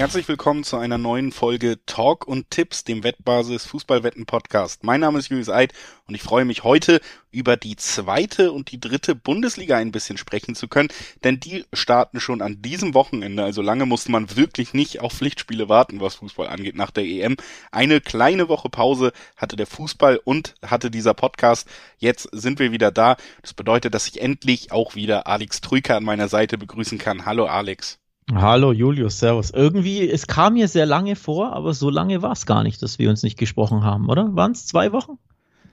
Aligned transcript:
Herzlich 0.00 0.28
willkommen 0.28 0.64
zu 0.64 0.78
einer 0.78 0.96
neuen 0.96 1.30
Folge 1.30 1.78
Talk 1.84 2.26
und 2.26 2.48
Tipps, 2.48 2.84
dem 2.84 3.04
Wettbasis 3.04 3.66
Fußballwetten 3.66 4.24
Podcast. 4.24 4.82
Mein 4.82 5.00
Name 5.00 5.18
ist 5.18 5.28
Julius 5.28 5.50
Eid 5.50 5.74
und 6.06 6.14
ich 6.14 6.22
freue 6.22 6.46
mich 6.46 6.64
heute 6.64 7.02
über 7.30 7.58
die 7.58 7.76
zweite 7.76 8.52
und 8.52 8.72
die 8.72 8.80
dritte 8.80 9.14
Bundesliga 9.14 9.76
ein 9.76 9.92
bisschen 9.92 10.16
sprechen 10.16 10.54
zu 10.54 10.68
können, 10.68 10.88
denn 11.22 11.38
die 11.38 11.66
starten 11.74 12.18
schon 12.18 12.40
an 12.40 12.62
diesem 12.62 12.94
Wochenende. 12.94 13.44
Also 13.44 13.60
lange 13.60 13.84
musste 13.84 14.10
man 14.10 14.34
wirklich 14.38 14.72
nicht 14.72 15.00
auf 15.02 15.12
Pflichtspiele 15.12 15.68
warten, 15.68 16.00
was 16.00 16.14
Fußball 16.14 16.46
angeht 16.48 16.76
nach 16.76 16.90
der 16.90 17.04
EM. 17.04 17.36
Eine 17.70 18.00
kleine 18.00 18.48
Woche 18.48 18.70
Pause 18.70 19.12
hatte 19.36 19.56
der 19.56 19.66
Fußball 19.66 20.18
und 20.24 20.54
hatte 20.64 20.90
dieser 20.90 21.12
Podcast. 21.12 21.68
Jetzt 21.98 22.26
sind 22.32 22.58
wir 22.58 22.72
wieder 22.72 22.90
da. 22.90 23.18
Das 23.42 23.52
bedeutet, 23.52 23.92
dass 23.92 24.08
ich 24.08 24.22
endlich 24.22 24.72
auch 24.72 24.94
wieder 24.94 25.26
Alex 25.26 25.60
Trüker 25.60 25.98
an 25.98 26.04
meiner 26.04 26.28
Seite 26.28 26.56
begrüßen 26.56 26.96
kann. 26.96 27.26
Hallo 27.26 27.44
Alex. 27.44 27.99
Hallo 28.32 28.72
Julius, 28.72 29.18
Servus. 29.18 29.50
Irgendwie, 29.50 30.08
es 30.08 30.26
kam 30.26 30.54
mir 30.54 30.68
sehr 30.68 30.86
lange 30.86 31.16
vor, 31.16 31.52
aber 31.52 31.74
so 31.74 31.90
lange 31.90 32.22
war 32.22 32.32
es 32.32 32.46
gar 32.46 32.62
nicht, 32.62 32.80
dass 32.82 32.98
wir 32.98 33.10
uns 33.10 33.22
nicht 33.22 33.38
gesprochen 33.38 33.82
haben, 33.82 34.08
oder? 34.08 34.34
Waren 34.36 34.52
es 34.52 34.66
zwei 34.66 34.92
Wochen? 34.92 35.18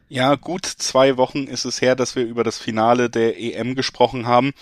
Ja, 0.09 0.35
gut 0.35 0.65
zwei 0.65 1.17
Wochen 1.17 1.43
ist 1.43 1.65
es 1.65 1.81
her, 1.81 1.95
dass 1.95 2.15
wir 2.15 2.23
über 2.25 2.43
das 2.43 2.57
Finale 2.57 3.09
der 3.09 3.39
EM 3.39 3.75
gesprochen 3.75 4.25
haben. 4.25 4.53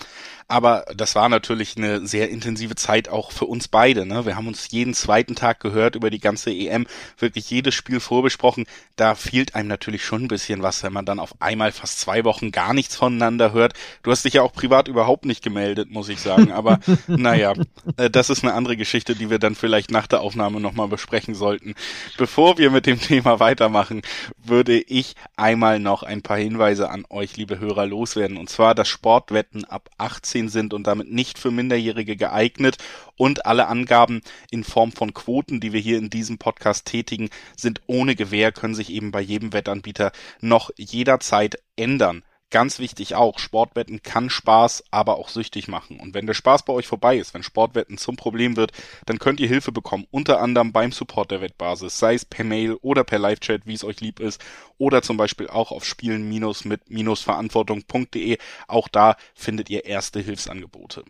Aber 0.48 0.84
das 0.94 1.16
war 1.16 1.28
natürlich 1.28 1.76
eine 1.76 2.06
sehr 2.06 2.30
intensive 2.30 2.76
Zeit 2.76 3.08
auch 3.08 3.32
für 3.32 3.46
uns 3.46 3.66
beide. 3.66 4.06
Ne? 4.06 4.26
Wir 4.26 4.36
haben 4.36 4.46
uns 4.46 4.70
jeden 4.70 4.94
zweiten 4.94 5.34
Tag 5.34 5.58
gehört 5.58 5.96
über 5.96 6.08
die 6.08 6.20
ganze 6.20 6.52
EM, 6.52 6.86
wirklich 7.18 7.50
jedes 7.50 7.74
Spiel 7.74 7.98
vorbesprochen. 7.98 8.64
Da 8.94 9.16
fehlt 9.16 9.56
einem 9.56 9.68
natürlich 9.68 10.04
schon 10.04 10.24
ein 10.24 10.28
bisschen 10.28 10.62
was, 10.62 10.84
wenn 10.84 10.92
man 10.92 11.04
dann 11.04 11.18
auf 11.18 11.34
einmal 11.40 11.72
fast 11.72 11.98
zwei 11.98 12.22
Wochen 12.24 12.52
gar 12.52 12.74
nichts 12.74 12.94
voneinander 12.94 13.52
hört. 13.52 13.72
Du 14.04 14.12
hast 14.12 14.24
dich 14.24 14.34
ja 14.34 14.42
auch 14.42 14.52
privat 14.52 14.86
überhaupt 14.86 15.24
nicht 15.24 15.42
gemeldet, 15.42 15.90
muss 15.90 16.08
ich 16.08 16.20
sagen. 16.20 16.52
Aber 16.52 16.78
naja, 17.08 17.54
äh, 17.96 18.08
das 18.08 18.30
ist 18.30 18.44
eine 18.44 18.54
andere 18.54 18.76
Geschichte, 18.76 19.16
die 19.16 19.30
wir 19.30 19.40
dann 19.40 19.56
vielleicht 19.56 19.90
nach 19.90 20.06
der 20.06 20.20
Aufnahme 20.20 20.60
nochmal 20.60 20.86
besprechen 20.86 21.34
sollten. 21.34 21.74
Bevor 22.18 22.56
wir 22.56 22.70
mit 22.70 22.86
dem 22.86 23.00
Thema 23.00 23.40
weitermachen, 23.40 24.02
würde 24.44 24.80
ich 24.80 25.16
einmal 25.34 25.80
noch 25.80 26.04
ein 26.04 26.22
paar 26.22 26.38
Hinweise 26.38 26.88
an 26.88 27.04
euch, 27.10 27.36
liebe 27.36 27.58
Hörer, 27.58 27.86
loswerden. 27.86 28.36
Und 28.36 28.48
zwar 28.48 28.76
das 28.76 28.86
Sportwetten 28.86 29.64
ab 29.64 29.90
18 29.98 30.35
18 30.36 30.48
sind 30.48 30.74
und 30.74 30.86
damit 30.86 31.10
nicht 31.10 31.38
für 31.38 31.50
Minderjährige 31.50 32.16
geeignet 32.16 32.76
und 33.16 33.46
alle 33.46 33.68
Angaben 33.68 34.20
in 34.50 34.64
Form 34.64 34.92
von 34.92 35.14
Quoten, 35.14 35.60
die 35.60 35.72
wir 35.72 35.80
hier 35.80 35.98
in 35.98 36.10
diesem 36.10 36.38
Podcast 36.38 36.84
tätigen, 36.86 37.30
sind 37.56 37.80
ohne 37.86 38.14
Gewähr, 38.14 38.52
können 38.52 38.74
sich 38.74 38.90
eben 38.90 39.10
bei 39.10 39.20
jedem 39.20 39.52
Wettanbieter 39.52 40.12
noch 40.40 40.70
jederzeit 40.76 41.56
ändern. 41.76 42.22
Ganz 42.50 42.78
wichtig 42.78 43.16
auch, 43.16 43.40
Sportwetten 43.40 44.02
kann 44.02 44.30
Spaß, 44.30 44.84
aber 44.92 45.16
auch 45.16 45.30
süchtig 45.30 45.66
machen. 45.66 45.98
Und 45.98 46.14
wenn 46.14 46.26
der 46.26 46.34
Spaß 46.34 46.64
bei 46.64 46.72
euch 46.72 46.86
vorbei 46.86 47.16
ist, 47.16 47.34
wenn 47.34 47.42
Sportwetten 47.42 47.98
zum 47.98 48.14
Problem 48.14 48.56
wird, 48.56 48.70
dann 49.04 49.18
könnt 49.18 49.40
ihr 49.40 49.48
Hilfe 49.48 49.72
bekommen, 49.72 50.06
unter 50.12 50.40
anderem 50.40 50.72
beim 50.72 50.92
Support 50.92 51.32
der 51.32 51.40
Wettbasis, 51.40 51.98
sei 51.98 52.14
es 52.14 52.24
per 52.24 52.44
Mail 52.44 52.74
oder 52.82 53.02
per 53.02 53.18
Live-Chat, 53.18 53.66
wie 53.66 53.74
es 53.74 53.82
euch 53.82 54.00
lieb 54.00 54.20
ist, 54.20 54.40
oder 54.78 55.02
zum 55.02 55.16
Beispiel 55.16 55.48
auch 55.48 55.72
auf 55.72 55.84
spielen-mit-verantwortung.de. 55.84 58.38
Auch 58.68 58.86
da 58.86 59.16
findet 59.34 59.68
ihr 59.68 59.84
erste 59.84 60.20
Hilfsangebote. 60.20 61.02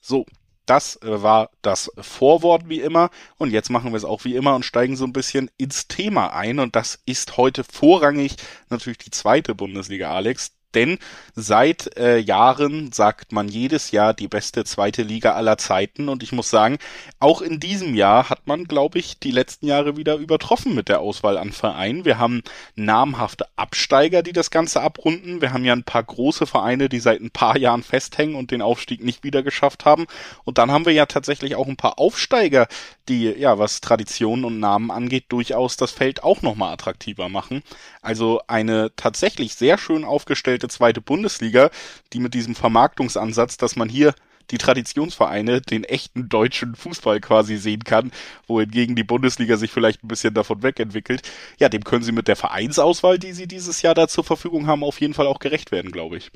So, 0.00 0.26
das 0.66 1.00
äh, 1.02 1.22
war 1.22 1.50
das 1.62 1.92
Vorwort 1.98 2.68
wie 2.68 2.80
immer. 2.80 3.10
Und 3.36 3.52
jetzt 3.52 3.70
machen 3.70 3.92
wir 3.92 3.96
es 3.96 4.04
auch 4.04 4.24
wie 4.24 4.34
immer 4.34 4.56
und 4.56 4.64
steigen 4.64 4.96
so 4.96 5.04
ein 5.04 5.12
bisschen 5.12 5.52
ins 5.56 5.86
Thema 5.86 6.32
ein. 6.32 6.58
Und 6.58 6.74
das 6.74 6.98
ist 7.06 7.36
heute 7.36 7.62
vorrangig 7.62 8.34
natürlich 8.70 8.98
die 8.98 9.12
zweite 9.12 9.54
Bundesliga, 9.54 10.12
Alex 10.12 10.50
denn 10.74 10.98
seit 11.34 11.96
äh, 11.96 12.18
Jahren 12.18 12.92
sagt 12.92 13.32
man 13.32 13.48
jedes 13.48 13.90
Jahr 13.90 14.14
die 14.14 14.28
beste 14.28 14.64
zweite 14.64 15.02
Liga 15.02 15.34
aller 15.34 15.58
Zeiten 15.58 16.08
und 16.08 16.22
ich 16.22 16.32
muss 16.32 16.50
sagen, 16.50 16.78
auch 17.18 17.42
in 17.42 17.60
diesem 17.60 17.94
Jahr 17.94 18.30
hat 18.30 18.46
man, 18.46 18.64
glaube 18.64 18.98
ich, 18.98 19.18
die 19.18 19.30
letzten 19.30 19.66
Jahre 19.66 19.96
wieder 19.96 20.16
übertroffen 20.16 20.74
mit 20.74 20.88
der 20.88 21.00
Auswahl 21.00 21.38
an 21.38 21.52
Vereinen. 21.52 22.04
Wir 22.04 22.18
haben 22.18 22.42
namhafte 22.76 23.46
Absteiger, 23.56 24.22
die 24.22 24.32
das 24.32 24.50
Ganze 24.50 24.80
abrunden. 24.80 25.40
Wir 25.40 25.52
haben 25.52 25.64
ja 25.64 25.72
ein 25.72 25.84
paar 25.84 26.04
große 26.04 26.46
Vereine, 26.46 26.88
die 26.88 27.00
seit 27.00 27.20
ein 27.20 27.30
paar 27.30 27.56
Jahren 27.56 27.82
festhängen 27.82 28.34
und 28.34 28.50
den 28.50 28.62
Aufstieg 28.62 29.02
nicht 29.02 29.24
wieder 29.24 29.42
geschafft 29.42 29.84
haben. 29.84 30.06
Und 30.44 30.58
dann 30.58 30.70
haben 30.70 30.86
wir 30.86 30.92
ja 30.92 31.06
tatsächlich 31.06 31.56
auch 31.56 31.66
ein 31.66 31.76
paar 31.76 31.98
Aufsteiger, 31.98 32.68
die, 33.10 33.24
ja, 33.24 33.58
was 33.58 33.80
Traditionen 33.80 34.44
und 34.44 34.60
Namen 34.60 34.90
angeht, 34.90 35.26
durchaus 35.28 35.76
das 35.76 35.90
Feld 35.90 36.22
auch 36.22 36.42
nochmal 36.42 36.72
attraktiver 36.72 37.28
machen. 37.28 37.62
Also 38.00 38.40
eine 38.46 38.92
tatsächlich 38.96 39.54
sehr 39.54 39.76
schön 39.76 40.04
aufgestellte 40.04 40.68
zweite 40.68 41.00
Bundesliga, 41.00 41.70
die 42.12 42.20
mit 42.20 42.34
diesem 42.34 42.54
Vermarktungsansatz, 42.54 43.56
dass 43.56 43.76
man 43.76 43.88
hier 43.88 44.14
die 44.50 44.58
Traditionsvereine, 44.58 45.60
den 45.60 45.84
echten 45.84 46.28
deutschen 46.28 46.74
Fußball 46.74 47.20
quasi 47.20 47.56
sehen 47.56 47.84
kann, 47.84 48.10
wohingegen 48.46 48.96
die 48.96 49.04
Bundesliga 49.04 49.56
sich 49.56 49.70
vielleicht 49.70 50.02
ein 50.02 50.08
bisschen 50.08 50.34
davon 50.34 50.62
wegentwickelt. 50.62 51.22
Ja, 51.58 51.68
dem 51.68 51.84
können 51.84 52.02
sie 52.04 52.12
mit 52.12 52.28
der 52.28 52.36
Vereinsauswahl, 52.36 53.18
die 53.18 53.32
sie 53.32 53.46
dieses 53.46 53.82
Jahr 53.82 53.94
da 53.94 54.08
zur 54.08 54.24
Verfügung 54.24 54.66
haben, 54.66 54.84
auf 54.84 55.00
jeden 55.00 55.14
Fall 55.14 55.26
auch 55.26 55.38
gerecht 55.38 55.72
werden, 55.72 55.92
glaube 55.92 56.16
ich. 56.16 56.30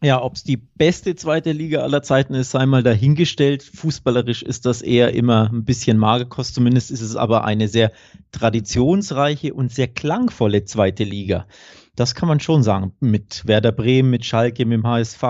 Ja, 0.00 0.22
ob 0.22 0.36
es 0.36 0.44
die 0.44 0.56
beste 0.56 1.16
zweite 1.16 1.50
Liga 1.50 1.80
aller 1.80 2.02
Zeiten 2.02 2.34
ist, 2.34 2.52
sei 2.52 2.66
mal 2.66 2.84
dahingestellt. 2.84 3.64
Fußballerisch 3.64 4.42
ist 4.42 4.64
das 4.64 4.80
eher 4.80 5.12
immer 5.12 5.50
ein 5.52 5.64
bisschen 5.64 5.98
Magerkost. 5.98 6.54
Zumindest 6.54 6.92
ist 6.92 7.00
es 7.00 7.16
aber 7.16 7.44
eine 7.44 7.66
sehr 7.66 7.90
traditionsreiche 8.30 9.52
und 9.54 9.72
sehr 9.72 9.88
klangvolle 9.88 10.64
zweite 10.64 11.02
Liga. 11.02 11.48
Das 11.96 12.14
kann 12.14 12.28
man 12.28 12.38
schon 12.38 12.62
sagen. 12.62 12.92
Mit 13.00 13.44
Werder 13.44 13.72
Bremen, 13.72 14.10
mit 14.10 14.24
Schalke, 14.24 14.64
mit 14.66 14.78
dem 14.78 14.86
HSV, 14.86 15.22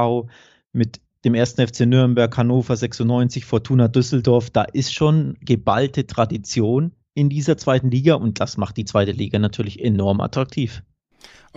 mit 0.73 1.01
dem 1.25 1.35
ersten 1.35 1.67
FC 1.67 1.81
Nürnberg, 1.87 2.37
Hannover 2.37 2.77
96, 2.77 3.47
Fortuna 3.47 3.89
Düsseldorf. 3.89 4.51
Da 4.51 4.65
ist 4.65 4.93
schon 4.93 5.39
geballte 5.41 6.07
Tradition 6.07 6.93
in 7.15 7.31
dieser 7.31 7.57
zweiten 7.57 7.91
Liga 7.91 8.17
und 8.17 8.39
das 8.39 8.59
macht 8.59 8.77
die 8.77 8.85
zweite 8.85 9.13
Liga 9.13 9.39
natürlich 9.39 9.83
enorm 9.83 10.21
attraktiv. 10.21 10.83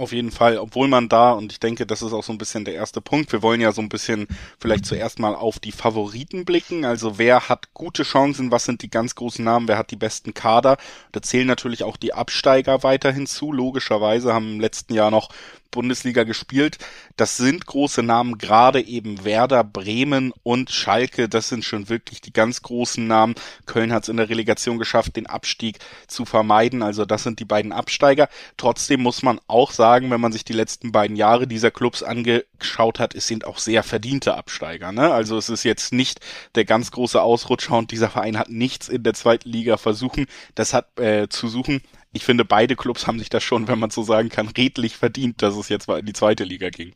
Auf 0.01 0.13
jeden 0.13 0.31
Fall, 0.31 0.57
obwohl 0.57 0.87
man 0.87 1.09
da, 1.09 1.33
und 1.33 1.51
ich 1.51 1.59
denke, 1.59 1.85
das 1.85 2.01
ist 2.01 2.11
auch 2.11 2.23
so 2.23 2.33
ein 2.33 2.39
bisschen 2.39 2.65
der 2.65 2.73
erste 2.73 3.01
Punkt, 3.01 3.31
wir 3.31 3.43
wollen 3.43 3.61
ja 3.61 3.71
so 3.71 3.83
ein 3.83 3.89
bisschen 3.89 4.27
vielleicht 4.57 4.83
zuerst 4.83 5.19
mal 5.19 5.35
auf 5.35 5.59
die 5.59 5.71
Favoriten 5.71 6.43
blicken, 6.43 6.85
also 6.85 7.19
wer 7.19 7.49
hat 7.49 7.75
gute 7.75 8.01
Chancen, 8.01 8.49
was 8.49 8.63
sind 8.63 8.81
die 8.81 8.89
ganz 8.89 9.13
großen 9.13 9.45
Namen, 9.45 9.67
wer 9.67 9.77
hat 9.77 9.91
die 9.91 9.95
besten 9.95 10.33
Kader. 10.33 10.77
Da 11.11 11.21
zählen 11.21 11.45
natürlich 11.45 11.83
auch 11.83 11.97
die 11.97 12.15
Absteiger 12.15 12.81
weiterhin 12.81 13.27
zu, 13.27 13.51
logischerweise 13.51 14.33
haben 14.33 14.53
im 14.53 14.59
letzten 14.59 14.95
Jahr 14.95 15.11
noch 15.11 15.29
Bundesliga 15.71 16.23
gespielt. 16.23 16.77
Das 17.15 17.37
sind 17.37 17.65
große 17.65 18.03
Namen, 18.03 18.37
gerade 18.37 18.81
eben 18.81 19.23
Werder, 19.25 19.63
Bremen 19.63 20.33
und 20.43 20.69
Schalke. 20.69 21.29
Das 21.29 21.49
sind 21.49 21.65
schon 21.65 21.89
wirklich 21.89 22.21
die 22.21 22.33
ganz 22.33 22.61
großen 22.61 23.05
Namen. 23.05 23.35
Köln 23.65 23.91
hat 23.93 24.03
es 24.03 24.09
in 24.09 24.17
der 24.17 24.29
Relegation 24.29 24.77
geschafft, 24.77 25.15
den 25.15 25.27
Abstieg 25.27 25.79
zu 26.07 26.25
vermeiden. 26.25 26.83
Also 26.83 27.05
das 27.05 27.23
sind 27.23 27.39
die 27.39 27.45
beiden 27.45 27.71
Absteiger. 27.71 28.29
Trotzdem 28.57 29.01
muss 29.01 29.23
man 29.23 29.39
auch 29.47 29.71
sagen, 29.71 30.11
wenn 30.11 30.21
man 30.21 30.31
sich 30.31 30.43
die 30.43 30.53
letzten 30.53 30.91
beiden 30.91 31.15
Jahre 31.15 31.47
dieser 31.47 31.71
Clubs 31.71 32.03
angeschaut 32.03 32.99
hat, 32.99 33.15
es 33.15 33.27
sind 33.27 33.45
auch 33.45 33.57
sehr 33.57 33.83
verdiente 33.83 34.35
Absteiger. 34.35 34.91
Ne? 34.91 35.11
Also 35.11 35.37
es 35.37 35.49
ist 35.49 35.63
jetzt 35.63 35.93
nicht 35.93 36.19
der 36.55 36.65
ganz 36.65 36.91
große 36.91 37.21
Ausrutscher 37.21 37.77
und 37.77 37.91
dieser 37.91 38.09
Verein 38.09 38.37
hat 38.37 38.49
nichts 38.49 38.89
in 38.89 39.03
der 39.03 39.13
zweiten 39.13 39.49
Liga 39.49 39.77
versuchen, 39.77 40.25
das 40.55 40.73
hat 40.73 40.99
äh, 40.99 41.27
zu 41.29 41.47
suchen 41.47 41.81
ich 42.13 42.25
finde, 42.25 42.45
beide 42.45 42.75
Clubs 42.75 43.07
haben 43.07 43.19
sich 43.19 43.29
das 43.29 43.43
schon, 43.43 43.67
wenn 43.67 43.79
man 43.79 43.89
so 43.89 44.03
sagen 44.03 44.29
kann, 44.29 44.47
redlich 44.47 44.97
verdient, 44.97 45.41
dass 45.41 45.55
es 45.55 45.69
jetzt 45.69 45.87
mal 45.87 45.99
in 45.99 46.05
die 46.05 46.13
zweite 46.13 46.43
Liga 46.43 46.69
ging. 46.69 46.93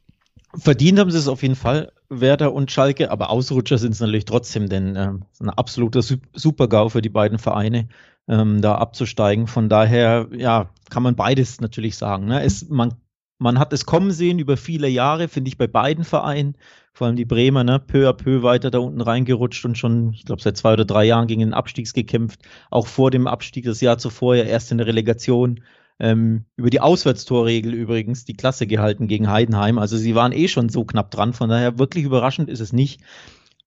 Verdient 0.57 0.99
haben 0.99 1.11
sie 1.11 1.17
es 1.17 1.27
auf 1.27 1.41
jeden 1.41 1.55
Fall, 1.55 1.91
Werder 2.09 2.53
und 2.53 2.71
Schalke, 2.71 3.11
aber 3.11 3.29
Ausrutscher 3.29 3.77
sind 3.77 3.93
es 3.93 3.99
natürlich 3.99 4.25
trotzdem, 4.25 4.69
denn 4.69 4.95
äh, 4.95 5.11
ein 5.39 5.49
absoluter 5.49 6.01
Super-GAU 6.01 6.89
für 6.89 7.01
die 7.01 7.09
beiden 7.09 7.39
Vereine, 7.39 7.89
ähm, 8.27 8.61
da 8.61 8.75
abzusteigen. 8.75 9.47
Von 9.47 9.69
daher, 9.69 10.27
ja, 10.35 10.69
kann 10.89 11.03
man 11.03 11.15
beides 11.15 11.61
natürlich 11.61 11.97
sagen. 11.97 12.25
Ne? 12.25 12.43
Es, 12.43 12.69
man, 12.69 12.93
man 13.37 13.59
hat 13.59 13.73
es 13.73 13.85
kommen 13.85 14.11
sehen 14.11 14.39
über 14.39 14.57
viele 14.57 14.87
Jahre, 14.87 15.27
finde 15.27 15.49
ich, 15.49 15.57
bei 15.57 15.67
beiden 15.67 16.03
Vereinen 16.03 16.55
vor 16.95 17.07
allem 17.07 17.17
die 17.17 17.25
Bremer, 17.25 17.65
ne, 17.65 17.77
peu 17.77 18.07
à 18.07 18.13
peu 18.13 18.41
weiter 18.41 18.71
da 18.71 18.79
unten 18.79 19.01
reingerutscht 19.01 19.65
und 19.65 19.77
schon, 19.77 20.13
ich 20.13 20.23
glaube, 20.23 20.41
seit 20.41 20.55
zwei 20.55 20.73
oder 20.73 20.85
drei 20.85 21.03
Jahren 21.03 21.27
gegen 21.27 21.41
den 21.41 21.53
Abstiegs 21.53 21.93
gekämpft. 21.93 22.39
Auch 22.71 22.87
vor 22.87 23.11
dem 23.11 23.27
Abstieg 23.27 23.65
das 23.65 23.81
Jahr 23.81 23.97
zuvor 23.97 24.35
ja 24.37 24.45
erst 24.45 24.71
in 24.71 24.77
der 24.77 24.87
Relegation 24.87 25.61
ähm, 25.99 26.45
über 26.55 26.69
die 26.69 26.79
Auswärtstorregel 26.79 27.73
übrigens 27.73 28.23
die 28.23 28.35
Klasse 28.35 28.65
gehalten 28.65 29.09
gegen 29.09 29.29
Heidenheim. 29.29 29.77
Also 29.77 29.97
sie 29.97 30.15
waren 30.15 30.31
eh 30.31 30.47
schon 30.47 30.69
so 30.69 30.85
knapp 30.85 31.11
dran, 31.11 31.33
von 31.33 31.49
daher 31.49 31.77
wirklich 31.77 32.05
überraschend 32.05 32.49
ist 32.49 32.61
es 32.61 32.71
nicht. 32.71 33.01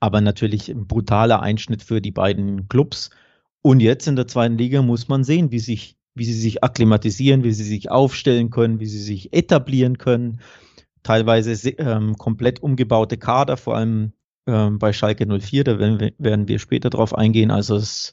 Aber 0.00 0.22
natürlich 0.22 0.70
ein 0.70 0.86
brutaler 0.86 1.42
Einschnitt 1.42 1.82
für 1.82 2.00
die 2.00 2.12
beiden 2.12 2.68
Clubs. 2.68 3.10
Und 3.60 3.80
jetzt 3.80 4.08
in 4.08 4.16
der 4.16 4.26
zweiten 4.26 4.56
Liga 4.56 4.80
muss 4.80 5.08
man 5.08 5.22
sehen, 5.22 5.50
wie 5.50 5.58
sich 5.58 5.97
wie 6.18 6.24
sie 6.24 6.38
sich 6.38 6.62
akklimatisieren, 6.62 7.44
wie 7.44 7.52
sie 7.52 7.64
sich 7.64 7.90
aufstellen 7.90 8.50
können, 8.50 8.80
wie 8.80 8.86
sie 8.86 9.00
sich 9.00 9.32
etablieren 9.32 9.98
können 9.98 10.40
teilweise 11.08 11.70
ähm, 11.70 12.18
komplett 12.18 12.62
umgebaute 12.62 13.16
Kader, 13.16 13.56
vor 13.56 13.76
allem 13.76 14.12
ähm, 14.46 14.78
bei 14.78 14.92
Schalke 14.92 15.26
04, 15.26 15.64
da 15.64 15.78
werden 15.78 16.00
wir, 16.00 16.12
werden 16.18 16.48
wir 16.48 16.58
später 16.58 16.90
drauf 16.90 17.14
eingehen. 17.14 17.50
Also 17.50 17.76
es 17.76 17.82
ist 17.82 18.12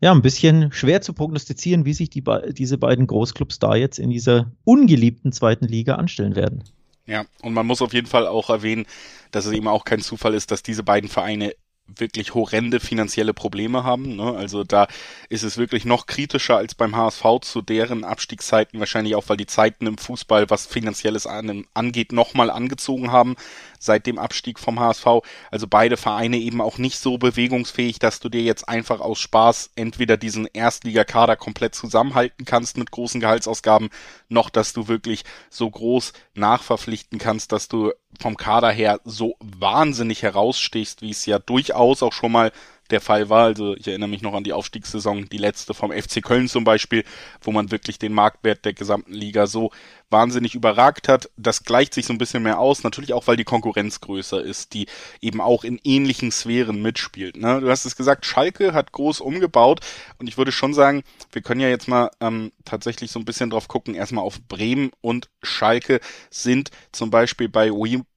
ja 0.00 0.12
ein 0.12 0.22
bisschen 0.22 0.70
schwer 0.72 1.00
zu 1.02 1.12
prognostizieren, 1.12 1.84
wie 1.84 1.92
sich 1.92 2.08
die, 2.08 2.22
diese 2.52 2.78
beiden 2.78 3.08
Großclubs 3.08 3.58
da 3.58 3.74
jetzt 3.74 3.98
in 3.98 4.10
dieser 4.10 4.52
ungeliebten 4.64 5.32
zweiten 5.32 5.66
Liga 5.66 5.96
anstellen 5.96 6.36
werden. 6.36 6.62
Ja, 7.06 7.24
und 7.42 7.52
man 7.52 7.66
muss 7.66 7.82
auf 7.82 7.92
jeden 7.92 8.06
Fall 8.06 8.28
auch 8.28 8.50
erwähnen, 8.50 8.86
dass 9.32 9.46
es 9.46 9.52
eben 9.52 9.66
auch 9.66 9.84
kein 9.84 10.00
Zufall 10.00 10.34
ist, 10.34 10.52
dass 10.52 10.62
diese 10.62 10.84
beiden 10.84 11.10
Vereine 11.10 11.52
wirklich 11.96 12.34
horrende 12.34 12.80
finanzielle 12.80 13.34
Probleme 13.34 13.84
haben. 13.84 14.16
Ne? 14.16 14.34
Also 14.36 14.64
da 14.64 14.86
ist 15.28 15.42
es 15.42 15.56
wirklich 15.56 15.84
noch 15.84 16.06
kritischer 16.06 16.56
als 16.56 16.74
beim 16.74 16.96
HSV 16.96 17.24
zu 17.42 17.62
deren 17.62 18.04
Abstiegszeiten, 18.04 18.80
wahrscheinlich 18.80 19.14
auch, 19.14 19.28
weil 19.28 19.36
die 19.36 19.46
Zeiten 19.46 19.86
im 19.86 19.98
Fußball, 19.98 20.50
was 20.50 20.66
finanzielles 20.66 21.26
angeht, 21.26 22.12
nochmal 22.12 22.50
angezogen 22.50 23.10
haben 23.12 23.36
seit 23.80 24.06
dem 24.06 24.18
Abstieg 24.18 24.58
vom 24.58 24.78
HSV. 24.78 25.06
Also 25.50 25.66
beide 25.66 25.96
Vereine 25.96 26.36
eben 26.36 26.60
auch 26.60 26.78
nicht 26.78 26.98
so 26.98 27.18
bewegungsfähig, 27.18 27.98
dass 27.98 28.20
du 28.20 28.28
dir 28.28 28.42
jetzt 28.42 28.68
einfach 28.68 29.00
aus 29.00 29.18
Spaß 29.18 29.70
entweder 29.74 30.16
diesen 30.16 30.46
Erstligakader 30.46 31.36
komplett 31.36 31.74
zusammenhalten 31.74 32.44
kannst 32.44 32.76
mit 32.76 32.90
großen 32.90 33.20
Gehaltsausgaben, 33.20 33.88
noch 34.28 34.50
dass 34.50 34.72
du 34.72 34.86
wirklich 34.86 35.24
so 35.48 35.68
groß 35.68 36.12
nachverpflichten 36.34 37.18
kannst, 37.18 37.52
dass 37.52 37.68
du 37.68 37.92
vom 38.18 38.36
Kader 38.36 38.70
her 38.70 39.00
so 39.04 39.36
wahnsinnig 39.40 40.22
herausstichst, 40.22 41.02
wie 41.02 41.10
es 41.10 41.26
ja 41.26 41.38
durchaus 41.38 42.02
auch 42.02 42.12
schon 42.12 42.32
mal 42.32 42.52
der 42.92 43.00
Fall 43.00 43.28
war. 43.28 43.44
Also 43.44 43.76
ich 43.76 43.88
erinnere 43.88 44.08
mich 44.08 44.22
noch 44.22 44.34
an 44.34 44.44
die 44.44 44.52
Aufstiegssaison, 44.52 45.28
die 45.28 45.38
letzte 45.38 45.74
vom 45.74 45.92
FC 45.92 46.22
Köln 46.22 46.48
zum 46.48 46.64
Beispiel, 46.64 47.04
wo 47.42 47.52
man 47.52 47.70
wirklich 47.70 47.98
den 47.98 48.12
Marktwert 48.12 48.64
der 48.64 48.72
gesamten 48.72 49.12
Liga 49.12 49.46
so 49.46 49.70
wahnsinnig 50.10 50.54
überragt 50.54 51.08
hat. 51.08 51.30
Das 51.36 51.64
gleicht 51.64 51.94
sich 51.94 52.06
so 52.06 52.12
ein 52.12 52.18
bisschen 52.18 52.42
mehr 52.42 52.58
aus, 52.58 52.82
natürlich 52.82 53.12
auch, 53.12 53.26
weil 53.26 53.36
die 53.36 53.44
Konkurrenz 53.44 54.00
größer 54.00 54.42
ist, 54.42 54.74
die 54.74 54.86
eben 55.20 55.40
auch 55.40 55.64
in 55.64 55.80
ähnlichen 55.84 56.32
Sphären 56.32 56.82
mitspielt. 56.82 57.36
Ne? 57.36 57.60
Du 57.60 57.70
hast 57.70 57.84
es 57.84 57.96
gesagt, 57.96 58.26
Schalke 58.26 58.74
hat 58.74 58.92
groß 58.92 59.20
umgebaut 59.20 59.80
und 60.18 60.28
ich 60.28 60.36
würde 60.36 60.52
schon 60.52 60.74
sagen, 60.74 61.02
wir 61.32 61.42
können 61.42 61.60
ja 61.60 61.68
jetzt 61.68 61.88
mal 61.88 62.10
ähm, 62.20 62.52
tatsächlich 62.64 63.10
so 63.10 63.18
ein 63.18 63.24
bisschen 63.24 63.50
drauf 63.50 63.68
gucken, 63.68 63.94
erstmal 63.94 64.24
auf 64.24 64.40
Bremen 64.48 64.90
und 65.00 65.28
Schalke 65.42 66.00
sind 66.30 66.70
zum 66.92 67.10
Beispiel 67.10 67.48
bei 67.48 67.72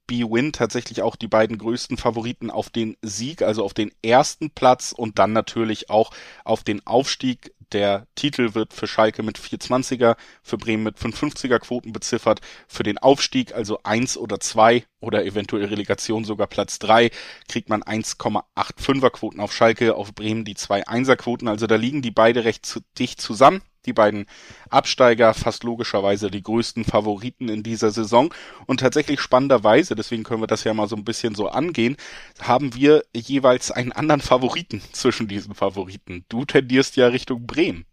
B-Win 0.08 0.52
tatsächlich 0.52 1.02
auch 1.02 1.16
die 1.16 1.28
beiden 1.28 1.58
größten 1.58 1.98
Favoriten 1.98 2.50
auf 2.50 2.70
den 2.70 2.98
Sieg, 3.02 3.42
also 3.42 3.64
auf 3.64 3.74
den 3.74 3.92
ersten 4.04 4.50
Platz 4.52 4.94
und 4.96 5.20
dann 5.20 5.34
natürlich 5.34 5.90
auch 5.90 6.12
auf 6.44 6.64
den 6.64 6.86
Aufstieg. 6.86 7.54
Der 7.72 8.06
Titel 8.14 8.54
wird 8.54 8.74
für 8.74 8.86
Schalke 8.86 9.24
mit 9.24 9.40
420er, 9.40 10.16
für 10.44 10.58
Bremen 10.58 10.84
mit 10.84 10.98
550er 10.98 11.58
Quoten 11.58 11.92
beziffert. 11.92 12.42
Für 12.68 12.84
den 12.84 13.00
Aufstieg, 13.00 13.56
also 13.56 13.80
eins 13.84 14.16
oder 14.16 14.40
zwei 14.40 14.86
oder 15.00 15.26
eventuell 15.26 15.66
Relegation 15.66 16.24
sogar 16.24 16.46
Platz 16.48 16.78
drei, 16.78 17.10
kriegt 17.48 17.70
man 17.70 17.82
1,85er 17.82 19.10
Quoten 19.10 19.40
auf 19.40 19.54
Schalke, 19.54 19.96
auf 19.96 20.14
Bremen 20.14 20.46
die 20.46 20.56
zwei 20.56 20.86
Einser 20.88 21.16
Quoten. 21.16 21.48
Also 21.48 21.66
da 21.66 21.76
liegen 21.76 22.04
die 22.04 22.12
beide 22.12 22.44
recht 22.44 22.66
zu, 22.66 22.82
dicht 23.00 23.20
zusammen 23.20 23.62
die 23.86 23.94
beiden 23.94 24.26
Absteiger 24.70 25.34
fast 25.34 25.64
logischerweise 25.64 26.32
die 26.32 26.44
größten 26.44 26.84
Favoriten 26.84 27.50
in 27.50 27.64
dieser 27.64 27.92
Saison. 27.92 28.34
Und 28.66 28.80
tatsächlich 28.80 29.20
spannenderweise, 29.20 29.96
deswegen 29.96 30.24
können 30.24 30.42
wir 30.42 30.48
das 30.48 30.64
ja 30.64 30.74
mal 30.74 30.88
so 30.88 30.96
ein 30.96 31.06
bisschen 31.06 31.36
so 31.36 31.48
angehen, 31.48 31.98
haben 32.40 32.76
wir 32.76 33.04
jeweils 33.16 33.72
einen 33.72 33.92
anderen 33.92 34.22
Favoriten 34.22 34.82
zwischen 34.92 35.28
diesen 35.28 35.54
Favoriten. 35.56 36.26
Du 36.30 36.46
tendierst 36.46 36.96
ja 36.96 37.08
Richtung 37.08 37.46
Bremen. 37.46 37.86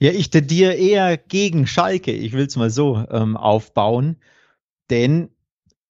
Ja, 0.00 0.12
ich 0.12 0.30
tendiere 0.30 0.74
eher 0.74 1.16
gegen 1.16 1.66
Schalke. 1.66 2.12
Ich 2.12 2.32
will 2.32 2.46
es 2.46 2.56
mal 2.56 2.70
so 2.70 3.04
ähm, 3.10 3.36
aufbauen. 3.36 4.16
Denn 4.90 5.30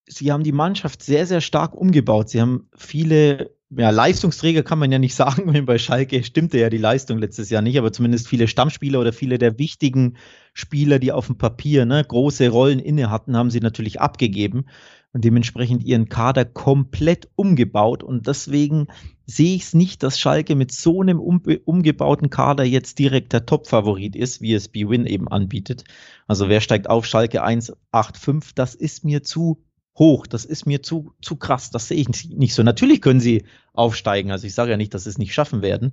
sie 0.07 0.33
haben 0.33 0.45
die 0.45 0.53
Mannschaft 0.53 1.03
sehr, 1.03 1.27
sehr 1.27 1.41
stark 1.41 1.75
umgebaut. 1.75 2.31
Sie 2.31 2.41
haben 2.41 2.69
viele 2.75 3.58
ja, 3.71 3.91
Leistungsträger 3.91 4.63
kann 4.63 4.79
man 4.79 4.91
ja 4.91 4.99
nicht 4.99 5.15
sagen, 5.17 5.53
wenn 5.53 5.67
bei 5.67 5.79
Schalke 5.79 6.23
stimmte 6.25 6.59
ja 6.59 6.71
die 6.71 6.79
Leistung 6.79 7.19
letztes 7.19 7.51
Jahr 7.51 7.63
nicht, 7.63 7.79
aber 7.79 7.93
zumindest 7.93 8.29
viele 8.29 8.49
Stammspieler 8.49 9.01
oder 9.01 9.13
viele 9.13 9.39
der 9.39 9.59
wichtigen 9.59 10.17
Spieler, 10.55 10.99
die 10.99 11.13
auf 11.13 11.27
dem 11.27 11.39
Papier 11.39 11.85
ne, 11.85 12.03
große 12.05 12.49
Rollen 12.49 12.79
inne 12.79 13.11
hatten, 13.11 13.37
haben 13.37 13.51
sie 13.51 13.61
natürlich 13.61 14.01
abgegeben 14.01 14.65
und 15.13 15.25
dementsprechend 15.25 15.85
ihren 15.85 16.09
Kader 16.09 16.45
komplett 16.45 17.29
umgebaut. 17.35 18.03
Und 18.03 18.27
deswegen 18.27 18.89
sehe 19.27 19.57
ich 19.57 19.63
es 19.63 19.75
nicht, 19.75 20.03
dass 20.03 20.19
Schalke 20.19 20.55
mit 20.55 20.73
so 20.73 21.01
einem 21.01 21.19
umgebauten 21.21 22.31
Kader 22.31 22.65
jetzt 22.65 22.99
direkt 22.99 23.33
der 23.33 23.47
Top-Favorit 23.47 24.17
ist, 24.17 24.41
wie 24.41 24.55
es 24.55 24.69
B-Win 24.69 25.07
eben 25.07 25.29
anbietet. 25.29 25.85
Also 26.27 26.49
wer 26.49 26.61
steigt 26.61 26.91
auf 26.91 27.07
Schalke 27.07 27.43
185, 27.43 28.55
das 28.55 28.75
ist 28.75 29.05
mir 29.05 29.23
zu 29.23 29.63
hoch. 29.99 30.27
Das 30.27 30.45
ist 30.45 30.67
mir 30.67 30.83
zu, 30.83 31.13
zu 31.21 31.37
krass. 31.37 31.71
Das 31.71 31.89
sehe 31.89 31.99
ich 31.99 32.09
nicht 32.31 32.55
so. 32.55 32.63
Natürlich 32.63 33.01
können 33.01 33.21
sie 33.21 33.45
aufsteigen. 33.73 34.31
Also 34.31 34.47
ich 34.47 34.55
sage 34.55 34.71
ja 34.71 34.77
nicht, 34.77 34.95
dass 34.95 35.05
sie 35.05 35.11
es 35.11 35.19
nicht 35.19 35.35
schaffen 35.35 35.63
werden. 35.63 35.93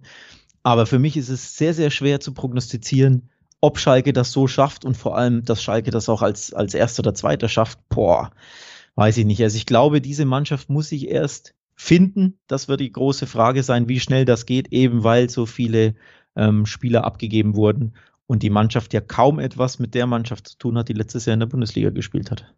Aber 0.63 0.85
für 0.85 0.99
mich 0.99 1.17
ist 1.17 1.29
es 1.29 1.57
sehr, 1.57 1.73
sehr 1.73 1.91
schwer 1.91 2.19
zu 2.19 2.33
prognostizieren, 2.33 3.29
ob 3.61 3.79
Schalke 3.79 4.13
das 4.13 4.31
so 4.31 4.47
schafft 4.47 4.85
und 4.85 4.95
vor 4.97 5.17
allem, 5.17 5.43
dass 5.43 5.63
Schalke 5.63 5.91
das 5.91 6.09
auch 6.09 6.21
als, 6.21 6.53
als 6.53 6.73
erster 6.73 7.01
oder 7.01 7.13
zweiter 7.13 7.49
schafft. 7.49 7.79
Boah, 7.89 8.31
weiß 8.95 9.17
ich 9.17 9.25
nicht. 9.25 9.41
Also 9.41 9.57
ich 9.57 9.65
glaube, 9.65 10.01
diese 10.01 10.25
Mannschaft 10.25 10.69
muss 10.69 10.89
sich 10.89 11.07
erst 11.07 11.53
finden. 11.75 12.39
Das 12.47 12.67
wird 12.67 12.79
die 12.79 12.91
große 12.91 13.27
Frage 13.27 13.63
sein, 13.63 13.89
wie 13.89 13.99
schnell 13.99 14.25
das 14.25 14.45
geht, 14.45 14.71
eben 14.71 15.03
weil 15.03 15.29
so 15.29 15.45
viele 15.45 15.95
ähm, 16.35 16.65
Spieler 16.65 17.03
abgegeben 17.03 17.55
wurden 17.55 17.93
und 18.27 18.43
die 18.43 18.49
Mannschaft 18.49 18.93
ja 18.93 19.01
kaum 19.01 19.39
etwas 19.39 19.79
mit 19.79 19.93
der 19.93 20.07
Mannschaft 20.07 20.47
zu 20.47 20.57
tun 20.57 20.77
hat, 20.77 20.89
die 20.89 20.93
letztes 20.93 21.25
Jahr 21.25 21.33
in 21.35 21.41
der 21.41 21.47
Bundesliga 21.47 21.89
gespielt 21.89 22.31
hat. 22.31 22.53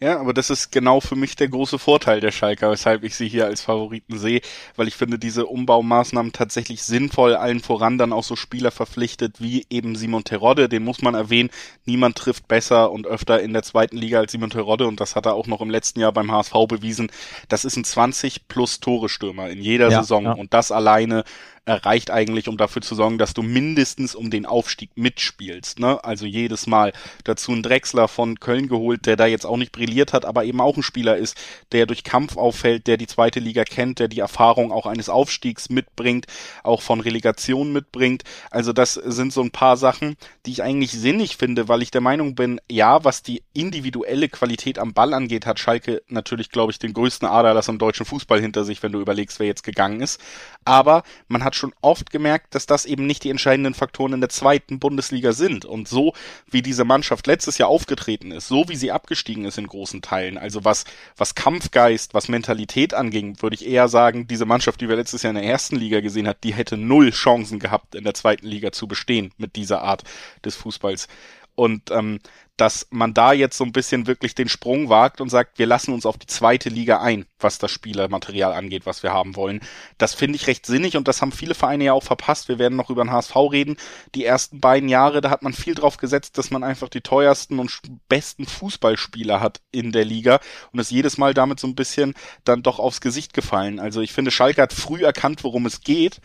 Ja, 0.00 0.18
aber 0.18 0.34
das 0.34 0.50
ist 0.50 0.72
genau 0.72 1.00
für 1.00 1.16
mich 1.16 1.36
der 1.36 1.48
große 1.48 1.78
Vorteil 1.78 2.20
der 2.20 2.32
Schalker, 2.32 2.70
weshalb 2.70 3.04
ich 3.04 3.14
sie 3.14 3.28
hier 3.28 3.46
als 3.46 3.62
Favoriten 3.62 4.18
sehe, 4.18 4.40
weil 4.76 4.88
ich 4.88 4.94
finde 4.94 5.18
diese 5.18 5.46
Umbaumaßnahmen 5.46 6.32
tatsächlich 6.32 6.82
sinnvoll, 6.82 7.34
allen 7.36 7.60
voran 7.60 7.96
dann 7.96 8.12
auch 8.12 8.24
so 8.24 8.36
Spieler 8.36 8.70
verpflichtet 8.70 9.40
wie 9.40 9.66
eben 9.70 9.96
Simon 9.96 10.24
Terodde, 10.24 10.68
den 10.68 10.84
muss 10.84 11.00
man 11.00 11.14
erwähnen, 11.14 11.50
niemand 11.84 12.16
trifft 12.16 12.48
besser 12.48 12.90
und 12.90 13.06
öfter 13.06 13.40
in 13.40 13.52
der 13.52 13.62
zweiten 13.62 13.96
Liga 13.96 14.18
als 14.18 14.32
Simon 14.32 14.50
Terodde 14.50 14.86
und 14.86 15.00
das 15.00 15.16
hat 15.16 15.26
er 15.26 15.34
auch 15.34 15.46
noch 15.46 15.60
im 15.60 15.70
letzten 15.70 16.00
Jahr 16.00 16.12
beim 16.12 16.30
HSV 16.30 16.54
bewiesen. 16.68 17.10
Das 17.48 17.64
ist 17.64 17.76
ein 17.76 17.84
20 17.84 18.48
plus 18.48 18.80
Tore 18.80 19.08
Stürmer 19.08 19.48
in 19.48 19.60
jeder 19.60 19.90
ja, 19.90 20.02
Saison 20.02 20.24
ja. 20.24 20.32
und 20.32 20.52
das 20.52 20.72
alleine 20.72 21.24
reicht 21.66 22.10
eigentlich, 22.10 22.48
um 22.48 22.56
dafür 22.56 22.82
zu 22.82 22.94
sorgen, 22.94 23.18
dass 23.18 23.32
du 23.32 23.42
mindestens 23.42 24.14
um 24.14 24.30
den 24.30 24.44
Aufstieg 24.44 24.90
mitspielst. 24.96 25.78
Ne? 25.78 26.02
Also 26.04 26.26
jedes 26.26 26.66
Mal 26.66 26.92
dazu 27.24 27.52
ein 27.52 27.62
Drechsler 27.62 28.08
von 28.08 28.38
Köln 28.38 28.68
geholt, 28.68 29.06
der 29.06 29.16
da 29.16 29.26
jetzt 29.26 29.46
auch 29.46 29.56
nicht 29.56 29.72
brilliert 29.84 30.12
hat, 30.12 30.24
aber 30.24 30.44
eben 30.44 30.60
auch 30.60 30.76
ein 30.76 30.82
Spieler 30.82 31.16
ist, 31.16 31.36
der 31.72 31.86
durch 31.86 32.04
Kampf 32.04 32.36
auffällt, 32.36 32.86
der 32.86 32.96
die 32.96 33.06
zweite 33.06 33.40
Liga 33.40 33.64
kennt, 33.64 33.98
der 33.98 34.08
die 34.08 34.20
Erfahrung 34.20 34.72
auch 34.72 34.86
eines 34.86 35.08
Aufstiegs 35.08 35.68
mitbringt, 35.68 36.26
auch 36.62 36.82
von 36.82 37.00
Relegation 37.00 37.72
mitbringt. 37.72 38.24
Also 38.50 38.72
das 38.72 38.94
sind 38.94 39.32
so 39.32 39.42
ein 39.42 39.50
paar 39.50 39.76
Sachen, 39.76 40.16
die 40.46 40.52
ich 40.52 40.62
eigentlich 40.62 40.92
sinnig 40.92 41.36
finde, 41.36 41.68
weil 41.68 41.82
ich 41.82 41.90
der 41.90 42.00
Meinung 42.00 42.34
bin, 42.34 42.60
ja, 42.70 43.04
was 43.04 43.22
die 43.22 43.42
individuelle 43.52 44.28
Qualität 44.28 44.78
am 44.78 44.94
Ball 44.94 45.12
angeht, 45.12 45.46
hat 45.46 45.58
Schalke 45.58 46.02
natürlich, 46.08 46.50
glaube 46.50 46.72
ich, 46.72 46.78
den 46.78 46.94
größten 46.94 47.28
Aderlass 47.28 47.68
im 47.68 47.78
deutschen 47.78 48.06
Fußball 48.06 48.40
hinter 48.40 48.64
sich, 48.64 48.82
wenn 48.82 48.92
du 48.92 49.00
überlegst, 49.00 49.38
wer 49.38 49.46
jetzt 49.46 49.64
gegangen 49.64 50.00
ist. 50.00 50.20
Aber 50.64 51.02
man 51.28 51.44
hat 51.44 51.54
schon 51.54 51.74
oft 51.82 52.10
gemerkt, 52.10 52.54
dass 52.54 52.66
das 52.66 52.84
eben 52.84 53.06
nicht 53.06 53.24
die 53.24 53.30
entscheidenden 53.30 53.74
Faktoren 53.74 54.14
in 54.14 54.20
der 54.20 54.30
zweiten 54.30 54.78
Bundesliga 54.78 55.32
sind. 55.32 55.64
Und 55.64 55.88
so 55.88 56.14
wie 56.50 56.62
diese 56.62 56.84
Mannschaft 56.84 57.26
letztes 57.26 57.58
Jahr 57.58 57.68
aufgetreten 57.68 58.32
ist, 58.32 58.48
so 58.48 58.68
wie 58.68 58.76
sie 58.76 58.90
abgestiegen 58.90 59.44
ist 59.44 59.58
in 59.58 59.66
großen 59.74 60.02
Teilen, 60.02 60.38
also 60.38 60.64
was, 60.64 60.84
was 61.16 61.34
Kampfgeist, 61.34 62.14
was 62.14 62.28
Mentalität 62.28 62.94
anging, 62.94 63.42
würde 63.42 63.54
ich 63.54 63.66
eher 63.66 63.88
sagen, 63.88 64.26
diese 64.26 64.46
Mannschaft, 64.46 64.80
die 64.80 64.88
wir 64.88 64.96
letztes 64.96 65.22
Jahr 65.22 65.30
in 65.30 65.42
der 65.42 65.50
ersten 65.50 65.76
Liga 65.76 66.00
gesehen 66.00 66.28
hat, 66.28 66.44
die 66.44 66.54
hätte 66.54 66.76
null 66.76 67.10
Chancen 67.10 67.58
gehabt, 67.58 67.94
in 67.94 68.04
der 68.04 68.14
zweiten 68.14 68.46
Liga 68.46 68.72
zu 68.72 68.86
bestehen 68.86 69.32
mit 69.36 69.56
dieser 69.56 69.82
Art 69.82 70.04
des 70.44 70.54
Fußballs. 70.54 71.08
Und 71.54 71.90
ähm, 71.90 72.18
dass 72.56 72.86
man 72.90 73.14
da 73.14 73.32
jetzt 73.32 73.56
so 73.56 73.64
ein 73.64 73.72
bisschen 73.72 74.06
wirklich 74.06 74.36
den 74.36 74.48
Sprung 74.48 74.88
wagt 74.88 75.20
und 75.20 75.28
sagt, 75.28 75.58
wir 75.58 75.66
lassen 75.66 75.92
uns 75.92 76.06
auf 76.06 76.18
die 76.18 76.26
zweite 76.26 76.68
Liga 76.68 77.00
ein, 77.00 77.26
was 77.40 77.58
das 77.58 77.72
Spielermaterial 77.72 78.52
angeht, 78.52 78.86
was 78.86 79.02
wir 79.02 79.12
haben 79.12 79.34
wollen. 79.34 79.60
Das 79.98 80.14
finde 80.14 80.36
ich 80.36 80.46
recht 80.46 80.64
sinnig 80.64 80.96
und 80.96 81.08
das 81.08 81.20
haben 81.20 81.32
viele 81.32 81.56
Vereine 81.56 81.84
ja 81.84 81.92
auch 81.92 82.04
verpasst. 82.04 82.48
Wir 82.48 82.60
werden 82.60 82.76
noch 82.76 82.90
über 82.90 83.02
den 83.02 83.10
HSV 83.10 83.34
reden. 83.50 83.76
Die 84.14 84.24
ersten 84.24 84.60
beiden 84.60 84.88
Jahre, 84.88 85.20
da 85.20 85.30
hat 85.30 85.42
man 85.42 85.52
viel 85.52 85.74
drauf 85.74 85.96
gesetzt, 85.96 86.38
dass 86.38 86.52
man 86.52 86.62
einfach 86.62 86.88
die 86.88 87.00
teuersten 87.00 87.58
und 87.58 87.80
besten 88.08 88.46
Fußballspieler 88.46 89.40
hat 89.40 89.60
in 89.72 89.90
der 89.90 90.04
Liga 90.04 90.38
und 90.72 90.78
ist 90.78 90.92
jedes 90.92 91.18
Mal 91.18 91.34
damit 91.34 91.58
so 91.58 91.66
ein 91.66 91.74
bisschen 91.74 92.14
dann 92.44 92.62
doch 92.62 92.78
aufs 92.78 93.00
Gesicht 93.00 93.34
gefallen. 93.34 93.80
Also 93.80 94.00
ich 94.00 94.12
finde, 94.12 94.30
Schalke 94.30 94.62
hat 94.62 94.72
früh 94.72 95.04
erkannt, 95.04 95.42
worum 95.42 95.66
es 95.66 95.80
geht 95.80 96.20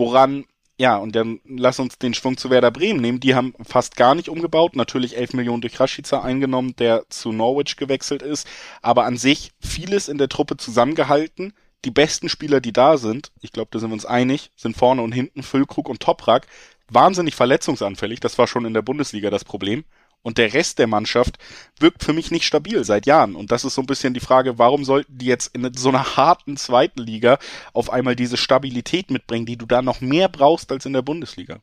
woran 0.00 0.46
ja, 0.80 0.96
und 0.96 1.14
dann 1.14 1.40
lass 1.44 1.78
uns 1.78 1.98
den 1.98 2.14
Schwung 2.14 2.38
zu 2.38 2.48
Werder 2.48 2.70
Bremen 2.70 3.02
nehmen. 3.02 3.20
Die 3.20 3.34
haben 3.34 3.52
fast 3.62 3.96
gar 3.96 4.14
nicht 4.14 4.30
umgebaut. 4.30 4.76
Natürlich 4.76 5.14
11 5.14 5.34
Millionen 5.34 5.60
durch 5.60 5.78
Rashica 5.78 6.22
eingenommen, 6.22 6.74
der 6.78 7.04
zu 7.10 7.32
Norwich 7.32 7.76
gewechselt 7.76 8.22
ist. 8.22 8.48
Aber 8.80 9.04
an 9.04 9.18
sich 9.18 9.52
vieles 9.60 10.08
in 10.08 10.16
der 10.16 10.30
Truppe 10.30 10.56
zusammengehalten. 10.56 11.52
Die 11.84 11.90
besten 11.90 12.30
Spieler, 12.30 12.62
die 12.62 12.72
da 12.72 12.96
sind, 12.96 13.30
ich 13.42 13.52
glaube, 13.52 13.68
da 13.72 13.78
sind 13.78 13.90
wir 13.90 13.94
uns 13.94 14.06
einig, 14.06 14.52
sind 14.56 14.74
vorne 14.74 15.02
und 15.02 15.12
hinten 15.12 15.42
Füllkrug 15.42 15.86
und 15.86 16.00
Toprak. 16.00 16.46
Wahnsinnig 16.88 17.34
verletzungsanfällig. 17.34 18.20
Das 18.20 18.38
war 18.38 18.46
schon 18.46 18.64
in 18.64 18.72
der 18.72 18.80
Bundesliga 18.80 19.28
das 19.28 19.44
Problem 19.44 19.84
und 20.22 20.38
der 20.38 20.52
Rest 20.52 20.78
der 20.78 20.86
Mannschaft 20.86 21.38
wirkt 21.78 22.04
für 22.04 22.12
mich 22.12 22.30
nicht 22.30 22.44
stabil 22.44 22.84
seit 22.84 23.06
Jahren. 23.06 23.34
Und 23.34 23.52
das 23.52 23.64
ist 23.64 23.74
so 23.74 23.82
ein 23.82 23.86
bisschen 23.86 24.14
die 24.14 24.20
Frage, 24.20 24.58
warum 24.58 24.84
sollten 24.84 25.18
die 25.18 25.26
jetzt 25.26 25.54
in 25.54 25.72
so 25.74 25.88
einer 25.88 26.16
harten 26.16 26.56
zweiten 26.56 27.00
Liga 27.00 27.38
auf 27.72 27.90
einmal 27.90 28.16
diese 28.16 28.36
Stabilität 28.36 29.10
mitbringen, 29.10 29.46
die 29.46 29.56
du 29.56 29.66
da 29.66 29.82
noch 29.82 30.00
mehr 30.00 30.28
brauchst 30.28 30.70
als 30.72 30.86
in 30.86 30.92
der 30.92 31.02
Bundesliga? 31.02 31.60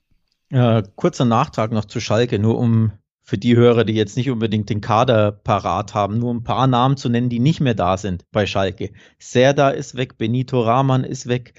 Ja, 0.49 0.81
kurzer 0.81 1.25
Nachtrag 1.25 1.71
noch 1.71 1.85
zu 1.85 1.99
Schalke, 1.99 2.39
nur 2.39 2.57
um 2.57 2.91
für 3.21 3.37
die 3.37 3.57
Hörer, 3.57 3.83
die 3.83 3.93
jetzt 3.93 4.15
nicht 4.15 4.29
unbedingt 4.29 4.69
den 4.69 4.79
Kader 4.79 5.33
parat 5.33 5.93
haben, 5.93 6.17
nur 6.17 6.33
ein 6.33 6.45
paar 6.45 6.65
Namen 6.65 6.95
zu 6.95 7.09
nennen, 7.09 7.27
die 7.27 7.39
nicht 7.39 7.59
mehr 7.59 7.73
da 7.73 7.97
sind 7.97 8.23
bei 8.31 8.45
Schalke. 8.45 8.93
Serda 9.19 9.69
ist 9.71 9.95
weg, 9.97 10.17
Benito 10.17 10.61
Rahman 10.61 11.03
ist 11.03 11.27
weg, 11.27 11.53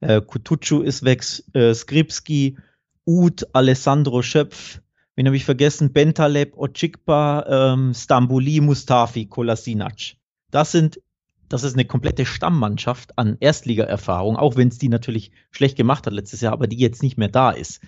äh, 0.00 0.20
Kutucu 0.20 0.82
ist 0.82 1.02
weg, 1.02 1.24
äh, 1.54 1.72
Skripski, 1.72 2.58
Ud, 3.06 3.46
Alessandro 3.54 4.20
Schöpf, 4.20 4.82
wen 5.16 5.26
habe 5.26 5.36
ich 5.36 5.44
vergessen? 5.44 5.92
Bentaleb, 5.92 6.56
Ochikpa, 6.56 7.74
ähm, 7.74 7.94
Stambuli, 7.94 8.60
Mustafi, 8.60 9.26
Kolasinac. 9.26 10.16
Das 10.50 10.72
sind 10.72 11.00
das 11.48 11.62
ist 11.62 11.74
eine 11.74 11.84
komplette 11.84 12.26
Stammmannschaft 12.26 13.18
an 13.18 13.36
Erstliga-Erfahrung, 13.38 14.36
auch 14.36 14.56
wenn 14.56 14.68
es 14.68 14.78
die 14.78 14.88
natürlich 14.88 15.30
schlecht 15.50 15.76
gemacht 15.76 16.06
hat 16.06 16.12
letztes 16.12 16.40
Jahr, 16.40 16.52
aber 16.52 16.66
die 16.66 16.78
jetzt 16.78 17.02
nicht 17.02 17.18
mehr 17.18 17.28
da 17.28 17.50
ist. 17.50 17.80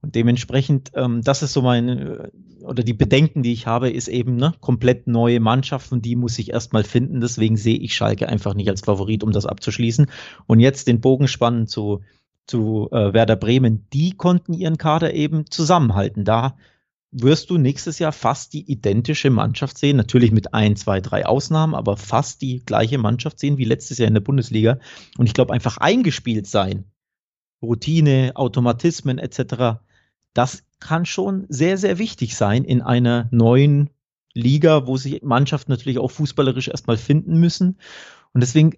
Und 0.00 0.14
dementsprechend, 0.14 0.92
ähm, 0.94 1.22
das 1.22 1.42
ist 1.42 1.52
so 1.52 1.62
mein, 1.62 2.30
oder 2.62 2.84
die 2.84 2.92
Bedenken, 2.92 3.42
die 3.42 3.52
ich 3.52 3.66
habe, 3.66 3.90
ist 3.90 4.08
eben 4.08 4.36
ne, 4.36 4.54
komplett 4.60 5.06
neue 5.08 5.40
Mannschaften, 5.40 6.02
die 6.02 6.14
muss 6.14 6.38
ich 6.38 6.50
erstmal 6.50 6.84
finden. 6.84 7.20
Deswegen 7.20 7.56
sehe 7.56 7.78
ich 7.78 7.94
Schalke 7.94 8.28
einfach 8.28 8.54
nicht 8.54 8.68
als 8.68 8.82
Favorit, 8.82 9.24
um 9.24 9.32
das 9.32 9.46
abzuschließen. 9.46 10.06
Und 10.46 10.60
jetzt 10.60 10.86
den 10.86 11.00
Bogen 11.00 11.26
spannen 11.26 11.66
zu, 11.66 12.02
zu 12.48 12.88
äh, 12.90 13.12
Werder 13.12 13.36
Bremen. 13.36 13.86
Die 13.92 14.16
konnten 14.16 14.52
ihren 14.52 14.78
Kader 14.78 15.14
eben 15.14 15.50
zusammenhalten. 15.50 16.24
Da 16.24 16.56
wirst 17.10 17.50
du 17.50 17.56
nächstes 17.56 18.00
Jahr 18.00 18.12
fast 18.12 18.52
die 18.52 18.70
identische 18.70 19.30
Mannschaft 19.30 19.78
sehen. 19.78 19.96
Natürlich 19.96 20.32
mit 20.32 20.52
ein, 20.54 20.74
zwei, 20.74 21.00
drei 21.00 21.24
Ausnahmen, 21.24 21.74
aber 21.74 21.96
fast 21.96 22.42
die 22.42 22.64
gleiche 22.64 22.98
Mannschaft 22.98 23.38
sehen 23.38 23.58
wie 23.58 23.64
letztes 23.64 23.98
Jahr 23.98 24.08
in 24.08 24.14
der 24.14 24.20
Bundesliga. 24.20 24.80
Und 25.16 25.26
ich 25.26 25.34
glaube, 25.34 25.52
einfach 25.52 25.78
eingespielt 25.78 26.46
sein. 26.46 26.84
Routine, 27.62 28.32
Automatismen 28.34 29.18
etc 29.18 29.78
das 30.38 30.64
kann 30.78 31.04
schon 31.04 31.46
sehr, 31.48 31.78
sehr 31.78 31.98
wichtig 31.98 32.36
sein 32.36 32.64
in 32.64 32.80
einer 32.80 33.28
neuen 33.32 33.90
Liga, 34.34 34.86
wo 34.86 34.96
sich 34.96 35.22
Mannschaften 35.22 35.72
natürlich 35.72 35.98
auch 35.98 36.12
fußballerisch 36.12 36.68
erstmal 36.68 36.96
finden 36.96 37.40
müssen. 37.40 37.80
Und 38.32 38.40
deswegen 38.40 38.74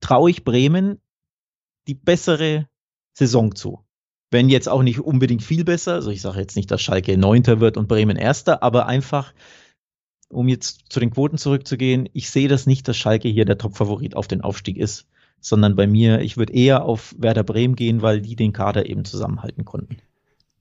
traue 0.00 0.30
ich 0.30 0.44
Bremen 0.44 1.00
die 1.88 1.94
bessere 1.94 2.68
Saison 3.12 3.54
zu. 3.54 3.80
Wenn 4.30 4.48
jetzt 4.48 4.68
auch 4.68 4.82
nicht 4.82 5.00
unbedingt 5.00 5.42
viel 5.42 5.64
besser, 5.64 5.94
also 5.94 6.10
ich 6.10 6.22
sage 6.22 6.40
jetzt 6.40 6.56
nicht, 6.56 6.70
dass 6.70 6.80
Schalke 6.80 7.18
Neunter 7.18 7.60
wird 7.60 7.76
und 7.76 7.88
Bremen 7.88 8.16
Erster, 8.16 8.62
aber 8.62 8.86
einfach, 8.86 9.34
um 10.28 10.46
jetzt 10.46 10.84
zu 10.88 11.00
den 11.00 11.10
Quoten 11.10 11.36
zurückzugehen, 11.36 12.08
ich 12.12 12.30
sehe 12.30 12.48
das 12.48 12.66
nicht, 12.66 12.86
dass 12.86 12.96
Schalke 12.96 13.28
hier 13.28 13.44
der 13.44 13.58
Top-Favorit 13.58 14.14
auf 14.14 14.28
den 14.28 14.42
Aufstieg 14.42 14.76
ist, 14.76 15.06
sondern 15.40 15.74
bei 15.74 15.86
mir, 15.86 16.20
ich 16.20 16.36
würde 16.36 16.52
eher 16.52 16.84
auf 16.84 17.14
Werder 17.18 17.42
Bremen 17.42 17.74
gehen, 17.74 18.02
weil 18.02 18.20
die 18.20 18.36
den 18.36 18.52
Kader 18.52 18.88
eben 18.88 19.04
zusammenhalten 19.04 19.64
konnten 19.64 19.98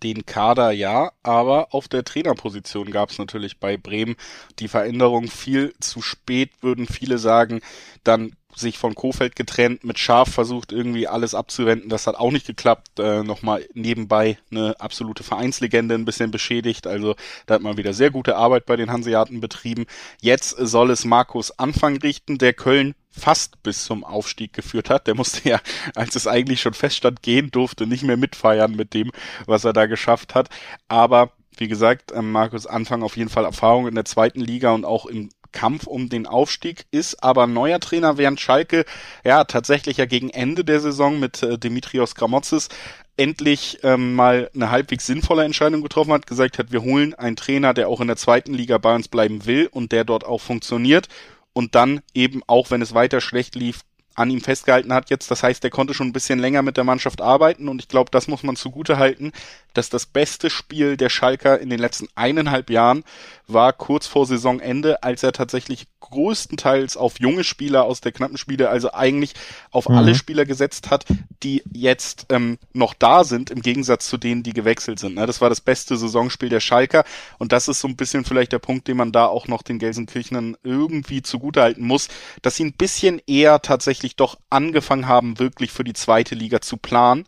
den 0.03 0.25
Kader 0.25 0.71
ja, 0.71 1.11
aber 1.23 1.73
auf 1.73 1.87
der 1.87 2.03
Trainerposition 2.03 2.91
gab 2.91 3.09
es 3.09 3.17
natürlich 3.17 3.59
bei 3.59 3.77
Bremen 3.77 4.15
die 4.59 4.67
Veränderung 4.67 5.27
viel 5.27 5.73
zu 5.79 6.01
spät, 6.01 6.51
würden 6.61 6.87
viele 6.87 7.17
sagen. 7.17 7.61
Dann 8.03 8.33
sich 8.59 8.77
von 8.77 8.95
Kofeld 8.95 9.35
getrennt, 9.35 9.83
mit 9.83 9.99
Schaf 9.99 10.31
versucht 10.31 10.71
irgendwie 10.71 11.07
alles 11.07 11.33
abzuwenden. 11.33 11.89
Das 11.89 12.07
hat 12.07 12.15
auch 12.15 12.31
nicht 12.31 12.47
geklappt. 12.47 12.99
Äh, 12.99 13.23
Nochmal 13.23 13.65
nebenbei 13.73 14.37
eine 14.51 14.79
absolute 14.79 15.23
Vereinslegende 15.23 15.95
ein 15.95 16.05
bisschen 16.05 16.31
beschädigt. 16.31 16.87
Also 16.87 17.15
da 17.45 17.55
hat 17.55 17.61
man 17.61 17.77
wieder 17.77 17.93
sehr 17.93 18.11
gute 18.11 18.35
Arbeit 18.35 18.65
bei 18.65 18.75
den 18.75 18.91
Hanseaten 18.91 19.39
betrieben. 19.39 19.85
Jetzt 20.21 20.49
soll 20.51 20.91
es 20.91 21.05
Markus 21.05 21.51
Anfang 21.57 21.97
richten, 21.97 22.37
der 22.37 22.53
Köln 22.53 22.95
fast 23.11 23.61
bis 23.63 23.83
zum 23.83 24.03
Aufstieg 24.03 24.53
geführt 24.53 24.89
hat. 24.89 25.07
Der 25.07 25.15
musste 25.15 25.47
ja, 25.47 25.59
als 25.95 26.15
es 26.15 26.27
eigentlich 26.27 26.61
schon 26.61 26.73
feststand, 26.73 27.21
gehen 27.21 27.51
durfte, 27.51 27.87
nicht 27.87 28.03
mehr 28.03 28.17
mitfeiern 28.17 28.75
mit 28.75 28.93
dem, 28.93 29.11
was 29.45 29.63
er 29.63 29.73
da 29.73 29.85
geschafft 29.85 30.35
hat. 30.35 30.49
Aber 30.87 31.31
wie 31.57 31.67
gesagt, 31.67 32.11
ähm, 32.13 32.31
Markus 32.31 32.65
Anfang 32.65 33.03
auf 33.03 33.17
jeden 33.17 33.29
Fall 33.29 33.45
Erfahrung 33.45 33.87
in 33.87 33.95
der 33.95 34.05
zweiten 34.05 34.39
Liga 34.39 34.71
und 34.71 34.85
auch 34.85 35.05
im 35.05 35.29
Kampf 35.51 35.87
um 35.87 36.09
den 36.09 36.27
Aufstieg 36.27 36.85
ist 36.91 37.23
aber 37.23 37.47
neuer 37.47 37.79
Trainer, 37.79 38.17
während 38.17 38.39
Schalke 38.39 38.85
ja 39.23 39.43
tatsächlich 39.43 39.97
ja 39.97 40.05
gegen 40.05 40.29
Ende 40.29 40.63
der 40.63 40.79
Saison 40.79 41.19
mit 41.19 41.43
äh, 41.43 41.57
Dimitrios 41.57 42.15
Gramotzes 42.15 42.69
endlich 43.17 43.79
ähm, 43.83 44.15
mal 44.15 44.49
eine 44.55 44.71
halbwegs 44.71 45.05
sinnvolle 45.05 45.43
Entscheidung 45.43 45.81
getroffen 45.81 46.13
hat, 46.13 46.25
gesagt 46.25 46.57
hat, 46.57 46.71
wir 46.71 46.81
holen 46.81 47.13
einen 47.13 47.35
Trainer, 47.35 47.73
der 47.73 47.89
auch 47.89 47.99
in 47.99 48.07
der 48.07 48.15
zweiten 48.15 48.53
Liga 48.53 48.77
bei 48.77 48.95
uns 48.95 49.09
bleiben 49.09 49.45
will 49.45 49.67
und 49.71 49.91
der 49.91 50.05
dort 50.05 50.25
auch 50.25 50.39
funktioniert. 50.39 51.07
Und 51.51 51.75
dann 51.75 52.01
eben 52.13 52.41
auch, 52.47 52.71
wenn 52.71 52.81
es 52.81 52.93
weiter 52.93 53.19
schlecht 53.19 53.55
lief, 53.55 53.81
an 54.19 54.29
ihm 54.29 54.41
festgehalten 54.41 54.93
hat 54.93 55.09
jetzt. 55.09 55.31
Das 55.31 55.43
heißt, 55.43 55.63
er 55.63 55.69
konnte 55.69 55.93
schon 55.93 56.07
ein 56.07 56.13
bisschen 56.13 56.39
länger 56.39 56.61
mit 56.61 56.77
der 56.77 56.83
Mannschaft 56.83 57.21
arbeiten 57.21 57.69
und 57.69 57.81
ich 57.81 57.87
glaube, 57.87 58.11
das 58.11 58.27
muss 58.27 58.43
man 58.43 58.55
zugute 58.55 58.97
halten, 58.97 59.31
dass 59.73 59.89
das 59.89 60.05
beste 60.05 60.49
Spiel 60.49 60.97
der 60.97 61.09
Schalker 61.09 61.59
in 61.59 61.69
den 61.69 61.79
letzten 61.79 62.07
eineinhalb 62.15 62.69
Jahren 62.69 63.03
war 63.47 63.71
kurz 63.73 64.07
vor 64.07 64.25
Saisonende, 64.25 65.03
als 65.03 65.23
er 65.23 65.31
tatsächlich 65.31 65.87
größtenteils 66.09 66.97
auf 66.97 67.19
junge 67.19 67.43
Spieler 67.43 67.83
aus 67.83 68.01
der 68.01 68.11
knappen 68.11 68.37
Spiele, 68.37 68.69
also 68.69 68.93
eigentlich 68.93 69.33
auf 69.71 69.89
mhm. 69.89 69.95
alle 69.95 70.15
Spieler 70.15 70.45
gesetzt 70.45 70.89
hat, 70.89 71.05
die 71.43 71.63
jetzt 71.71 72.27
ähm, 72.29 72.57
noch 72.73 72.93
da 72.93 73.23
sind, 73.23 73.49
im 73.49 73.61
Gegensatz 73.61 74.07
zu 74.07 74.17
denen, 74.17 74.43
die 74.43 74.53
gewechselt 74.53 74.99
sind. 74.99 75.15
Ne? 75.15 75.25
Das 75.25 75.41
war 75.41 75.49
das 75.49 75.61
beste 75.61 75.97
Saisonspiel 75.97 76.49
der 76.49 76.59
Schalker 76.59 77.03
und 77.37 77.51
das 77.51 77.67
ist 77.67 77.79
so 77.79 77.87
ein 77.87 77.95
bisschen 77.95 78.25
vielleicht 78.25 78.51
der 78.51 78.59
Punkt, 78.59 78.87
den 78.87 78.97
man 78.97 79.11
da 79.11 79.25
auch 79.25 79.47
noch 79.47 79.61
den 79.61 79.79
Gelsenkirchnern 79.79 80.57
irgendwie 80.63 81.21
zugutehalten 81.21 81.85
muss, 81.85 82.07
dass 82.41 82.55
sie 82.55 82.65
ein 82.65 82.73
bisschen 82.73 83.21
eher 83.27 83.61
tatsächlich 83.61 84.15
doch 84.15 84.37
angefangen 84.49 85.07
haben, 85.07 85.39
wirklich 85.39 85.71
für 85.71 85.83
die 85.83 85.93
zweite 85.93 86.35
Liga 86.35 86.61
zu 86.61 86.77
planen 86.77 87.25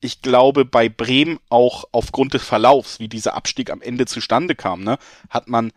ich 0.00 0.22
glaube, 0.22 0.64
bei 0.64 0.88
Bremen 0.88 1.38
auch 1.48 1.84
aufgrund 1.92 2.34
des 2.34 2.44
Verlaufs, 2.44 3.00
wie 3.00 3.08
dieser 3.08 3.34
Abstieg 3.34 3.70
am 3.70 3.82
Ende 3.82 4.06
zustande 4.06 4.54
kam, 4.54 4.84
ne, 4.84 4.98
hat 5.30 5.48
man 5.48 5.72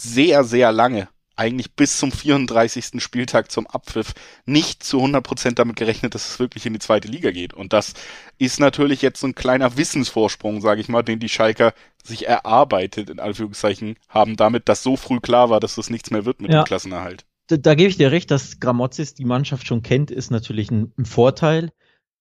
sehr, 0.00 0.44
sehr 0.44 0.72
lange, 0.72 1.08
eigentlich 1.36 1.74
bis 1.74 1.98
zum 1.98 2.12
34. 2.12 3.02
Spieltag 3.02 3.50
zum 3.50 3.66
Abpfiff, 3.66 4.14
nicht 4.46 4.82
zu 4.82 4.98
100 4.98 5.24
Prozent 5.24 5.58
damit 5.58 5.76
gerechnet, 5.76 6.14
dass 6.14 6.28
es 6.28 6.38
wirklich 6.38 6.66
in 6.66 6.72
die 6.72 6.78
zweite 6.78 7.08
Liga 7.08 7.30
geht. 7.30 7.54
Und 7.54 7.72
das 7.72 7.94
ist 8.38 8.60
natürlich 8.60 9.02
jetzt 9.02 9.20
so 9.20 9.26
ein 9.26 9.34
kleiner 9.34 9.76
Wissensvorsprung, 9.76 10.60
sage 10.60 10.80
ich 10.80 10.88
mal, 10.88 11.02
den 11.02 11.18
die 11.18 11.28
Schalker 11.28 11.74
sich 12.02 12.28
erarbeitet, 12.28 13.10
in 13.10 13.20
Anführungszeichen, 13.20 13.96
haben 14.08 14.36
damit, 14.36 14.68
dass 14.68 14.82
so 14.82 14.96
früh 14.96 15.20
klar 15.20 15.50
war, 15.50 15.60
dass 15.60 15.74
das 15.74 15.90
nichts 15.90 16.10
mehr 16.10 16.24
wird 16.24 16.40
mit 16.40 16.52
ja. 16.52 16.62
dem 16.62 16.66
Klassenerhalt. 16.66 17.24
Da, 17.48 17.56
da 17.56 17.74
gebe 17.74 17.90
ich 17.90 17.96
dir 17.96 18.12
recht, 18.12 18.30
dass 18.30 18.60
Gramozis 18.60 19.14
die 19.14 19.24
Mannschaft 19.24 19.66
schon 19.66 19.82
kennt, 19.82 20.10
ist 20.10 20.30
natürlich 20.30 20.70
ein, 20.70 20.92
ein 20.98 21.04
Vorteil 21.04 21.70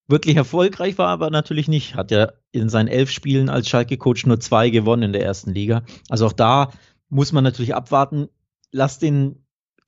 wirklich 0.08 0.36
erfolgreich 0.36 0.98
war, 0.98 1.08
aber 1.08 1.30
natürlich 1.30 1.68
nicht. 1.68 1.96
Hat 1.96 2.12
ja 2.12 2.34
in 2.52 2.70
seinen 2.70 2.88
elf 2.88 3.10
Spielen 3.10 3.50
als 3.50 3.70
Schalke-Coach 3.70 4.26
nur 4.26 4.40
zwei 4.40 4.70
gewonnen 4.70 5.04
in 5.04 5.14
der 5.14 5.24
ersten 5.24 5.54
Liga. 5.54 5.84
Also 6.10 6.26
auch 6.28 6.34
da 6.34 6.72
muss 7.10 7.32
man 7.32 7.44
natürlich 7.44 7.76
abwarten. 7.76 8.30
Lass 8.74 9.00
den, 9.00 9.46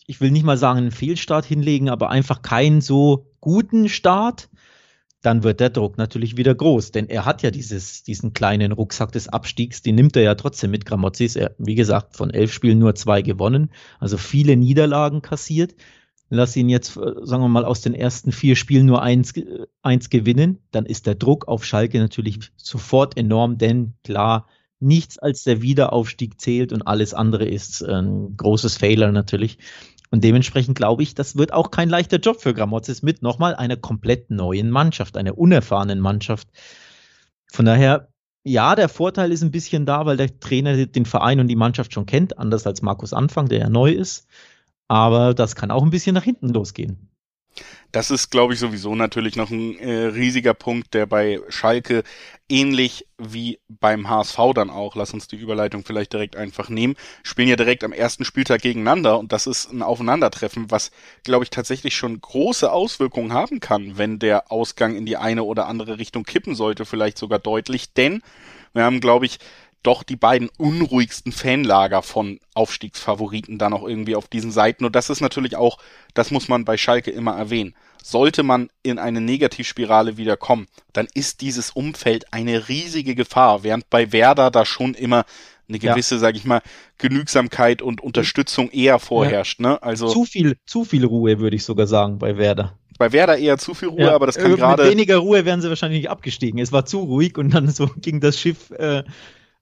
ich 0.07 0.21
will 0.21 0.31
nicht 0.31 0.45
mal 0.45 0.57
sagen, 0.57 0.77
einen 0.77 0.91
Fehlstart 0.91 1.45
hinlegen, 1.45 1.89
aber 1.89 2.09
einfach 2.09 2.41
keinen 2.41 2.79
so 2.79 3.33
guten 3.41 3.89
Start. 3.89 4.49
Dann 5.21 5.43
wird 5.43 5.59
der 5.59 5.71
Druck 5.71 5.97
natürlich 5.97 6.37
wieder 6.37 6.55
groß, 6.55 6.91
denn 6.91 7.09
er 7.09 7.25
hat 7.25 7.41
ja 7.41 7.51
dieses, 7.51 8.03
diesen 8.03 8.31
kleinen 8.33 8.71
Rucksack 8.71 9.11
des 9.11 9.27
Abstiegs, 9.27 9.81
den 9.81 9.95
nimmt 9.95 10.15
er 10.15 10.21
ja 10.21 10.35
trotzdem 10.35 10.71
mit 10.71 10.85
Gramozis. 10.85 11.35
Er, 11.35 11.55
wie 11.57 11.75
gesagt, 11.75 12.15
von 12.15 12.29
elf 12.29 12.53
Spielen 12.53 12.79
nur 12.79 12.95
zwei 12.95 13.21
gewonnen, 13.21 13.71
also 13.99 14.17
viele 14.17 14.55
Niederlagen 14.55 15.21
kassiert 15.21 15.75
lass 16.29 16.55
ihn 16.55 16.69
jetzt, 16.69 16.97
äh, 16.97 17.13
sagen 17.23 17.43
wir 17.43 17.49
mal, 17.49 17.65
aus 17.65 17.81
den 17.81 17.93
ersten 17.93 18.31
vier 18.31 18.55
Spielen 18.55 18.85
nur 18.85 19.01
eins, 19.01 19.33
eins 19.81 20.09
gewinnen, 20.09 20.59
dann 20.71 20.85
ist 20.85 21.07
der 21.07 21.15
Druck 21.15 21.47
auf 21.47 21.65
Schalke 21.65 21.99
natürlich 21.99 22.51
sofort 22.57 23.17
enorm, 23.17 23.57
denn 23.57 23.93
klar, 24.03 24.47
nichts 24.85 25.17
als 25.17 25.43
der 25.43 25.61
Wiederaufstieg 25.61 26.39
zählt 26.39 26.71
und 26.71 26.83
alles 26.83 27.13
andere 27.13 27.45
ist 27.45 27.81
ein 27.83 28.37
großes 28.37 28.77
Fehler 28.77 29.11
natürlich. 29.11 29.57
Und 30.11 30.23
dementsprechend 30.23 30.77
glaube 30.77 31.03
ich, 31.03 31.15
das 31.15 31.35
wird 31.35 31.51
auch 31.51 31.71
kein 31.71 31.89
leichter 31.89 32.19
Job 32.19 32.39
für 32.41 32.53
Gramozis 32.53 33.01
mit 33.01 33.21
nochmal 33.21 33.55
einer 33.55 33.75
komplett 33.75 34.29
neuen 34.29 34.69
Mannschaft, 34.69 35.17
einer 35.17 35.37
unerfahrenen 35.37 35.99
Mannschaft. 35.99 36.47
Von 37.51 37.65
daher, 37.65 38.09
ja, 38.43 38.75
der 38.75 38.87
Vorteil 38.87 39.31
ist 39.31 39.41
ein 39.41 39.51
bisschen 39.51 39.85
da, 39.85 40.05
weil 40.05 40.17
der 40.17 40.39
Trainer 40.39 40.85
den 40.85 41.05
Verein 41.05 41.39
und 41.39 41.47
die 41.47 41.55
Mannschaft 41.55 41.91
schon 41.91 42.05
kennt, 42.05 42.37
anders 42.37 42.67
als 42.67 42.81
Markus 42.81 43.11
Anfang, 43.11 43.49
der 43.49 43.59
ja 43.59 43.69
neu 43.69 43.91
ist. 43.91 44.27
Aber 44.87 45.33
das 45.33 45.55
kann 45.55 45.71
auch 45.71 45.83
ein 45.83 45.89
bisschen 45.89 46.13
nach 46.13 46.23
hinten 46.23 46.49
losgehen. 46.49 47.09
Das 47.91 48.12
ist, 48.12 48.29
glaube 48.29 48.53
ich, 48.53 48.59
sowieso 48.59 48.95
natürlich 48.95 49.35
noch 49.35 49.50
ein 49.50 49.77
äh, 49.79 50.07
riesiger 50.07 50.53
Punkt, 50.53 50.93
der 50.93 51.05
bei 51.05 51.39
Schalke 51.50 52.03
ähnlich 52.50 53.07
wie 53.17 53.59
beim 53.69 54.09
HSV 54.09 54.38
dann 54.53 54.69
auch, 54.69 54.95
lass 54.95 55.13
uns 55.13 55.27
die 55.27 55.38
Überleitung 55.38 55.83
vielleicht 55.85 56.13
direkt 56.13 56.35
einfach 56.35 56.69
nehmen, 56.69 56.95
spielen 57.24 57.47
ja 57.47 57.55
direkt 57.55 57.83
am 57.83 57.93
ersten 57.93 58.25
Spieltag 58.25 58.62
gegeneinander 58.62 59.17
und 59.17 59.31
das 59.31 59.47
ist 59.47 59.71
ein 59.71 59.81
Aufeinandertreffen, 59.81 60.69
was, 60.69 60.91
glaube 61.24 61.45
ich, 61.45 61.50
tatsächlich 61.50 61.95
schon 61.95 62.19
große 62.19 62.71
Auswirkungen 62.71 63.33
haben 63.33 63.62
kann, 63.62 63.97
wenn 63.97 64.19
der 64.19 64.51
Ausgang 64.51 64.95
in 64.95 65.05
die 65.05 65.17
eine 65.17 65.43
oder 65.43 65.67
andere 65.67 65.97
Richtung 65.97 66.24
kippen 66.24 66.55
sollte, 66.55 66.85
vielleicht 66.85 67.17
sogar 67.17 67.39
deutlich, 67.39 67.93
denn 67.93 68.21
wir 68.74 68.83
haben, 68.83 69.00
glaube 69.00 69.25
ich, 69.25 69.39
doch 69.85 70.03
die 70.03 70.15
beiden 70.15 70.49
unruhigsten 70.57 71.31
Fanlager 71.31 72.01
von 72.01 72.39
Aufstiegsfavoriten 72.53 73.57
dann 73.57 73.73
auch 73.73 73.87
irgendwie 73.87 74.15
auf 74.15 74.27
diesen 74.27 74.51
Seiten. 74.51 74.85
Und 74.85 74.95
das 74.95 75.09
ist 75.09 75.21
natürlich 75.21 75.55
auch, 75.55 75.77
das 76.13 76.31
muss 76.31 76.47
man 76.47 76.65
bei 76.65 76.77
Schalke 76.77 77.11
immer 77.11 77.35
erwähnen. 77.35 77.75
Sollte 78.03 78.43
man 78.43 78.69
in 78.83 78.99
eine 78.99 79.21
Negativspirale 79.21 80.17
wieder 80.17 80.37
kommen, 80.37 80.67
dann 80.93 81.07
ist 81.13 81.41
dieses 81.41 81.71
Umfeld 81.71 82.33
eine 82.33 82.67
riesige 82.69 83.15
Gefahr, 83.15 83.63
während 83.63 83.89
bei 83.89 84.11
Werder 84.11 84.51
da 84.51 84.65
schon 84.65 84.93
immer 84.93 85.25
eine 85.67 85.79
gewisse, 85.79 86.15
ja. 86.15 86.19
sage 86.19 86.37
ich 86.37 86.45
mal, 86.45 86.61
Genügsamkeit 86.97 87.81
und 87.81 88.01
Unterstützung 88.01 88.69
eher 88.69 88.99
vorherrscht. 88.99 89.59
Ja. 89.59 89.69
Ne? 89.69 89.83
Also 89.83 90.07
zu 90.07 90.25
viel, 90.25 90.57
zu 90.65 90.85
viel 90.85 91.05
Ruhe 91.05 91.39
würde 91.39 91.55
ich 91.55 91.63
sogar 91.63 91.87
sagen 91.87 92.19
bei 92.19 92.37
Werder. 92.37 92.77
Bei 92.97 93.11
Werder 93.11 93.37
eher 93.37 93.57
zu 93.57 93.73
viel 93.73 93.89
Ruhe, 93.89 94.03
ja, 94.03 94.15
aber 94.15 94.25
das 94.25 94.35
kann 94.35 94.55
gerade. 94.55 94.83
Mit 94.83 94.91
weniger 94.91 95.17
Ruhe 95.17 95.43
wären 95.43 95.61
sie 95.61 95.67
wahrscheinlich 95.67 96.01
nicht 96.01 96.09
abgestiegen. 96.09 96.59
Es 96.59 96.71
war 96.71 96.85
zu 96.85 96.99
ruhig 96.99 97.37
und 97.37 97.53
dann 97.53 97.67
so 97.67 97.87
ging 97.97 98.21
das 98.21 98.39
Schiff 98.39 98.71
äh, 98.71 99.03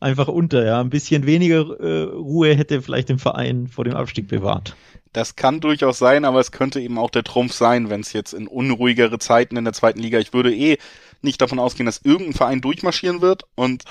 einfach 0.03 0.27
unter. 0.27 0.65
Ja, 0.65 0.79
ein 0.79 0.89
bisschen 0.89 1.25
weniger 1.25 1.79
äh, 1.79 2.03
Ruhe 2.03 2.55
hätte 2.55 2.81
vielleicht 2.81 3.09
den 3.09 3.19
Verein 3.19 3.67
vor 3.67 3.85
dem 3.85 3.95
Abstieg 3.95 4.27
bewahrt. 4.27 4.75
Das 5.13 5.35
kann 5.35 5.59
durchaus 5.59 5.99
sein, 5.99 6.25
aber 6.25 6.39
es 6.39 6.51
könnte 6.51 6.79
eben 6.79 6.97
auch 6.97 7.11
der 7.11 7.23
Trumpf 7.23 7.53
sein, 7.53 7.89
wenn 7.89 8.01
es 8.01 8.13
jetzt 8.13 8.33
in 8.33 8.47
unruhigere 8.47 9.19
Zeiten 9.19 9.57
in 9.57 9.63
der 9.63 9.73
zweiten 9.73 9.99
Liga. 9.99 10.19
Ich 10.19 10.33
würde 10.33 10.53
eh 10.53 10.77
nicht 11.21 11.41
davon 11.41 11.59
ausgehen, 11.59 11.85
dass 11.85 12.01
irgendein 12.03 12.33
Verein 12.33 12.61
durchmarschieren 12.61 13.21
wird 13.21 13.43
und 13.55 13.83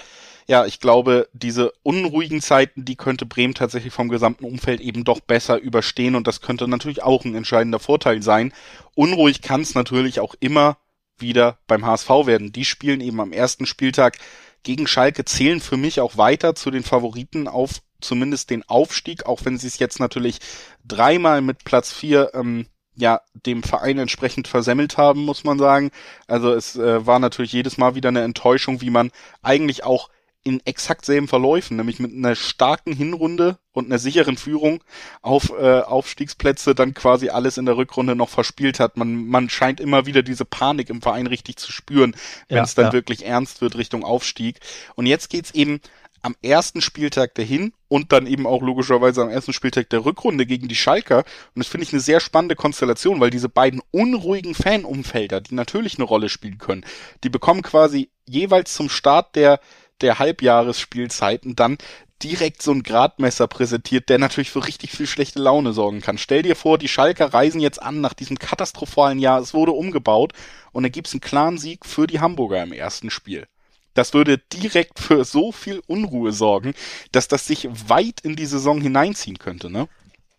ja, 0.49 0.67
ich 0.67 0.81
glaube, 0.81 1.29
diese 1.33 1.73
unruhigen 1.85 2.41
Zeiten, 2.41 2.85
die 2.85 2.97
könnte 2.97 3.27
Bremen 3.27 3.55
tatsächlich 3.55 3.93
vom 3.93 4.09
gesamten 4.09 4.45
Umfeld 4.45 4.81
eben 4.81 5.05
doch 5.05 5.21
besser 5.21 5.59
überstehen 5.59 6.17
und 6.17 6.27
das 6.27 6.41
könnte 6.41 6.67
natürlich 6.67 7.03
auch 7.03 7.25
ein 7.25 7.37
entscheidender 7.37 7.79
Vorteil 7.79 8.23
sein. 8.23 8.53
Unruhig 8.97 9.41
kann 9.41 9.61
es 9.61 9.77
natürlich 9.77 10.19
auch 10.19 10.35
immer 10.41 10.79
wieder 11.17 11.59
beim 11.69 11.87
HSV 11.87 12.09
werden. 12.27 12.53
Die 12.53 12.65
spielen 12.65 13.01
eben 13.01 13.21
am 13.21 13.33
ersten 13.33 13.67
Spieltag 13.67 14.19
gegen 14.63 14.87
Schalke, 14.87 15.25
zählen 15.25 15.61
für 15.61 15.77
mich 15.77 16.01
auch 16.01 16.17
weiter 16.17 16.55
zu 16.55 16.71
den 16.71 16.83
Favoriten 16.83 17.49
auf 17.49 17.81
zumindest 18.01 18.51
den 18.51 18.69
Aufstieg, 18.69 19.27
auch 19.27 19.45
wenn 19.45 19.59
sie 19.59 19.69
es 19.69 19.79
jetzt 19.79 20.01
natürlich 20.01 20.39
dreimal 20.85 21.41
mit 21.41 21.65
Platz 21.65 21.93
vier 21.93 22.31
ähm, 22.35 22.67
ja 22.95 23.21
dem 23.35 23.63
Verein 23.63 23.99
entsprechend 23.99 24.49
versemmelt 24.49 24.99
haben, 24.99 25.25
muss 25.25 25.45
man 25.45 25.59
sagen. 25.59 25.91
Also 26.27 26.53
es 26.53 26.77
äh, 26.77 27.07
war 27.07 27.19
natürlich 27.19 27.53
jedes 27.53 27.79
Mal 27.79 27.95
wieder 27.95 28.09
eine 28.09 28.23
Enttäuschung, 28.23 28.81
wie 28.81 28.91
man 28.91 29.11
eigentlich 29.43 29.85
auch 29.85 30.11
in 30.45 30.61
exakt 30.65 31.05
selben 31.05 31.29
Verläufen, 31.29 31.77
nämlich 31.77 32.01
mit 32.01 32.13
einer 32.13 32.35
starken 32.35 32.93
Hinrunde 32.93 33.59
und 33.73 33.87
einer 33.87 33.99
sicheren 33.99 34.37
Führung 34.37 34.83
auf 35.21 35.51
äh, 35.51 35.81
Aufstiegsplätze 35.81 36.75
dann 36.75 36.95
quasi 36.95 37.29
alles 37.29 37.59
in 37.59 37.67
der 37.67 37.77
Rückrunde 37.77 38.17
noch 38.17 38.29
verspielt 38.29 38.81
hat. 38.81 38.97
Man, 38.97 39.27
man 39.27 39.49
scheint 39.49 39.81
immer 39.81 40.07
wieder 40.07 40.23
diese 40.23 40.45
Panik 40.45 40.91
im 40.91 41.01
Verein 41.01 41.27
richtig 41.27 41.57
zu 41.57 41.71
spüren, 41.71 42.17
wenn 42.49 42.59
ja, 42.59 42.65
es 42.65 42.75
dann 42.75 42.87
ja. 42.87 42.93
wirklich 42.93 43.25
ernst 43.25 43.61
wird 43.61 43.77
Richtung 43.77 44.05
Aufstieg. 44.05 44.59
Und 44.97 45.07
jetzt 45.07 45.31
geht's 45.31 45.53
eben 45.53 45.81
am 46.23 46.37
ersten 46.41 46.81
Spieltag 46.81 47.35
dahin 47.35 47.73
und 47.89 48.13
dann 48.13 48.27
eben 48.27 48.47
auch 48.47 48.63
logischerweise 48.63 49.23
am 49.23 49.29
ersten 49.29 49.53
Spieltag 49.53 49.91
der 49.91 50.05
Rückrunde 50.05 50.47
gegen 50.47 50.69
die 50.69 50.77
Schalker. 50.77 51.19
Und 51.19 51.57
das 51.57 51.67
finde 51.67 51.85
ich 51.85 51.93
eine 51.93 52.01
sehr 52.01 52.21
spannende 52.21 52.55
Konstellation, 52.55 53.21
weil 53.21 53.31
diese 53.31 53.49
beiden 53.49 53.83
unruhigen 53.91 54.55
Fanumfelder, 54.55 55.41
die 55.41 55.55
natürlich 55.55 55.99
eine 55.99 56.05
Rolle 56.05 56.29
spielen 56.29 56.59
können, 56.59 56.85
die 57.25 57.29
bekommen 57.29 57.63
quasi 57.63 58.11
jeweils 58.25 58.73
zum 58.73 58.89
Start 58.89 59.35
der 59.35 59.61
der 60.03 60.19
Halbjahresspielzeiten 60.19 61.57
dann 61.57 61.79
direkt 62.23 62.63
so 62.63 62.73
ein 62.73 62.83
Gradmesser 62.83 63.49
präsentiert, 63.49 64.09
der 64.09 64.19
natürlich 64.19 64.51
für 64.51 64.67
richtig 64.67 64.93
viel 64.93 65.07
schlechte 65.07 65.41
Laune 65.41 65.73
sorgen 65.73 66.01
kann. 66.01 66.19
Stell 66.19 66.43
dir 66.43 66.55
vor, 66.55 66.79
die 66.79 66.89
Schalker 66.89 67.33
reisen 67.35 67.61
jetzt 67.61 67.83
an 67.83 68.01
nach 68.01 68.15
diesem 68.15 68.39
katastrophalen 68.39 69.19
Jahr, 69.19 69.41
es 69.41 69.55
wurde 69.55 69.73
umgebaut 69.73 70.33
und 70.73 70.85
da 70.85 70.89
gibt's 70.89 71.13
einen 71.13 71.21
klaren 71.21 71.59
Sieg 71.59 71.85
für 71.85 72.07
die 72.07 72.21
Hamburger 72.21 72.63
im 72.63 72.73
ersten 72.73 73.11
Spiel. 73.11 73.47
Das 73.95 74.15
würde 74.15 74.39
direkt 74.39 74.99
für 74.99 75.25
so 75.25 75.53
viel 75.53 75.83
Unruhe 75.87 76.33
sorgen, 76.33 76.75
dass 77.11 77.29
das 77.29 77.47
sich 77.47 77.69
weit 77.89 78.21
in 78.23 78.37
die 78.37 78.47
Saison 78.47 78.81
hineinziehen 78.81 79.39
könnte, 79.39 79.71
ne? 79.71 79.89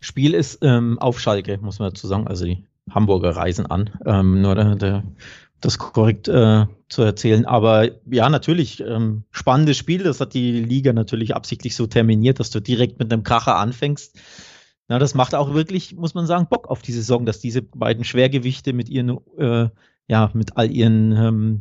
Spiel 0.00 0.34
ist 0.34 0.58
ähm, 0.62 0.98
auf 0.98 1.18
Schalke, 1.18 1.58
muss 1.58 1.78
man 1.78 1.90
dazu 1.90 2.06
sagen. 2.06 2.26
Also 2.26 2.44
die 2.44 2.64
Hamburger 2.90 3.30
reisen 3.30 3.66
an. 3.66 3.90
Ähm, 4.04 4.42
nur 4.42 4.54
der, 4.54 4.74
der 4.74 5.02
das 5.64 5.78
korrekt 5.78 6.28
äh, 6.28 6.66
zu 6.88 7.02
erzählen. 7.02 7.46
Aber 7.46 7.88
ja, 8.10 8.28
natürlich, 8.28 8.80
ähm, 8.80 9.24
spannendes 9.30 9.76
Spiel. 9.76 10.02
Das 10.02 10.20
hat 10.20 10.34
die 10.34 10.52
Liga 10.52 10.92
natürlich 10.92 11.34
absichtlich 11.34 11.74
so 11.74 11.86
terminiert, 11.86 12.40
dass 12.40 12.50
du 12.50 12.60
direkt 12.60 12.98
mit 12.98 13.12
einem 13.12 13.22
Kracher 13.22 13.56
anfängst. 13.56 14.18
Na, 14.88 14.98
das 14.98 15.14
macht 15.14 15.34
auch 15.34 15.54
wirklich, 15.54 15.94
muss 15.96 16.14
man 16.14 16.26
sagen, 16.26 16.48
Bock 16.50 16.68
auf 16.68 16.82
die 16.82 16.92
Saison, 16.92 17.24
dass 17.24 17.40
diese 17.40 17.62
beiden 17.62 18.04
Schwergewichte 18.04 18.72
mit 18.74 18.88
ihren, 18.90 19.18
äh, 19.38 19.68
ja, 20.08 20.30
mit 20.34 20.56
all 20.56 20.70
ihren 20.70 21.12
ähm, 21.12 21.60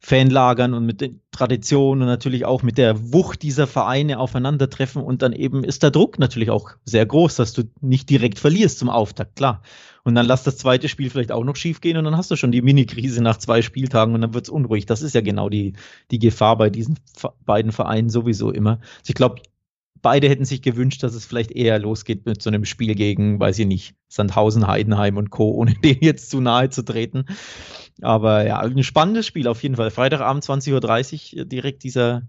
Fanlagern 0.00 0.74
und 0.74 0.84
mit 0.84 1.00
den 1.00 1.20
Traditionen 1.30 2.02
und 2.02 2.08
natürlich 2.08 2.44
auch 2.44 2.62
mit 2.62 2.78
der 2.78 3.12
Wucht 3.12 3.42
dieser 3.42 3.66
Vereine 3.66 4.18
aufeinandertreffen 4.18 5.02
und 5.02 5.22
dann 5.22 5.32
eben 5.32 5.64
ist 5.64 5.82
der 5.82 5.90
Druck 5.90 6.18
natürlich 6.18 6.50
auch 6.50 6.70
sehr 6.84 7.06
groß, 7.06 7.36
dass 7.36 7.52
du 7.52 7.64
nicht 7.80 8.10
direkt 8.10 8.38
verlierst 8.38 8.78
zum 8.78 8.90
Auftakt, 8.90 9.36
klar. 9.36 9.62
Und 10.06 10.14
dann 10.14 10.26
lass 10.26 10.44
das 10.44 10.56
zweite 10.56 10.88
Spiel 10.88 11.10
vielleicht 11.10 11.32
auch 11.32 11.42
noch 11.42 11.56
schief 11.56 11.80
gehen 11.80 11.96
und 11.96 12.04
dann 12.04 12.16
hast 12.16 12.30
du 12.30 12.36
schon 12.36 12.52
die 12.52 12.62
Mini-Krise 12.62 13.20
nach 13.24 13.38
zwei 13.38 13.60
Spieltagen 13.60 14.14
und 14.14 14.20
dann 14.20 14.34
wird's 14.34 14.48
unruhig. 14.48 14.86
Das 14.86 15.02
ist 15.02 15.16
ja 15.16 15.20
genau 15.20 15.48
die, 15.48 15.72
die 16.12 16.20
Gefahr 16.20 16.56
bei 16.56 16.70
diesen 16.70 17.00
beiden 17.44 17.72
Vereinen 17.72 18.08
sowieso 18.08 18.52
immer. 18.52 18.78
Also 18.98 19.08
ich 19.08 19.14
glaube, 19.16 19.42
beide 20.02 20.28
hätten 20.28 20.44
sich 20.44 20.62
gewünscht, 20.62 21.02
dass 21.02 21.14
es 21.14 21.26
vielleicht 21.26 21.50
eher 21.50 21.80
losgeht 21.80 22.24
mit 22.24 22.40
so 22.40 22.50
einem 22.50 22.64
Spiel 22.66 22.94
gegen, 22.94 23.40
weiß 23.40 23.58
ich 23.58 23.66
nicht, 23.66 23.96
Sandhausen, 24.06 24.68
Heidenheim 24.68 25.16
und 25.16 25.30
Co., 25.30 25.50
ohne 25.56 25.74
denen 25.74 26.02
jetzt 26.02 26.30
zu 26.30 26.40
nahe 26.40 26.70
zu 26.70 26.84
treten. 26.84 27.24
Aber 28.00 28.46
ja, 28.46 28.60
ein 28.60 28.84
spannendes 28.84 29.26
Spiel 29.26 29.48
auf 29.48 29.64
jeden 29.64 29.74
Fall. 29.74 29.90
Freitagabend 29.90 30.44
20.30 30.44 31.36
Uhr 31.36 31.44
direkt 31.46 31.82
dieser 31.82 32.22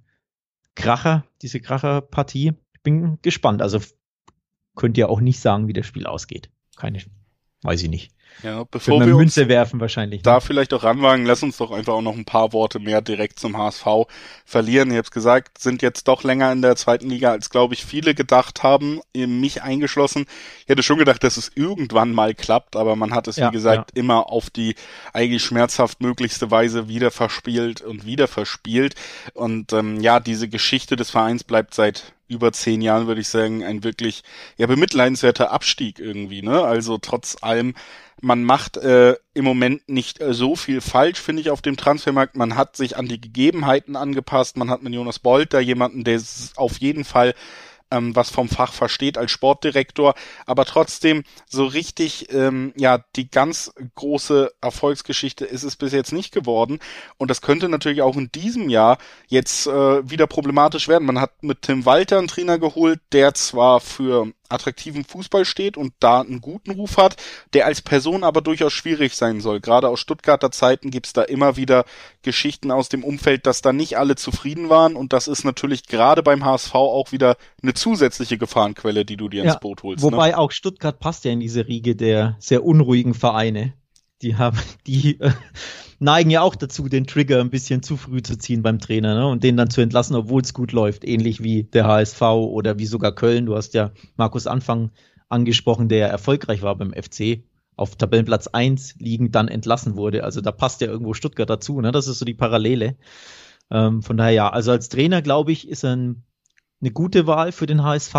Kracher, 0.74 1.26
diese 1.44 1.60
Kracherpartie. 1.60 2.54
Ich 2.74 2.82
bin 2.82 3.20
gespannt. 3.22 3.62
Also 3.62 3.80
könnt 4.76 4.98
ihr 4.98 5.10
auch 5.10 5.22
nicht 5.22 5.40
sagen, 5.40 5.68
wie 5.68 5.74
das 5.74 5.86
Spiel 5.86 6.08
ausgeht. 6.08 6.50
Keine, 6.76 7.02
weiß 7.62 7.84
ich 7.84 7.90
nicht. 7.90 8.12
Ja, 8.44 8.66
bevor 8.70 9.00
wir 9.04 9.16
Münze 9.16 9.48
werfen 9.48 9.80
wahrscheinlich. 9.80 10.22
Da 10.22 10.36
ne? 10.36 10.42
vielleicht 10.42 10.74
auch 10.74 10.84
ranwagen, 10.84 11.26
lass 11.26 11.42
uns 11.42 11.58
doch 11.58 11.72
einfach 11.72 11.94
auch 11.94 12.02
noch 12.02 12.16
ein 12.16 12.26
paar 12.26 12.54
Worte 12.54 12.80
mehr 12.80 13.02
direkt 13.02 13.40
zum 13.40 13.58
HSV 13.58 13.86
verlieren. 14.46 14.92
Ihr 14.92 15.00
habt 15.00 15.12
gesagt, 15.12 15.58
sind 15.58 15.82
jetzt 15.82 16.08
doch 16.08 16.24
länger 16.24 16.52
in 16.52 16.62
der 16.62 16.76
zweiten 16.76 17.10
Liga, 17.10 17.32
als 17.32 17.50
glaube 17.50 17.74
ich 17.74 17.84
viele 17.84 18.14
gedacht 18.14 18.62
haben, 18.62 19.02
mich 19.16 19.64
eingeschlossen. 19.64 20.26
Ich 20.62 20.68
hätte 20.68 20.84
schon 20.84 21.00
gedacht, 21.00 21.24
dass 21.24 21.38
es 21.38 21.52
irgendwann 21.56 22.12
mal 22.12 22.36
klappt, 22.36 22.76
aber 22.76 22.96
man 22.96 23.14
hat 23.14 23.28
es, 23.28 23.38
ja, 23.38 23.48
wie 23.48 23.54
gesagt, 23.54 23.92
ja. 23.96 24.02
immer 24.02 24.32
auf 24.32 24.52
die 24.52 24.76
eigentlich 25.14 25.44
schmerzhaft 25.44 26.02
möglichste 26.02 26.52
Weise 26.52 26.88
wieder 26.88 27.10
verspielt 27.10 27.82
und 27.82 28.06
wieder 28.06 28.28
verspielt. 28.28 28.94
Und 29.34 29.74
ähm, 29.74 30.00
ja, 30.00 30.20
diese 30.20 30.48
Geschichte 30.48 30.96
des 30.96 31.10
Vereins 31.10 31.44
bleibt 31.44 31.74
seit 31.74 32.14
über 32.28 32.52
zehn 32.52 32.82
Jahren, 32.82 33.08
würde 33.08 33.22
ich 33.22 33.28
sagen, 33.28 33.64
ein 33.64 33.84
wirklich 33.84 34.24
ja 34.58 34.68
bemitleidenswerter 34.68 35.52
Abstieg 35.52 36.00
irgendwie. 36.00 36.42
Ne? 36.42 36.62
Also 36.62 36.98
trotz 36.98 37.38
allem 37.42 37.74
man 38.22 38.44
macht 38.44 38.78
äh, 38.78 39.16
im 39.34 39.46
Moment 39.46 39.88
nicht 39.90 40.22
äh, 40.22 40.34
so 40.34 40.56
viel 40.56 40.82
falsch, 40.82 41.20
finde 41.20 41.42
ich, 41.42 41.50
auf 41.52 41.62
dem 41.62 41.78
Transfermarkt. 41.78 42.36
Man 42.36 42.56
hat 42.56 42.76
sich 42.76 42.98
an 42.98 43.08
die 43.08 43.22
Gegebenheiten 43.22 43.96
angepasst. 43.96 44.58
Man 44.58 44.70
hat 44.70 44.82
mit 44.82 44.94
Jonas 44.94 45.20
Bolt 45.20 45.54
da 45.54 45.60
jemanden, 45.60 46.04
der 46.04 46.20
auf 46.56 46.80
jeden 46.80 47.06
Fall 47.06 47.36
ähm, 47.92 48.16
was 48.16 48.30
vom 48.30 48.50
Fach 48.50 48.74
versteht 48.74 49.18
als 49.18 49.32
Sportdirektor, 49.32 50.16
aber 50.46 50.66
trotzdem 50.66 51.24
so 51.48 51.66
richtig, 51.66 52.32
ähm, 52.34 52.74
ja, 52.76 53.04
die 53.16 53.30
ganz 53.30 53.72
große 53.96 54.52
Erfolgsgeschichte 54.62 55.46
ist 55.46 55.64
es 55.64 55.76
bis 55.76 55.94
jetzt 55.94 56.14
nicht 56.14 56.34
geworden. 56.34 56.80
Und 57.18 57.30
das 57.30 57.42
könnte 57.42 57.70
natürlich 57.70 58.02
auch 58.02 58.16
in 58.16 58.32
diesem 58.32 58.70
Jahr 58.70 58.98
jetzt 59.28 59.68
äh, 59.68 60.10
wieder 60.10 60.28
problematisch 60.28 60.88
werden. 60.88 61.06
Man 61.06 61.20
hat 61.22 61.44
mit 61.44 61.64
Tim 61.64 61.86
Walter 61.86 62.18
einen 62.18 62.28
Trainer 62.28 62.60
geholt, 62.60 63.00
der 63.12 63.34
zwar 63.34 63.80
für 63.80 64.32
attraktiven 64.50 65.04
Fußball 65.04 65.46
steht 65.46 65.78
und 65.78 65.94
da 66.00 66.22
einen 66.22 66.42
guten 66.42 66.72
Ruf 66.72 66.98
hat, 66.98 67.18
der 67.54 67.66
als 67.66 67.82
Person 67.82 68.24
aber 68.24 68.42
durchaus 68.42 68.74
schwierig 68.74 69.16
sein 69.16 69.42
soll. 69.42 69.60
Gerade 69.60 69.90
aus 69.90 70.00
Stuttgarter 70.00 70.52
Zeiten 70.52 70.92
gibt's 70.92 71.14
da 71.14 71.24
immer 71.24 71.58
wieder 71.58 71.86
Geschichten 72.22 72.72
aus 72.72 72.90
dem 72.90 73.04
Umfeld, 73.04 73.46
dass 73.46 73.62
da 73.62 73.74
nicht 73.74 73.98
alle 73.98 74.16
zufrieden 74.16 74.70
waren 74.70 74.96
und 74.96 75.14
das 75.14 75.28
ist 75.28 75.44
natürlich 75.44 75.88
gerade 75.88 76.24
beim 76.24 76.46
HSV 76.46 76.76
auch 76.76 77.12
wieder 77.12 77.38
eine 77.62 77.74
zusätzliche 77.74 78.38
Gefahrenquelle, 78.38 79.06
die 79.06 79.18
du 79.18 79.30
dir 79.30 79.44
ja, 79.44 79.52
ins 79.52 79.60
Boot 79.60 79.84
holst. 79.84 80.04
Wobei 80.04 80.30
ne? 80.30 80.38
auch 80.38 80.52
Stuttgart 80.52 81.00
passt 81.00 81.26
ja 81.26 81.32
in 81.32 81.40
diese 81.40 81.68
Riege 81.68 81.96
der 81.96 82.36
sehr 82.40 82.64
unruhigen 82.64 83.14
Vereine. 83.14 83.74
Die 84.22 84.36
haben, 84.36 84.58
die 84.88 85.20
äh, 85.20 85.32
neigen 86.00 86.30
ja 86.30 86.42
auch 86.42 86.56
dazu, 86.56 86.88
den 86.88 87.08
Trigger 87.08 87.40
ein 87.40 87.50
bisschen 87.50 87.84
zu 87.84 87.98
früh 87.98 88.22
zu 88.22 88.38
ziehen 88.38 88.62
beim 88.62 88.80
Trainer 88.80 89.16
ne? 89.16 89.28
und 89.28 89.44
den 89.44 89.58
dann 89.58 89.70
zu 89.70 89.82
entlassen, 89.82 90.16
obwohl 90.16 90.42
es 90.42 90.54
gut 90.54 90.72
läuft. 90.72 91.04
Ähnlich 91.06 91.44
wie 91.44 91.64
der 91.64 91.86
HSV 91.86 92.22
oder 92.22 92.80
wie 92.80 92.86
sogar 92.86 93.14
Köln. 93.14 93.46
Du 93.46 93.56
hast 93.56 93.74
ja 93.74 93.92
Markus 94.16 94.48
Anfang 94.48 94.92
angesprochen, 95.30 95.90
der 95.90 96.10
erfolgreich 96.10 96.62
war 96.62 96.76
beim 96.76 96.94
FC, 96.94 97.44
auf 97.76 97.96
Tabellenplatz 97.96 98.48
1 98.48 98.96
liegend 99.00 99.36
dann 99.36 99.48
entlassen 99.48 99.96
wurde. 99.96 100.24
Also 100.24 100.42
da 100.42 100.52
passt 100.52 100.82
ja 100.82 100.88
irgendwo 100.88 101.14
Stuttgart 101.14 101.50
dazu. 101.50 101.80
Ne? 101.82 101.92
Das 101.92 102.08
ist 102.08 102.20
so 102.20 102.26
die 102.26 102.34
Parallele. 102.34 102.98
Ähm, 103.70 104.02
von 104.02 104.18
daher 104.18 104.32
ja, 104.32 104.50
also 104.50 104.72
als 104.72 104.90
Trainer 104.90 105.22
glaube 105.22 105.52
ich, 105.52 105.68
ist 105.68 105.84
ein, 105.86 106.24
eine 106.82 106.92
gute 106.92 107.28
Wahl 107.28 107.52
für 107.52 107.66
den 107.66 107.84
HSV. 107.84 108.16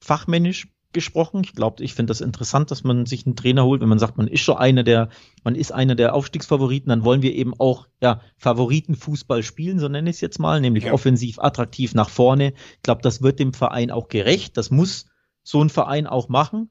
Fachmännisch 0.00 0.68
gesprochen. 0.94 1.42
Ich 1.44 1.52
glaube, 1.52 1.82
ich 1.84 1.94
finde 1.94 2.10
das 2.10 2.20
interessant, 2.20 2.70
dass 2.70 2.84
man 2.84 3.04
sich 3.04 3.26
einen 3.26 3.36
Trainer 3.36 3.64
holt, 3.64 3.82
wenn 3.82 3.88
man 3.88 3.98
sagt, 3.98 4.16
man 4.16 4.28
ist 4.28 4.40
schon 4.40 4.56
einer 4.56 4.82
der, 4.82 5.10
man 5.42 5.54
ist 5.54 5.72
einer 5.72 5.94
der 5.94 6.14
Aufstiegsfavoriten, 6.14 6.88
dann 6.88 7.04
wollen 7.04 7.22
wir 7.22 7.34
eben 7.34 7.52
auch 7.58 7.86
ja 8.00 8.20
Favoritenfußball 8.38 9.42
spielen, 9.42 9.78
so 9.78 9.88
nenne 9.88 10.08
ich 10.08 10.16
es 10.16 10.20
jetzt 10.20 10.38
mal, 10.38 10.60
nämlich 10.60 10.84
ja. 10.84 10.92
offensiv 10.92 11.38
attraktiv 11.38 11.94
nach 11.94 12.08
vorne. 12.08 12.54
Ich 12.76 12.82
glaube, 12.82 13.02
das 13.02 13.20
wird 13.20 13.38
dem 13.38 13.52
Verein 13.52 13.90
auch 13.90 14.08
gerecht. 14.08 14.56
Das 14.56 14.70
muss 14.70 15.06
so 15.42 15.62
ein 15.62 15.70
Verein 15.70 16.06
auch 16.06 16.28
machen. 16.28 16.70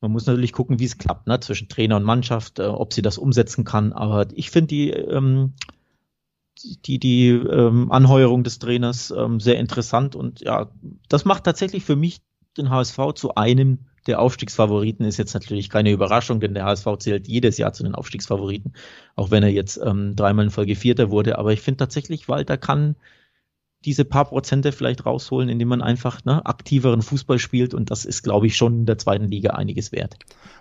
Man 0.00 0.10
muss 0.10 0.26
natürlich 0.26 0.52
gucken, 0.52 0.80
wie 0.80 0.84
es 0.84 0.98
klappt, 0.98 1.28
ne, 1.28 1.38
zwischen 1.40 1.68
Trainer 1.68 1.96
und 1.96 2.02
Mannschaft, 2.02 2.58
äh, 2.58 2.64
ob 2.64 2.92
sie 2.92 3.02
das 3.02 3.18
umsetzen 3.18 3.64
kann. 3.64 3.92
Aber 3.92 4.26
ich 4.34 4.50
finde 4.50 4.66
die 4.68 4.90
ähm, 4.90 5.54
die, 6.86 6.98
die 6.98 7.28
ähm, 7.28 7.90
Anheuerung 7.90 8.44
des 8.44 8.58
Trainers 8.58 9.12
ähm, 9.16 9.40
sehr 9.40 9.58
interessant 9.58 10.14
und 10.14 10.40
ja, 10.40 10.70
das 11.08 11.24
macht 11.24 11.44
tatsächlich 11.44 11.84
für 11.84 11.96
mich 11.96 12.20
den 12.56 12.70
HSV 12.70 12.98
zu 13.14 13.34
einem 13.34 13.78
der 14.06 14.20
Aufstiegsfavoriten. 14.20 15.06
Ist 15.06 15.18
jetzt 15.18 15.34
natürlich 15.34 15.70
keine 15.70 15.92
Überraschung, 15.92 16.40
denn 16.40 16.54
der 16.54 16.64
HSV 16.64 16.86
zählt 16.98 17.28
jedes 17.28 17.58
Jahr 17.58 17.72
zu 17.72 17.82
den 17.82 17.94
Aufstiegsfavoriten, 17.94 18.72
auch 19.16 19.30
wenn 19.30 19.42
er 19.42 19.50
jetzt 19.50 19.80
ähm, 19.82 20.16
dreimal 20.16 20.46
in 20.46 20.50
Folge 20.50 20.76
Vierter 20.76 21.10
wurde. 21.10 21.38
Aber 21.38 21.52
ich 21.52 21.60
finde 21.60 21.78
tatsächlich, 21.78 22.28
Walter 22.28 22.56
kann 22.56 22.96
diese 23.84 24.04
paar 24.04 24.26
Prozente 24.26 24.72
vielleicht 24.72 25.06
rausholen, 25.06 25.48
indem 25.48 25.68
man 25.68 25.82
einfach 25.82 26.24
ne, 26.24 26.44
aktiveren 26.46 27.02
Fußball 27.02 27.38
spielt 27.38 27.74
und 27.74 27.90
das 27.90 28.04
ist, 28.04 28.22
glaube 28.22 28.46
ich, 28.46 28.56
schon 28.56 28.80
in 28.80 28.86
der 28.86 28.98
zweiten 28.98 29.28
Liga 29.28 29.50
einiges 29.50 29.92
wert. 29.92 30.16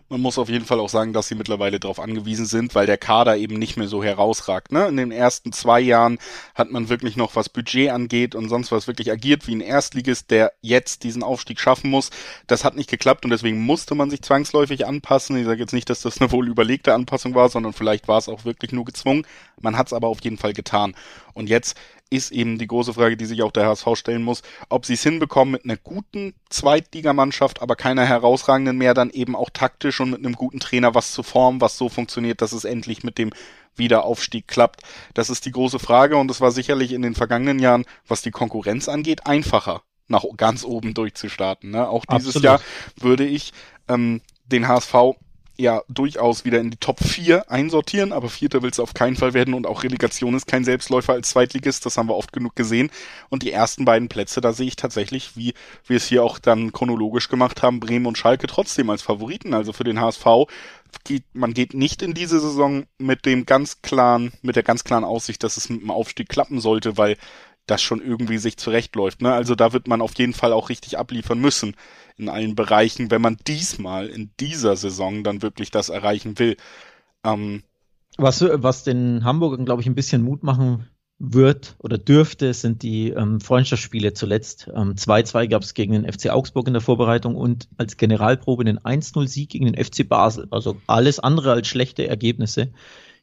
Man 0.09 0.19
muss 0.19 0.37
auf 0.37 0.49
jeden 0.49 0.65
Fall 0.65 0.81
auch 0.81 0.89
sagen, 0.89 1.13
dass 1.13 1.29
sie 1.29 1.35
mittlerweile 1.35 1.79
darauf 1.79 1.97
angewiesen 1.97 2.45
sind, 2.45 2.75
weil 2.75 2.85
der 2.85 2.97
Kader 2.97 3.37
eben 3.37 3.57
nicht 3.57 3.77
mehr 3.77 3.87
so 3.87 4.03
herausragt. 4.03 4.73
Ne? 4.73 4.87
In 4.87 4.97
den 4.97 5.09
ersten 5.09 5.53
zwei 5.53 5.79
Jahren 5.79 6.19
hat 6.53 6.69
man 6.69 6.89
wirklich 6.89 7.15
noch, 7.15 7.37
was 7.37 7.47
Budget 7.47 7.91
angeht 7.91 8.35
und 8.35 8.49
sonst 8.49 8.73
was, 8.73 8.87
wirklich 8.87 9.09
agiert 9.09 9.47
wie 9.47 9.55
ein 9.55 9.61
Erstligist, 9.61 10.29
der 10.29 10.51
jetzt 10.59 11.05
diesen 11.05 11.23
Aufstieg 11.23 11.61
schaffen 11.61 11.89
muss. 11.89 12.09
Das 12.45 12.65
hat 12.65 12.75
nicht 12.75 12.89
geklappt 12.89 13.23
und 13.23 13.31
deswegen 13.31 13.61
musste 13.61 13.95
man 13.95 14.09
sich 14.09 14.21
zwangsläufig 14.21 14.85
anpassen. 14.85 15.37
Ich 15.37 15.45
sage 15.45 15.61
jetzt 15.61 15.71
nicht, 15.71 15.89
dass 15.89 16.01
das 16.01 16.19
eine 16.19 16.29
wohl 16.33 16.49
überlegte 16.49 16.93
Anpassung 16.93 17.33
war, 17.33 17.47
sondern 17.47 17.71
vielleicht 17.71 18.09
war 18.09 18.17
es 18.17 18.27
auch 18.27 18.43
wirklich 18.43 18.73
nur 18.73 18.83
gezwungen. 18.83 19.25
Man 19.61 19.77
hat 19.77 19.87
es 19.87 19.93
aber 19.93 20.09
auf 20.09 20.21
jeden 20.21 20.37
Fall 20.37 20.51
getan. 20.51 20.93
Und 21.33 21.47
jetzt 21.47 21.77
ist 22.11 22.31
eben 22.31 22.59
die 22.59 22.67
große 22.67 22.93
Frage, 22.93 23.17
die 23.17 23.25
sich 23.25 23.41
auch 23.41 23.51
der 23.51 23.65
HSV 23.65 23.87
stellen 23.95 24.21
muss, 24.21 24.43
ob 24.69 24.85
sie 24.85 24.93
es 24.93 25.03
hinbekommen 25.03 25.53
mit 25.53 25.63
einer 25.63 25.77
guten 25.77 26.35
Zweitligamannschaft, 26.49 27.61
aber 27.61 27.75
keiner 27.75 28.05
herausragenden 28.05 28.77
mehr, 28.77 28.93
dann 28.93 29.09
eben 29.09 29.35
auch 29.35 29.49
taktisch 29.49 29.99
und 30.01 30.11
mit 30.11 30.19
einem 30.19 30.35
guten 30.35 30.59
Trainer 30.59 30.93
was 30.93 31.13
zu 31.13 31.23
formen, 31.23 31.61
was 31.61 31.77
so 31.77 31.89
funktioniert, 31.89 32.41
dass 32.41 32.51
es 32.51 32.65
endlich 32.65 33.03
mit 33.03 33.17
dem 33.17 33.31
Wiederaufstieg 33.75 34.47
klappt. 34.47 34.81
Das 35.13 35.29
ist 35.29 35.45
die 35.45 35.51
große 35.51 35.79
Frage 35.79 36.17
und 36.17 36.29
es 36.29 36.41
war 36.41 36.51
sicherlich 36.51 36.91
in 36.91 37.01
den 37.01 37.15
vergangenen 37.15 37.59
Jahren, 37.59 37.85
was 38.07 38.21
die 38.21 38.31
Konkurrenz 38.31 38.89
angeht, 38.89 39.25
einfacher 39.25 39.81
nach 40.07 40.25
ganz 40.35 40.65
oben 40.65 40.93
durchzustarten. 40.93 41.71
Ne? 41.71 41.87
Auch 41.87 42.05
dieses 42.05 42.35
Absolut. 42.35 42.43
Jahr 42.43 42.61
würde 42.97 43.25
ich 43.25 43.53
ähm, 43.87 44.21
den 44.45 44.67
HSV 44.67 45.15
ja 45.61 45.83
durchaus 45.87 46.43
wieder 46.45 46.59
in 46.59 46.71
die 46.71 46.77
Top 46.77 46.99
4 46.99 47.49
einsortieren, 47.49 48.11
aber 48.11 48.29
Vierter 48.29 48.61
will 48.61 48.71
es 48.71 48.79
auf 48.79 48.93
keinen 48.93 49.15
Fall 49.15 49.33
werden 49.33 49.53
und 49.53 49.65
auch 49.65 49.83
Relegation 49.83 50.35
ist 50.35 50.47
kein 50.47 50.65
Selbstläufer 50.65 51.13
als 51.13 51.29
Zweitligist, 51.29 51.85
das 51.85 51.97
haben 51.97 52.09
wir 52.09 52.15
oft 52.15 52.33
genug 52.33 52.55
gesehen. 52.55 52.89
Und 53.29 53.43
die 53.43 53.51
ersten 53.51 53.85
beiden 53.85 54.09
Plätze, 54.09 54.41
da 54.41 54.53
sehe 54.53 54.67
ich 54.67 54.75
tatsächlich, 54.75 55.37
wie 55.37 55.53
wir 55.87 55.97
es 55.97 56.07
hier 56.07 56.23
auch 56.23 56.39
dann 56.39 56.71
chronologisch 56.71 57.29
gemacht 57.29 57.61
haben, 57.63 57.79
Bremen 57.79 58.05
und 58.05 58.17
Schalke 58.17 58.47
trotzdem 58.47 58.89
als 58.89 59.01
Favoriten. 59.01 59.53
Also 59.53 59.71
für 59.73 59.83
den 59.83 59.99
HSV 59.99 60.25
geht, 61.03 61.23
man 61.33 61.53
geht 61.53 61.73
nicht 61.73 62.01
in 62.01 62.13
diese 62.13 62.39
Saison 62.39 62.85
mit 62.97 63.25
dem 63.25 63.45
ganz 63.45 63.81
klaren, 63.81 64.33
mit 64.41 64.55
der 64.55 64.63
ganz 64.63 64.83
klaren 64.83 65.03
Aussicht, 65.03 65.43
dass 65.43 65.57
es 65.57 65.69
mit 65.69 65.81
dem 65.81 65.91
Aufstieg 65.91 66.29
klappen 66.29 66.59
sollte, 66.59 66.97
weil 66.97 67.17
das 67.71 67.81
schon 67.81 68.01
irgendwie 68.01 68.37
sich 68.37 68.57
zurechtläuft. 68.57 69.21
Ne? 69.21 69.33
Also 69.33 69.55
da 69.55 69.73
wird 69.73 69.87
man 69.87 70.01
auf 70.01 70.13
jeden 70.17 70.33
Fall 70.33 70.53
auch 70.53 70.69
richtig 70.69 70.97
abliefern 70.97 71.39
müssen 71.39 71.75
in 72.17 72.29
allen 72.29 72.55
Bereichen, 72.55 73.09
wenn 73.09 73.21
man 73.21 73.37
diesmal 73.47 74.07
in 74.07 74.31
dieser 74.39 74.75
Saison 74.75 75.23
dann 75.23 75.41
wirklich 75.41 75.71
das 75.71 75.89
erreichen 75.89 76.37
will. 76.37 76.57
Ähm, 77.23 77.63
was, 78.17 78.41
was 78.41 78.83
den 78.83 79.23
Hamburgern, 79.23 79.65
glaube 79.65 79.81
ich, 79.81 79.87
ein 79.87 79.95
bisschen 79.95 80.21
Mut 80.21 80.43
machen 80.43 80.87
wird 81.17 81.75
oder 81.79 81.97
dürfte, 81.97 82.53
sind 82.53 82.83
die 82.83 83.09
ähm, 83.09 83.39
Freundschaftsspiele 83.39 84.13
zuletzt. 84.13 84.69
2-2 84.69 85.43
ähm, 85.43 85.49
gab 85.49 85.61
es 85.61 85.73
gegen 85.73 85.93
den 85.93 86.11
FC 86.11 86.29
Augsburg 86.29 86.67
in 86.67 86.73
der 86.73 86.81
Vorbereitung 86.81 87.35
und 87.35 87.69
als 87.77 87.95
Generalprobe 87.95 88.65
den 88.65 88.79
1-0-Sieg 88.79 89.49
gegen 89.49 89.71
den 89.71 89.83
FC 89.83 90.07
Basel. 90.07 90.47
Also 90.51 90.77
alles 90.87 91.19
andere 91.19 91.51
als 91.51 91.67
schlechte 91.67 92.07
Ergebnisse. 92.07 92.73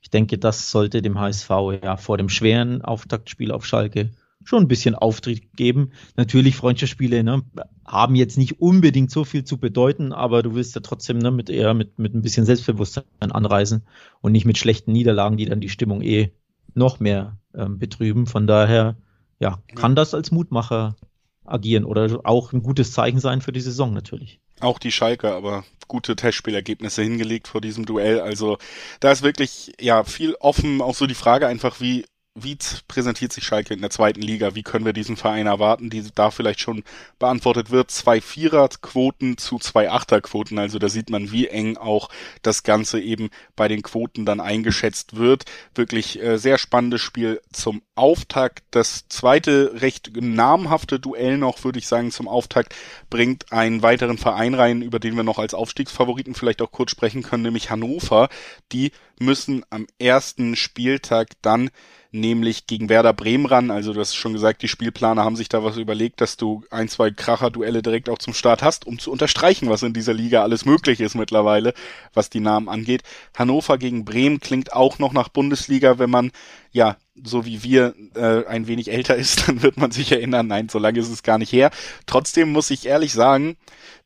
Ich 0.01 0.11
denke, 0.11 0.39
das 0.39 0.71
sollte 0.71 1.03
dem 1.03 1.19
HSV 1.19 1.51
ja 1.83 1.97
vor 1.97 2.17
dem 2.17 2.29
schweren 2.29 2.83
Auftaktspiel 2.83 3.51
auf 3.51 3.67
Schalke 3.67 4.11
schon 4.45 4.65
ein 4.65 4.69
bisschen 4.69 4.95
Auftritt 4.95 5.57
geben. 5.57 5.93
Natürlich, 6.17 6.57
Freundschaftsspiele 6.57 7.23
ne, 7.23 7.43
haben 7.87 8.15
jetzt 8.15 8.39
nicht 8.39 8.61
unbedingt 8.61 9.11
so 9.11 9.25
viel 9.25 9.45
zu 9.45 9.59
bedeuten, 9.59 10.13
aber 10.13 10.43
du 10.43 10.55
willst 10.55 10.75
ja 10.75 10.81
trotzdem 10.81 11.19
ne, 11.19 11.31
mit 11.31 11.51
eher 11.51 11.75
mit, 11.75 11.99
mit 11.99 12.15
ein 12.15 12.23
bisschen 12.23 12.47
Selbstbewusstsein 12.47 13.05
anreisen 13.21 13.83
und 14.21 14.33
nicht 14.33 14.47
mit 14.47 14.59
schlechten 14.59 14.93
Niederlagen, 14.93 15.37
die 15.37 15.47
dann 15.47 15.61
die 15.61 15.69
Stimmung 15.69 16.03
eh 16.03 16.33
noch 16.75 17.01
mehr 17.01 17.39
ähm, 17.55 17.79
betrüben. 17.79 18.27
Von 18.27 18.47
daher, 18.47 18.97
ja, 19.39 19.63
kann 19.75 19.95
das 19.95 20.15
als 20.15 20.31
Mutmacher 20.31 20.97
agieren 21.45 21.85
oder 21.85 22.21
auch 22.25 22.53
ein 22.53 22.63
gutes 22.63 22.93
Zeichen 22.93 23.21
sein 23.21 23.41
für 23.41 23.53
die 23.53 23.61
Saison 23.61 23.93
natürlich. 23.93 24.41
Auch 24.61 24.79
die 24.79 24.93
Schalke, 24.93 25.33
aber 25.33 25.65
gute 25.87 26.17
Testspielergebnisse 26.17 27.03
hingelegt 27.03 27.49
vor 27.49 27.61
diesem 27.61 27.87
Duell. 27.87 28.21
Also 28.21 28.59
da 29.01 29.11
ist 29.13 29.23
wirklich 29.23 29.73
ja 29.81 30.05
viel 30.05 30.35
offen. 30.41 30.83
Auch 30.83 30.95
so 30.95 31.07
die 31.07 31.15
Frage 31.15 31.47
einfach, 31.47 31.81
wie 31.81 32.05
wie 32.43 32.57
präsentiert 32.87 33.33
sich 33.33 33.45
Schalke 33.45 33.75
in 33.75 33.81
der 33.81 33.91
zweiten 33.91 34.21
Liga? 34.21 34.55
Wie 34.55 34.63
können 34.63 34.85
wir 34.85 34.93
diesen 34.93 35.17
Verein 35.17 35.47
erwarten, 35.47 35.91
die 35.91 36.05
da 36.15 36.31
vielleicht 36.31 36.61
schon 36.61 36.85
beantwortet 37.19 37.71
wird? 37.71 37.91
Zwei 37.91 38.21
Vierer-Quoten 38.21 39.39
zu 39.39 39.59
zwei 39.59 39.91
Achter-Quoten. 39.91 40.59
Also 40.59 40.79
da 40.79 40.89
sieht 40.89 41.11
man, 41.11 41.33
wie 41.33 41.49
eng 41.49 41.77
auch 41.77 42.09
das 42.43 42.63
Ganze 42.63 43.01
eben 43.01 43.31
bei 43.57 43.69
den 43.69 43.83
Quoten 43.83 44.25
dann 44.25 44.41
eingeschätzt 44.41 45.17
wird. 45.17 45.45
Wirklich 45.75 46.21
äh, 46.23 46.39
sehr 46.39 46.59
spannendes 46.59 47.01
Spiel 47.01 47.41
zum 47.53 47.83
Auftakt. 47.95 48.65
Das 48.71 49.09
zweite 49.09 49.81
recht 49.81 50.11
namhafte 50.15 51.01
Duell 51.01 51.39
noch, 51.39 51.65
würde 51.65 51.79
ich 51.79 51.87
sagen, 51.87 52.11
zum 52.11 52.29
Auftakt 52.29 52.75
bringt 53.11 53.53
einen 53.53 53.83
weiteren 53.83 54.19
Verein 54.19 54.55
rein, 54.55 54.83
über 54.83 54.99
den 54.99 55.15
wir 55.17 55.25
noch 55.25 55.39
als 55.39 55.55
Aufstiegsfavoriten 55.55 56.35
vielleicht 56.35 56.63
auch 56.63 56.71
kurz 56.71 56.91
sprechen 56.91 57.23
können, 57.23 57.43
nämlich 57.43 57.71
Hannover. 57.71 58.29
Die 58.73 58.93
müssen 59.19 59.65
am 59.71 59.87
ersten 59.99 60.57
Spieltag 60.57 61.31
dann 61.43 61.71
nämlich 62.11 62.67
gegen 62.67 62.89
Werder 62.89 63.13
Bremen 63.13 63.47
ran. 63.47 63.71
Also 63.71 63.93
du 63.93 64.01
hast 64.01 64.15
schon 64.15 64.33
gesagt, 64.33 64.63
die 64.63 64.69
Spielplaner 64.69 65.25
haben 65.25 65.37
sich 65.37 65.49
da 65.49 65.63
was 65.63 65.77
überlegt, 65.77 66.21
dass 66.21 66.37
du 66.37 66.65
ein, 66.71 66.89
zwei 66.89 67.11
Kracher-Duelle 67.11 67.83
direkt 67.83 68.09
auch 68.09 68.19
zum 68.19 68.35
Start 68.35 68.63
hast, 68.63 68.87
um 68.87 68.99
zu 68.99 69.11
unterstreichen, 69.11 69.69
was 69.69 69.83
in 69.83 69.93
dieser 69.93 70.15
Liga 70.15 70.43
alles 70.43 70.65
möglich 70.65 71.01
ist 71.01 71.15
mittlerweile, 71.15 71.75
was 72.15 72.31
die 72.31 72.41
Namen 72.41 72.69
angeht. 72.69 73.03
Hannover 73.37 73.79
gegen 73.79 74.05
Bremen 74.05 74.41
klingt 74.41 74.73
auch 74.73 74.99
noch 74.99 75.13
nach 75.13 75.29
Bundesliga, 75.29 75.99
wenn 75.99 76.11
man 76.11 76.33
ja 76.73 76.97
so 77.25 77.45
wie 77.45 77.65
wir 77.65 77.95
äh, 78.15 78.47
ein 78.47 78.69
wenig 78.69 78.91
älter 78.91 79.17
ist, 79.17 79.49
dann 79.49 79.63
wird 79.63 79.77
man 79.77 79.91
sich 79.91 80.13
erinnern, 80.13 80.47
nein, 80.47 80.69
so 80.69 80.79
lange 80.79 81.01
ist 81.01 81.11
es 81.11 81.23
gar 81.23 81.39
nicht 81.39 81.53
her. 81.53 81.71
Trotzdem 82.07 82.53
muss 82.53 82.71
ich 82.71 82.87
ehrlich 82.87 83.13
sagen, 83.13 83.57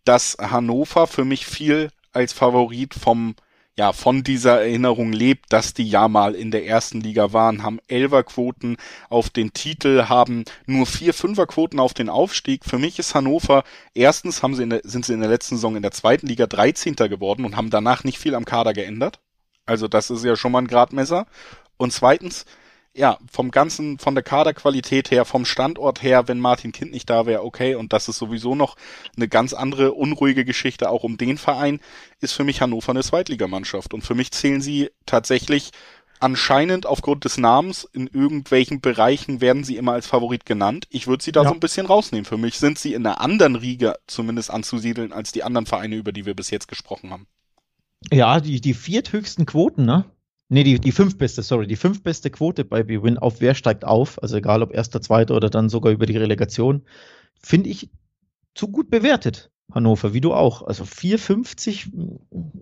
dass 0.04 0.36
Hannover 0.40 1.06
für 1.06 1.24
mich 1.24 1.46
viel 1.46 1.90
als 2.12 2.32
Favorit 2.32 2.94
vom 2.94 3.34
ja, 3.78 3.92
von 3.92 4.22
dieser 4.22 4.60
Erinnerung 4.60 5.12
lebt, 5.12 5.52
dass 5.52 5.72
die 5.72 5.88
ja 5.88 6.06
mal 6.06 6.34
in 6.34 6.50
der 6.50 6.66
ersten 6.66 7.00
Liga 7.00 7.32
waren, 7.32 7.62
haben 7.62 7.80
Elferquoten 7.88 8.76
auf 9.08 9.30
den 9.30 9.54
Titel, 9.54 10.08
haben 10.08 10.44
nur 10.66 10.84
vier 10.84 11.14
Fünferquoten 11.14 11.80
auf 11.80 11.94
den 11.94 12.10
Aufstieg. 12.10 12.66
Für 12.66 12.78
mich 12.78 12.98
ist 12.98 13.14
Hannover, 13.14 13.64
erstens 13.94 14.42
haben 14.42 14.54
sie 14.54 14.64
in 14.64 14.70
der, 14.70 14.82
sind 14.84 15.06
sie 15.06 15.14
in 15.14 15.20
der 15.20 15.30
letzten 15.30 15.56
Saison 15.56 15.76
in 15.76 15.82
der 15.82 15.90
zweiten 15.90 16.26
Liga 16.26 16.46
13. 16.46 16.96
geworden 16.96 17.46
und 17.46 17.56
haben 17.56 17.70
danach 17.70 18.04
nicht 18.04 18.18
viel 18.18 18.34
am 18.34 18.44
Kader 18.44 18.74
geändert. 18.74 19.20
Also 19.64 19.88
das 19.88 20.10
ist 20.10 20.24
ja 20.24 20.36
schon 20.36 20.52
mal 20.52 20.60
ein 20.60 20.68
Gradmesser. 20.68 21.26
Und 21.78 21.92
zweitens, 21.92 22.44
ja, 22.94 23.18
vom 23.30 23.50
ganzen, 23.50 23.98
von 23.98 24.14
der 24.14 24.22
Kaderqualität 24.22 25.10
her, 25.10 25.24
vom 25.24 25.44
Standort 25.44 26.02
her, 26.02 26.28
wenn 26.28 26.38
Martin 26.38 26.72
Kind 26.72 26.92
nicht 26.92 27.08
da 27.08 27.24
wäre, 27.24 27.42
okay, 27.42 27.74
und 27.74 27.92
das 27.92 28.08
ist 28.08 28.18
sowieso 28.18 28.54
noch 28.54 28.76
eine 29.16 29.28
ganz 29.28 29.54
andere 29.54 29.92
unruhige 29.92 30.44
Geschichte 30.44 30.90
auch 30.90 31.02
um 31.02 31.16
den 31.16 31.38
Verein, 31.38 31.80
ist 32.20 32.32
für 32.32 32.44
mich 32.44 32.60
Hannover 32.60 32.90
eine 32.90 33.02
Zweitligamannschaft. 33.02 33.94
Und 33.94 34.02
für 34.02 34.14
mich 34.14 34.30
zählen 34.32 34.60
sie 34.60 34.90
tatsächlich 35.06 35.70
anscheinend 36.20 36.86
aufgrund 36.86 37.24
des 37.24 37.38
Namens 37.38 37.88
in 37.92 38.06
irgendwelchen 38.06 38.80
Bereichen 38.80 39.40
werden 39.40 39.64
sie 39.64 39.76
immer 39.76 39.92
als 39.92 40.06
Favorit 40.06 40.46
genannt. 40.46 40.86
Ich 40.90 41.06
würde 41.06 41.24
sie 41.24 41.32
da 41.32 41.42
ja. 41.42 41.48
so 41.48 41.54
ein 41.54 41.60
bisschen 41.60 41.86
rausnehmen. 41.86 42.26
Für 42.26 42.36
mich 42.36 42.58
sind 42.58 42.78
sie 42.78 42.94
in 42.94 43.06
einer 43.06 43.20
anderen 43.20 43.56
Riege 43.56 43.94
zumindest 44.06 44.50
anzusiedeln 44.50 45.12
als 45.12 45.32
die 45.32 45.42
anderen 45.42 45.66
Vereine, 45.66 45.96
über 45.96 46.12
die 46.12 46.26
wir 46.26 46.34
bis 46.34 46.50
jetzt 46.50 46.68
gesprochen 46.68 47.10
haben. 47.10 47.26
Ja, 48.10 48.40
die, 48.40 48.60
die 48.60 48.74
vierthöchsten 48.74 49.46
Quoten, 49.46 49.84
ne? 49.84 50.04
Nee, 50.48 50.64
die, 50.64 50.78
die 50.78 50.92
fünftbeste, 50.92 51.42
sorry, 51.42 51.66
die 51.66 51.76
fünftbeste 51.76 52.30
Quote 52.30 52.64
bei 52.64 52.82
BWin 52.82 53.18
auf 53.18 53.40
wer 53.40 53.54
steigt 53.54 53.84
auf, 53.84 54.22
also 54.22 54.36
egal 54.36 54.62
ob 54.62 54.72
erster, 54.72 55.00
zweiter 55.00 55.34
oder 55.34 55.48
dann 55.48 55.68
sogar 55.68 55.92
über 55.92 56.04
die 56.04 56.16
Relegation, 56.16 56.82
finde 57.40 57.70
ich 57.70 57.90
zu 58.54 58.68
gut 58.68 58.90
bewertet. 58.90 59.50
Hannover, 59.72 60.12
wie 60.12 60.20
du 60.20 60.34
auch. 60.34 60.62
Also 60.62 60.84
4,50, 60.84 61.88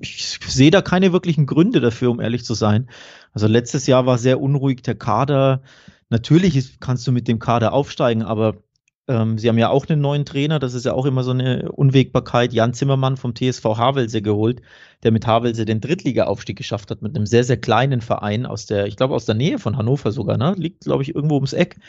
ich 0.01 0.39
sehe 0.47 0.71
da 0.71 0.83
keine 0.83 1.13
wirklichen 1.13 1.47
Gründe 1.47 1.81
dafür, 1.81 2.11
um 2.11 2.21
ehrlich 2.21 2.45
zu 2.45 2.55
sein. 2.55 2.89
Also 3.33 3.47
letztes 3.47 3.87
Jahr 3.87 4.07
war 4.07 4.19
sehr 4.19 4.41
unruhig 4.41 4.83
der 4.83 4.95
Kader. 4.95 5.63
Natürlich 6.09 6.79
kannst 6.79 7.07
du 7.07 7.13
mit 7.13 7.27
dem 7.27 7.39
Kader 7.39 7.73
aufsteigen, 7.73 8.23
aber 8.23 8.63
ähm, 9.11 9.39
sie 9.39 9.49
haben 9.49 9.59
ja 9.59 9.71
auch 9.71 9.89
einen 9.89 10.01
neuen 10.01 10.25
Trainer, 10.25 10.61
das 10.61 10.73
ist 10.73 10.87
ja 10.87 10.93
auch 10.93 11.05
immer 11.05 11.25
so 11.25 11.33
eine 11.33 11.73
Unwägbarkeit. 11.73 12.53
Jan 12.53 12.75
Zimmermann 12.75 13.17
vom 13.17 13.35
TSV 13.35 13.65
Havelse 13.65 14.23
geholt, 14.23 14.63
der 15.03 15.11
mit 15.11 15.27
Havelse 15.27 15.65
den 15.65 15.81
Drittliga-Aufstieg 15.81 16.57
geschafft 16.57 16.93
hat, 16.93 17.03
mit 17.03 17.17
einem 17.17 17.27
sehr, 17.27 17.43
sehr 17.43 17.57
kleinen 17.57 18.03
Verein 18.03 18.47
aus 18.47 18.67
der, 18.67 18.87
ich 18.87 18.97
glaube, 18.97 19.15
aus 19.17 19.27
der 19.27 19.35
Nähe 19.35 19.59
von 19.59 19.77
Hannover 19.77 20.13
sogar, 20.13 20.37
ne? 20.37 20.55
Liegt, 20.57 20.85
glaube 20.85 21.03
ich, 21.03 21.13
irgendwo 21.13 21.35
ums 21.35 21.53
Eck. 21.53 21.81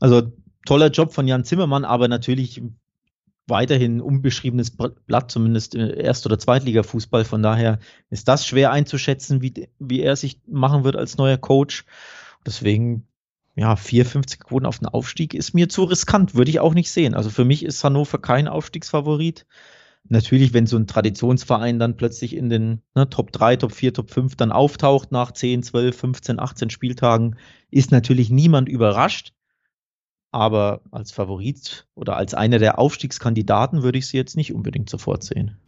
Also 0.00 0.32
toller 0.66 0.90
Job 0.90 1.14
von 1.14 1.28
Jan 1.28 1.44
Zimmermann, 1.44 1.84
aber 1.84 2.08
natürlich 2.08 2.60
weiterhin 3.46 4.00
unbeschriebenes 4.00 4.76
Blatt, 4.76 5.30
zumindest 5.30 5.76
Erst- 5.76 6.26
oder 6.26 6.38
Zweitliga-Fußball. 6.38 7.24
Von 7.24 7.44
daher 7.44 7.78
ist 8.10 8.26
das 8.26 8.44
schwer 8.44 8.72
einzuschätzen, 8.72 9.40
wie, 9.40 9.68
wie 9.78 10.00
er 10.00 10.16
sich 10.16 10.40
machen 10.48 10.82
wird 10.82 10.96
als 10.96 11.16
neuer 11.16 11.38
Coach. 11.38 11.84
Deswegen 12.44 13.06
ja, 13.56 13.76
450 13.76 14.40
Quoten 14.40 14.66
auf 14.66 14.78
den 14.78 14.88
Aufstieg 14.88 15.34
ist 15.34 15.54
mir 15.54 15.68
zu 15.68 15.84
riskant, 15.84 16.34
würde 16.34 16.50
ich 16.50 16.60
auch 16.60 16.74
nicht 16.74 16.90
sehen. 16.90 17.14
Also 17.14 17.30
für 17.30 17.44
mich 17.44 17.64
ist 17.64 17.82
Hannover 17.82 18.18
kein 18.18 18.48
Aufstiegsfavorit. 18.48 19.46
Natürlich, 20.08 20.54
wenn 20.54 20.66
so 20.66 20.76
ein 20.76 20.86
Traditionsverein 20.86 21.78
dann 21.78 21.96
plötzlich 21.96 22.34
in 22.34 22.48
den 22.48 22.82
ne, 22.94 23.10
Top 23.10 23.32
3, 23.32 23.56
Top 23.56 23.72
4, 23.72 23.92
Top 23.92 24.10
5 24.10 24.36
dann 24.36 24.50
auftaucht 24.50 25.12
nach 25.12 25.32
10, 25.32 25.62
12, 25.62 25.96
15, 25.96 26.40
18 26.40 26.70
Spieltagen, 26.70 27.36
ist 27.70 27.90
natürlich 27.92 28.30
niemand 28.30 28.68
überrascht. 28.68 29.34
Aber 30.32 30.82
als 30.92 31.10
Favorit 31.10 31.88
oder 31.94 32.16
als 32.16 32.34
einer 32.34 32.58
der 32.58 32.78
Aufstiegskandidaten 32.78 33.82
würde 33.82 33.98
ich 33.98 34.06
sie 34.06 34.16
jetzt 34.16 34.36
nicht 34.36 34.54
unbedingt 34.54 34.88
sofort 34.88 35.24
sehen. 35.24 35.58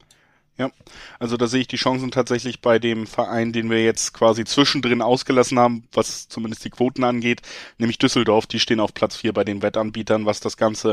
Ja, 0.59 0.71
also 1.19 1.39
da 1.39 1.47
sehe 1.47 1.63
ich 1.63 1.69
die 1.69 1.77
Chancen 1.77 2.11
tatsächlich 2.11 2.61
bei 2.61 2.79
dem 2.79 3.07
Verein, 3.07 3.53
den 3.53 3.71
wir 3.71 3.83
jetzt 3.83 4.13
quasi 4.13 4.45
zwischendrin 4.45 5.01
ausgelassen 5.01 5.59
haben, 5.59 5.89
was 5.93 6.29
zumindest 6.29 6.65
die 6.65 6.71
Quoten 6.71 7.05
angeht, 7.05 7.41
nämlich 7.79 7.97
Düsseldorf. 7.97 8.47
Die 8.47 8.61
stehen 8.61 8.79
auf 8.79 8.93
Platz 8.93 9.17
vier 9.17 9.33
bei 9.33 9.45
den 9.45 9.63
Wettanbietern, 9.63 10.27
was 10.27 10.41
das 10.41 10.59
Ganze, 10.59 10.93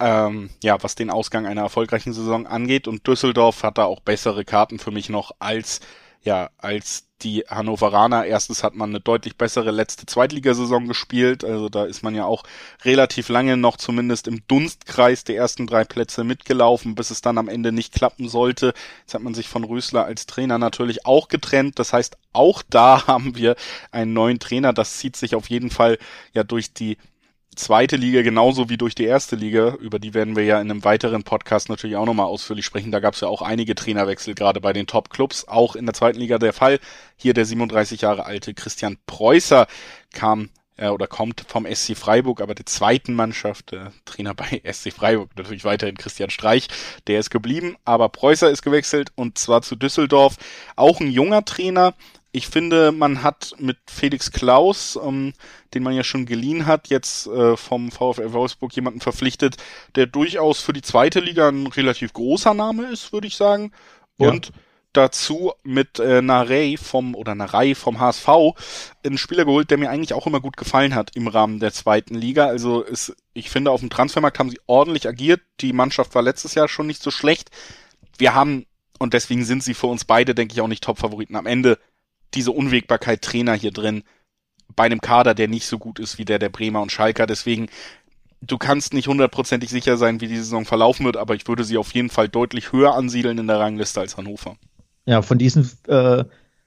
ähm, 0.00 0.50
ja, 0.62 0.82
was 0.82 0.96
den 0.96 1.10
Ausgang 1.10 1.46
einer 1.46 1.62
erfolgreichen 1.62 2.12
Saison 2.12 2.46
angeht. 2.48 2.88
Und 2.88 3.06
Düsseldorf 3.06 3.62
hat 3.62 3.78
da 3.78 3.84
auch 3.84 4.00
bessere 4.00 4.44
Karten 4.44 4.80
für 4.80 4.90
mich 4.90 5.08
noch 5.08 5.30
als 5.38 5.80
ja, 6.26 6.50
als 6.58 7.05
die 7.22 7.44
Hannoveraner. 7.48 8.26
Erstens 8.26 8.62
hat 8.62 8.74
man 8.74 8.90
eine 8.90 9.00
deutlich 9.00 9.36
bessere 9.36 9.70
letzte 9.70 10.06
Zweitligasaison 10.06 10.86
gespielt. 10.86 11.44
Also 11.44 11.68
da 11.68 11.84
ist 11.84 12.02
man 12.02 12.14
ja 12.14 12.24
auch 12.24 12.44
relativ 12.84 13.28
lange 13.28 13.56
noch 13.56 13.76
zumindest 13.76 14.28
im 14.28 14.42
Dunstkreis 14.48 15.24
der 15.24 15.36
ersten 15.36 15.66
drei 15.66 15.84
Plätze 15.84 16.24
mitgelaufen, 16.24 16.94
bis 16.94 17.10
es 17.10 17.20
dann 17.20 17.38
am 17.38 17.48
Ende 17.48 17.72
nicht 17.72 17.94
klappen 17.94 18.28
sollte. 18.28 18.74
Jetzt 19.00 19.14
hat 19.14 19.22
man 19.22 19.34
sich 19.34 19.48
von 19.48 19.64
Rösler 19.64 20.04
als 20.04 20.26
Trainer 20.26 20.58
natürlich 20.58 21.06
auch 21.06 21.28
getrennt. 21.28 21.78
Das 21.78 21.92
heißt, 21.92 22.16
auch 22.32 22.62
da 22.68 23.06
haben 23.06 23.36
wir 23.36 23.56
einen 23.90 24.12
neuen 24.12 24.38
Trainer. 24.38 24.72
Das 24.72 24.98
zieht 24.98 25.16
sich 25.16 25.34
auf 25.34 25.48
jeden 25.48 25.70
Fall 25.70 25.98
ja 26.32 26.44
durch 26.44 26.72
die 26.72 26.98
zweite 27.56 27.96
Liga 27.96 28.22
genauso 28.22 28.68
wie 28.68 28.76
durch 28.76 28.94
die 28.94 29.04
erste 29.04 29.36
Liga, 29.36 29.74
über 29.80 29.98
die 29.98 30.14
werden 30.14 30.36
wir 30.36 30.44
ja 30.44 30.60
in 30.60 30.70
einem 30.70 30.84
weiteren 30.84 31.24
Podcast 31.24 31.68
natürlich 31.68 31.96
auch 31.96 32.06
nochmal 32.06 32.26
ausführlich 32.26 32.64
sprechen. 32.64 32.92
Da 32.92 33.00
gab 33.00 33.14
es 33.14 33.20
ja 33.20 33.28
auch 33.28 33.42
einige 33.42 33.74
Trainerwechsel, 33.74 34.34
gerade 34.34 34.60
bei 34.60 34.72
den 34.72 34.86
Top-Clubs, 34.86 35.48
auch 35.48 35.74
in 35.74 35.86
der 35.86 35.94
zweiten 35.94 36.18
Liga 36.18 36.38
der 36.38 36.52
Fall. 36.52 36.78
Hier 37.16 37.34
der 37.34 37.44
37 37.44 38.02
Jahre 38.02 38.26
alte 38.26 38.54
Christian 38.54 38.98
Preußer 39.06 39.66
kam 40.12 40.50
äh, 40.76 40.88
oder 40.88 41.06
kommt 41.06 41.44
vom 41.48 41.66
SC 41.66 41.96
Freiburg, 41.96 42.40
aber 42.40 42.54
der 42.54 42.66
zweiten 42.66 43.14
Mannschaft, 43.14 43.72
der 43.72 43.92
Trainer 44.04 44.34
bei 44.34 44.62
SC 44.70 44.92
Freiburg, 44.92 45.30
natürlich 45.36 45.64
weiterhin 45.64 45.96
Christian 45.96 46.30
Streich, 46.30 46.68
der 47.06 47.18
ist 47.18 47.30
geblieben, 47.30 47.76
aber 47.84 48.08
Preußer 48.08 48.50
ist 48.50 48.62
gewechselt 48.62 49.10
und 49.14 49.38
zwar 49.38 49.62
zu 49.62 49.76
Düsseldorf. 49.76 50.36
Auch 50.76 51.00
ein 51.00 51.10
junger 51.10 51.44
Trainer, 51.44 51.94
ich 52.36 52.48
finde, 52.48 52.92
man 52.92 53.22
hat 53.22 53.54
mit 53.58 53.78
Felix 53.86 54.30
Klaus, 54.30 54.98
ähm, 55.02 55.32
den 55.72 55.82
man 55.82 55.94
ja 55.94 56.04
schon 56.04 56.26
geliehen 56.26 56.66
hat, 56.66 56.88
jetzt 56.88 57.26
äh, 57.28 57.56
vom 57.56 57.90
VfL 57.90 58.34
Wolfsburg 58.34 58.76
jemanden 58.76 59.00
verpflichtet, 59.00 59.56
der 59.94 60.04
durchaus 60.04 60.60
für 60.60 60.74
die 60.74 60.82
zweite 60.82 61.20
Liga 61.20 61.48
ein 61.48 61.66
relativ 61.66 62.12
großer 62.12 62.52
Name 62.52 62.88
ist, 62.88 63.10
würde 63.14 63.26
ich 63.26 63.36
sagen. 63.36 63.72
Und 64.18 64.48
ja. 64.48 64.52
dazu 64.92 65.54
mit 65.62 65.98
äh, 65.98 66.20
Narey 66.20 66.76
vom 66.76 67.14
oder 67.14 67.34
Narey 67.34 67.74
vom 67.74 68.00
HSV 68.00 68.28
einen 69.02 69.16
Spieler 69.16 69.46
geholt, 69.46 69.70
der 69.70 69.78
mir 69.78 69.88
eigentlich 69.88 70.12
auch 70.12 70.26
immer 70.26 70.40
gut 70.40 70.58
gefallen 70.58 70.94
hat 70.94 71.16
im 71.16 71.28
Rahmen 71.28 71.58
der 71.58 71.72
zweiten 71.72 72.14
Liga. 72.14 72.48
Also 72.48 72.82
ist, 72.82 73.16
ich 73.32 73.48
finde, 73.48 73.70
auf 73.70 73.80
dem 73.80 73.88
Transfermarkt 73.88 74.38
haben 74.38 74.50
sie 74.50 74.60
ordentlich 74.66 75.08
agiert. 75.08 75.40
Die 75.62 75.72
Mannschaft 75.72 76.14
war 76.14 76.20
letztes 76.20 76.54
Jahr 76.54 76.68
schon 76.68 76.86
nicht 76.86 77.02
so 77.02 77.10
schlecht. 77.10 77.50
Wir 78.18 78.34
haben 78.34 78.66
und 78.98 79.14
deswegen 79.14 79.44
sind 79.44 79.62
sie 79.62 79.74
für 79.74 79.86
uns 79.86 80.04
beide, 80.04 80.34
denke 80.34 80.52
ich, 80.52 80.60
auch 80.60 80.68
nicht 80.68 80.84
Top-Favoriten. 80.84 81.36
Am 81.36 81.46
Ende 81.46 81.78
diese 82.34 82.52
Unwägbarkeit 82.52 83.22
Trainer 83.22 83.54
hier 83.54 83.72
drin 83.72 84.02
bei 84.74 84.84
einem 84.84 85.00
Kader, 85.00 85.34
der 85.34 85.48
nicht 85.48 85.66
so 85.66 85.78
gut 85.78 85.98
ist 85.98 86.18
wie 86.18 86.24
der 86.24 86.38
der 86.38 86.48
Bremer 86.48 86.82
und 86.82 86.92
Schalker. 86.92 87.26
Deswegen, 87.26 87.68
du 88.40 88.58
kannst 88.58 88.94
nicht 88.94 89.08
hundertprozentig 89.08 89.70
sicher 89.70 89.96
sein, 89.96 90.20
wie 90.20 90.28
die 90.28 90.36
Saison 90.36 90.64
verlaufen 90.64 91.06
wird, 91.06 91.16
aber 91.16 91.34
ich 91.34 91.46
würde 91.48 91.64
sie 91.64 91.78
auf 91.78 91.92
jeden 91.92 92.10
Fall 92.10 92.28
deutlich 92.28 92.72
höher 92.72 92.94
ansiedeln 92.94 93.38
in 93.38 93.46
der 93.46 93.60
Rangliste 93.60 94.00
als 94.00 94.16
Hannover. 94.16 94.56
Ja, 95.06 95.22
von 95.22 95.38
diesen 95.38 95.70
äh, 95.86 96.24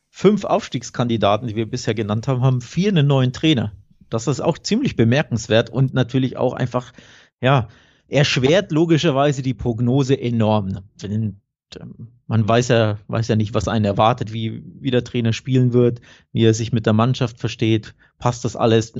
fünf 0.10 0.46
Aufstiegskandidaten, 0.46 1.48
die 1.48 1.56
wir 1.56 1.70
bisher 1.70 1.94
genannt 1.94 2.28
haben, 2.28 2.42
haben 2.42 2.62
vier 2.62 2.90
einen 2.90 3.08
neuen 3.08 3.34
Trainer. 3.34 3.74
Das 4.10 4.28
ist 4.28 4.40
auch 4.40 4.58
ziemlich 4.58 4.96
bemerkenswert 4.96 5.70
und 5.70 5.94
natürlich 5.94 6.38
auch 6.38 6.54
einfach, 6.54 6.94
ja, 7.42 7.68
erschwert 8.08 8.72
logischerweise 8.72 9.44
die 9.44 9.54
Prognose 9.54 10.20
enorm. 10.20 10.80
Wenn 11.00 11.42
ähm, 11.80 12.10
man 12.28 12.48
weiß 12.48 12.70
ja, 12.70 13.00
weiß 13.08 13.28
ja 13.28 13.36
nicht, 13.36 13.54
was 13.54 13.68
einen 13.68 13.86
erwartet, 13.86 14.34
wie, 14.34 14.64
wie 14.80 14.92
der 14.92 15.04
Trainer 15.04 15.34
spielen 15.34 15.74
wird, 15.74 16.02
wie 16.32 16.44
er 16.44 16.54
sich 16.54 16.72
mit 16.72 16.86
der 16.86 16.94
Mannschaft 16.94 17.40
versteht, 17.40 17.96
passt 18.18 18.46
das 18.46 18.56
alles. 18.56 18.94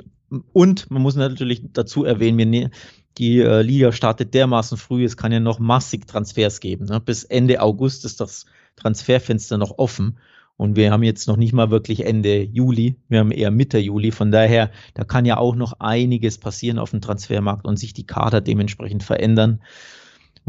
Und 0.54 0.90
man 0.92 1.02
muss 1.02 1.16
natürlich 1.16 1.64
dazu 1.74 2.04
erwähnen, 2.04 2.50
ne, 2.50 2.72
die 3.18 3.40
äh, 3.40 3.62
Liga 3.62 3.92
startet 3.92 4.34
dermaßen 4.34 4.78
früh, 4.78 5.04
es 5.04 5.18
kann 5.18 5.32
ja 5.32 5.40
noch 5.40 5.60
massig 5.60 6.08
Transfers 6.08 6.60
geben. 6.60 6.86
Ne? 6.86 7.00
Bis 7.00 7.24
Ende 7.24 7.62
August 7.62 8.06
ist 8.06 8.22
das 8.22 8.46
Transferfenster 8.76 9.58
noch 9.58 9.78
offen. 9.78 10.20
Und 10.56 10.76
wir 10.76 10.92
haben 10.92 11.04
jetzt 11.04 11.28
noch 11.28 11.38
nicht 11.38 11.54
mal 11.54 11.72
wirklich 11.72 12.06
Ende 12.06 12.42
Juli, 12.42 12.98
wir 13.08 13.20
haben 13.20 13.32
eher 13.32 13.50
Mitte 13.50 13.78
Juli. 13.78 14.12
Von 14.12 14.30
daher, 14.30 14.72
da 14.94 15.06
kann 15.06 15.24
ja 15.26 15.38
auch 15.38 15.56
noch 15.56 15.80
einiges 15.80 16.38
passieren 16.38 16.80
auf 16.80 16.92
dem 16.92 17.00
Transfermarkt 17.00 17.66
und 17.66 17.78
sich 17.78 17.94
die 17.94 18.06
Kader 18.06 18.42
dementsprechend 18.42 19.04
verändern. 19.04 19.62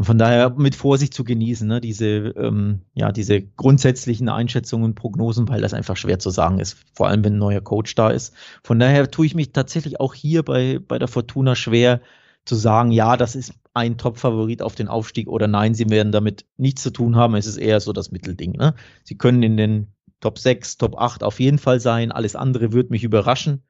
Und 0.00 0.06
von 0.06 0.16
daher 0.16 0.48
mit 0.48 0.76
Vorsicht 0.76 1.12
zu 1.12 1.24
genießen, 1.24 1.68
ne, 1.68 1.78
diese, 1.78 2.06
ähm, 2.06 2.80
ja, 2.94 3.12
diese 3.12 3.42
grundsätzlichen 3.42 4.30
Einschätzungen, 4.30 4.94
Prognosen, 4.94 5.46
weil 5.46 5.60
das 5.60 5.74
einfach 5.74 5.98
schwer 5.98 6.18
zu 6.18 6.30
sagen 6.30 6.58
ist, 6.58 6.78
vor 6.94 7.08
allem 7.08 7.22
wenn 7.22 7.34
ein 7.34 7.38
neuer 7.38 7.60
Coach 7.60 7.94
da 7.96 8.08
ist. 8.08 8.32
Von 8.64 8.78
daher 8.78 9.10
tue 9.10 9.26
ich 9.26 9.34
mich 9.34 9.52
tatsächlich 9.52 10.00
auch 10.00 10.14
hier 10.14 10.42
bei, 10.42 10.78
bei 10.78 10.98
der 10.98 11.06
Fortuna 11.06 11.54
schwer 11.54 12.00
zu 12.46 12.54
sagen, 12.54 12.92
ja, 12.92 13.18
das 13.18 13.36
ist 13.36 13.52
ein 13.74 13.98
Top-Favorit 13.98 14.62
auf 14.62 14.74
den 14.74 14.88
Aufstieg 14.88 15.28
oder 15.28 15.48
nein, 15.48 15.74
sie 15.74 15.90
werden 15.90 16.12
damit 16.12 16.46
nichts 16.56 16.82
zu 16.82 16.92
tun 16.92 17.16
haben. 17.16 17.34
Es 17.34 17.46
ist 17.46 17.58
eher 17.58 17.80
so 17.80 17.92
das 17.92 18.10
Mittelding. 18.10 18.52
Ne? 18.52 18.74
Sie 19.04 19.18
können 19.18 19.42
in 19.42 19.58
den 19.58 19.92
Top 20.20 20.38
6, 20.38 20.78
Top 20.78 20.96
8 20.96 21.22
auf 21.22 21.40
jeden 21.40 21.58
Fall 21.58 21.78
sein. 21.78 22.10
Alles 22.10 22.36
andere 22.36 22.72
wird 22.72 22.88
mich 22.88 23.04
überraschen. 23.04 23.64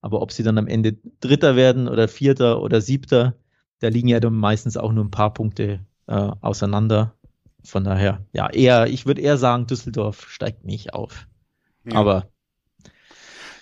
Aber 0.00 0.22
ob 0.22 0.32
sie 0.32 0.42
dann 0.42 0.56
am 0.56 0.68
Ende 0.68 0.96
Dritter 1.20 1.54
werden 1.54 1.86
oder 1.86 2.08
Vierter 2.08 2.62
oder 2.62 2.80
Siebter, 2.80 3.36
da 3.80 3.88
liegen 3.88 4.08
ja 4.08 4.20
dann 4.20 4.34
meistens 4.34 4.76
auch 4.76 4.92
nur 4.92 5.04
ein 5.04 5.10
paar 5.10 5.32
Punkte 5.32 5.80
äh, 6.06 6.30
auseinander. 6.40 7.14
Von 7.64 7.84
daher, 7.84 8.24
ja, 8.32 8.48
eher, 8.48 8.86
ich 8.86 9.06
würde 9.06 9.20
eher 9.20 9.36
sagen, 9.36 9.66
Düsseldorf 9.66 10.28
steigt 10.28 10.64
nicht 10.64 10.94
auf. 10.94 11.26
Ja. 11.84 11.98
Aber 11.98 12.28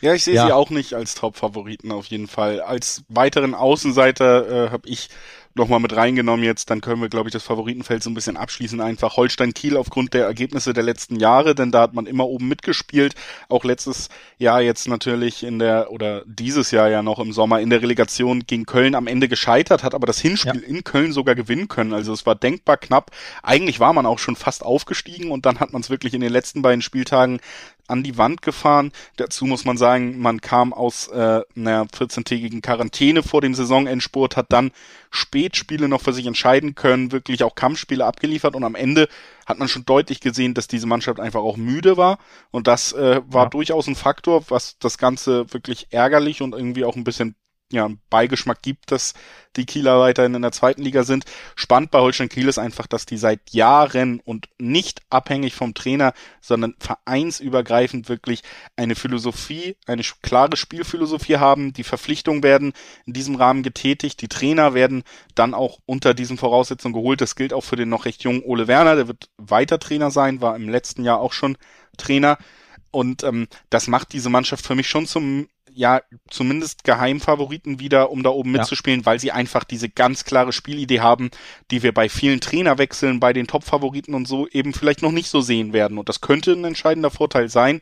ja, 0.05 0.13
ich 0.13 0.25
sehe 0.25 0.35
ja. 0.35 0.47
sie 0.47 0.53
auch 0.53 0.69
nicht 0.69 0.93
als 0.93 1.15
Top-Favoriten 1.15 1.91
auf 1.91 2.05
jeden 2.07 2.29
Fall. 2.29 2.61
Als 2.61 3.05
weiteren 3.09 3.55
Außenseiter 3.55 4.67
äh, 4.67 4.71
habe 4.71 4.87
ich 4.87 5.09
nochmal 5.55 5.81
mit 5.81 5.95
reingenommen 5.95 6.45
jetzt, 6.45 6.69
dann 6.71 6.81
können 6.81 7.01
wir, 7.01 7.09
glaube 7.09 7.29
ich, 7.29 7.33
das 7.33 7.45
Favoritenfeld 7.45 8.03
so 8.03 8.11
ein 8.11 8.15
bisschen 8.15 8.37
abschließen. 8.37 8.81
Einfach 8.81 9.17
Holstein-Kiel 9.17 9.77
aufgrund 9.77 10.13
der 10.13 10.25
Ergebnisse 10.27 10.73
der 10.73 10.83
letzten 10.83 11.17
Jahre, 11.17 11.55
denn 11.55 11.71
da 11.71 11.83
hat 11.83 11.95
man 11.95 12.07
immer 12.07 12.27
oben 12.27 12.49
mitgespielt. 12.49 13.15
Auch 13.49 13.65
letztes 13.65 14.09
Jahr 14.37 14.61
jetzt 14.61 14.89
natürlich 14.89 15.45
in 15.45 15.59
der, 15.59 15.93
oder 15.93 16.23
dieses 16.27 16.71
Jahr 16.71 16.89
ja 16.91 17.03
noch 17.03 17.21
im 17.21 17.33
Sommer 17.33 17.61
in 17.61 17.71
der 17.71 17.83
Relegation 17.83 18.41
gegen 18.47 18.67
Köln 18.67 18.95
am 18.95 19.07
Ende 19.07 19.29
gescheitert, 19.29 19.85
hat 19.85 19.95
aber 19.95 20.07
das 20.07 20.19
Hinspiel 20.19 20.63
ja. 20.63 20.69
in 20.69 20.83
Köln 20.83 21.13
sogar 21.13 21.37
gewinnen 21.37 21.69
können. 21.69 21.95
Also 21.95 22.13
es 22.13 22.27
war 22.27 22.35
denkbar 22.35 22.77
knapp. 22.77 23.13
Eigentlich 23.43 23.79
war 23.79 23.93
man 23.93 24.07
auch 24.07 24.19
schon 24.19 24.37
fast 24.37 24.65
aufgestiegen 24.65 25.31
und 25.31 25.47
dann 25.47 25.61
hat 25.61 25.73
man 25.73 25.83
es 25.83 25.91
wirklich 25.91 26.15
in 26.15 26.21
den 26.21 26.33
letzten 26.33 26.63
beiden 26.63 26.83
Spieltagen 26.83 27.41
an 27.87 28.03
die 28.03 28.17
Wand 28.17 28.43
gefahren. 28.43 28.93
Dazu 29.17 29.45
muss 29.45 29.65
man 29.65 29.77
sagen, 29.77 30.19
man 30.19 30.41
kam 30.41 30.73
aus 30.73 31.09
äh, 31.09 31.43
einer 31.57 31.85
14-tägigen 31.87 32.63
Quarantäne 32.63 33.23
vor 33.23 33.41
dem 33.41 33.55
Saisonendspurt, 33.55 34.37
hat 34.37 34.47
dann 34.51 34.71
Spätspiele 35.11 35.89
noch 35.89 36.01
für 36.01 36.13
sich 36.13 36.27
entscheiden 36.27 36.75
können, 36.75 37.13
wirklich 37.13 37.45
auch 37.45 37.55
Kampfspiele 37.55 38.05
abgeliefert 38.05 38.57
und 38.57 38.65
am 38.65 38.75
Ende 38.75 39.09
hat 39.47 39.59
man 39.59 39.69
schon 39.69 39.85
deutlich 39.85 40.21
gesehen, 40.21 40.55
dass 40.55 40.67
diese 40.67 40.87
Mannschaft 40.87 41.21
einfach 41.21 41.41
auch 41.41 41.57
müde 41.57 41.97
war 41.97 42.19
und 42.51 42.67
das 42.67 42.93
äh, 42.93 43.21
war 43.27 43.45
ja. 43.45 43.51
durchaus 43.51 43.87
ein 43.87 43.97
Faktor, 43.97 44.45
was 44.49 44.79
das 44.79 44.99
Ganze 44.99 45.53
wirklich 45.53 45.89
ärgerlich 45.91 46.43
und 46.43 46.55
irgendwie 46.55 46.85
auch 46.85 46.97
ein 46.97 47.05
bisschen 47.05 47.37
ja, 47.73 47.91
Beigeschmack 48.11 48.63
gibt, 48.63 48.93
dass 48.93 49.15
die 49.57 49.67
Kieler 49.67 50.01
weiterhin 50.01 50.35
in 50.35 50.43
der 50.43 50.53
zweiten 50.53 50.83
Liga 50.83 51.05
sind. 51.05 51.25
Spannend 51.55 51.91
bei 51.91 52.01
Holstein 52.01 52.29
Kiel 52.29 52.49
ist 52.49 52.59
einfach, 52.59 52.87
dass 52.87 53.07
die 53.07 53.17
seit 53.17 53.51
Jahren 53.51 54.21
und 54.21 54.49
nicht 54.59 55.03
abhängig 55.11 55.55
vom 55.55 55.75
Trainer, 55.75 56.13
sondern 56.41 56.75
vereinsübergreifend 56.79 58.09
wirklich 58.09 58.43
eine 58.77 58.95
Philosophie, 58.95 59.77
eine 59.87 60.03
klare 60.23 60.57
Spielphilosophie 60.57 61.37
haben. 61.37 61.73
Die 61.73 61.85
Verpflichtungen 61.85 62.43
werden 62.43 62.73
in 63.07 63.13
diesem 63.13 63.37
Rahmen 63.37 63.63
getätigt. 63.63 64.21
Die 64.21 64.29
Trainer 64.29 64.75
werden 64.75 65.03
dann 65.35 65.55
auch 65.55 65.79
unter 65.87 66.15
diesen 66.15 66.39
Voraussetzungen 66.39 66.95
geholt. 66.95 67.21
Das 67.21 67.37
gilt 67.37 67.53
auch 67.53 67.65
für 67.65 67.77
den 67.77 67.89
noch 67.89 68.05
recht 68.05 68.23
jungen 68.25 68.43
Ole 68.43 68.69
Werner. 68.69 68.97
Der 68.97 69.09
wird 69.09 69.31
weiter 69.37 69.79
Trainer 69.79 70.11
sein, 70.11 70.41
war 70.41 70.57
im 70.57 70.69
letzten 70.69 71.05
Jahr 71.05 71.21
auch 71.21 71.33
schon 71.33 71.57
Trainer. 71.97 72.39
Und 72.91 73.25
ähm, 73.25 73.49
das 73.71 73.89
macht 73.89 74.13
diese 74.13 74.31
Mannschaft 74.31 74.65
für 74.65 74.77
mich 74.77 74.89
schon 74.89 75.07
zum 75.07 75.49
ja 75.75 76.01
zumindest 76.31 76.85
Geheimfavoriten 76.85 77.81
wieder, 77.81 78.11
um 78.11 78.23
da 78.23 78.31
oben 78.31 78.55
ja. 78.55 78.61
mitzuspielen, 78.61 79.05
weil 79.05 79.19
sie 79.19 79.33
einfach 79.33 79.65
diese 79.65 79.89
ganz 79.89 80.25
klare 80.25 80.53
Spielidee 80.53 81.01
haben, 81.01 81.31
die 81.71 81.83
wir 81.83 81.93
bei 81.93 82.09
vielen 82.09 82.41
Trainerwechseln, 82.41 83.21
bei 83.21 83.33
den 83.33 83.47
Top-Favoriten 83.47 84.15
und 84.15 84.27
so 84.27 84.47
eben 84.49 84.73
vielleicht 84.73 85.03
noch 85.03 85.13
nicht 85.13 85.29
so 85.29 85.41
sehen 85.41 85.73
werden. 85.73 85.99
Und 85.99 86.09
das 86.09 86.21
könnte 86.21 86.53
ein 86.53 86.65
entscheidender 86.65 87.11
Vorteil 87.11 87.49
sein. 87.49 87.81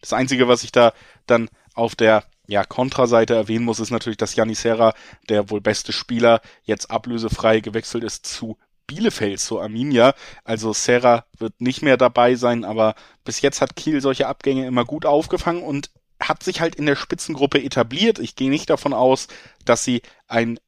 Das 0.00 0.12
Einzige, 0.12 0.48
was 0.48 0.62
ich 0.64 0.72
da 0.72 0.92
dann 1.26 1.48
auf 1.74 1.94
der 1.94 2.24
ja, 2.46 2.64
Kontraseite 2.64 3.34
erwähnen 3.34 3.64
muss, 3.64 3.80
ist 3.80 3.90
natürlich, 3.90 4.18
dass 4.18 4.36
Janis 4.36 4.62
Serra, 4.62 4.94
der 5.28 5.50
wohl 5.50 5.60
beste 5.60 5.92
Spieler, 5.92 6.40
jetzt 6.62 6.90
ablösefrei 6.90 7.60
gewechselt 7.60 8.04
ist 8.04 8.26
zu 8.26 8.56
Bielefeld, 8.86 9.40
zu 9.40 9.60
Arminia. 9.60 10.14
Also 10.44 10.72
Serra 10.72 11.24
wird 11.38 11.60
nicht 11.60 11.82
mehr 11.82 11.96
dabei 11.96 12.36
sein, 12.36 12.64
aber 12.64 12.94
bis 13.24 13.40
jetzt 13.40 13.60
hat 13.60 13.74
Kiel 13.74 14.00
solche 14.00 14.28
Abgänge 14.28 14.66
immer 14.66 14.84
gut 14.84 15.06
aufgefangen 15.06 15.62
und 15.62 15.90
hat 16.20 16.42
sich 16.42 16.60
halt 16.60 16.74
in 16.74 16.86
der 16.86 16.96
Spitzengruppe 16.96 17.62
etabliert. 17.62 18.18
Ich 18.18 18.36
gehe 18.36 18.50
nicht 18.50 18.70
davon 18.70 18.92
aus, 18.92 19.28
dass 19.64 19.84
sie 19.84 20.02
einen 20.26 20.58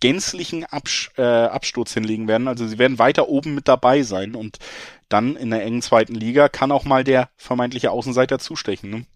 gänzlichen 0.00 0.64
Abs 0.64 1.10
äh, 1.16 1.22
Absturz 1.22 1.94
hinlegen 1.94 2.28
werden. 2.28 2.48
Also 2.48 2.66
sie 2.66 2.78
werden 2.78 2.98
weiter 2.98 3.28
oben 3.28 3.54
mit 3.54 3.68
dabei 3.68 4.02
sein 4.02 4.34
und 4.34 4.58
dann 5.08 5.36
in 5.36 5.50
der 5.50 5.64
engen 5.64 5.82
zweiten 5.82 6.14
Liga 6.14 6.48
kann 6.48 6.72
auch 6.72 6.84
mal 6.84 7.04
der 7.04 7.30
vermeintliche 7.36 7.90
Außenseiter 7.90 8.38
zustechen. 8.38 8.90
Ne? 8.90 9.06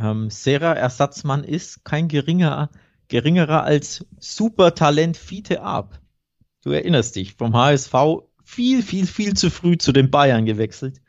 Ähm, 0.00 0.30
Serra 0.30 0.72
Ersatzmann 0.72 1.44
ist 1.44 1.84
kein 1.84 2.08
geringer, 2.08 2.70
geringerer 3.08 3.64
als 3.64 4.06
Supertalent 4.18 5.16
Fiete 5.16 5.60
Ab. 5.62 6.00
Du 6.62 6.70
erinnerst 6.70 7.16
dich, 7.16 7.34
vom 7.34 7.54
HSV 7.54 7.94
viel, 8.44 8.82
viel, 8.82 9.06
viel 9.06 9.34
zu 9.34 9.50
früh 9.50 9.76
zu 9.76 9.92
den 9.92 10.10
Bayern 10.10 10.46
gewechselt. 10.46 11.00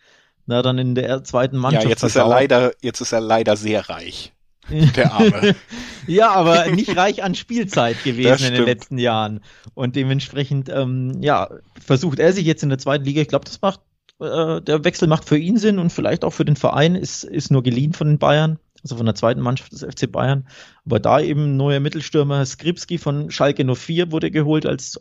Na, 0.51 0.61
dann 0.61 0.77
in 0.77 0.95
der 0.95 1.23
zweiten 1.23 1.55
Mannschaft. 1.55 1.85
Ja, 1.85 1.89
jetzt 1.89 2.03
ist 2.03 2.17
er 2.17 2.27
leider, 2.27 2.73
jetzt 2.81 2.99
ist 2.99 3.13
er 3.13 3.21
leider 3.21 3.55
sehr 3.55 3.87
reich. 3.87 4.33
Der 4.69 5.13
Arme. 5.13 5.55
ja, 6.07 6.31
aber 6.31 6.67
nicht 6.67 6.97
reich 6.97 7.23
an 7.23 7.35
Spielzeit 7.35 8.03
gewesen 8.03 8.47
in 8.47 8.53
den 8.55 8.65
letzten 8.65 8.97
Jahren. 8.97 9.39
Und 9.75 9.95
dementsprechend, 9.95 10.67
ähm, 10.67 11.21
ja, 11.21 11.47
versucht 11.81 12.19
er 12.19 12.33
sich 12.33 12.45
jetzt 12.45 12.63
in 12.63 12.69
der 12.69 12.79
zweiten 12.79 13.05
Liga. 13.05 13.21
Ich 13.21 13.29
glaube, 13.29 13.45
das 13.45 13.61
macht, 13.61 13.79
äh, 14.19 14.61
der 14.61 14.83
Wechsel 14.83 15.07
macht 15.07 15.23
für 15.23 15.37
ihn 15.37 15.55
Sinn 15.55 15.79
und 15.79 15.89
vielleicht 15.89 16.25
auch 16.25 16.33
für 16.33 16.45
den 16.45 16.57
Verein, 16.57 16.95
ist, 16.95 17.23
ist 17.23 17.49
nur 17.49 17.63
geliehen 17.63 17.93
von 17.93 18.07
den 18.07 18.19
Bayern 18.19 18.59
also 18.83 18.97
von 18.97 19.05
der 19.05 19.15
zweiten 19.15 19.41
Mannschaft 19.41 19.71
des 19.71 19.83
FC 19.83 20.11
Bayern. 20.11 20.47
Aber 20.85 20.99
da 20.99 21.19
eben 21.19 21.55
neuer 21.55 21.79
Mittelstürmer 21.79 22.43
Skripski 22.45 22.97
von 22.97 23.29
Schalke 23.29 23.63
04 23.63 24.11
wurde 24.11 24.31
geholt 24.31 24.65
als 24.65 24.99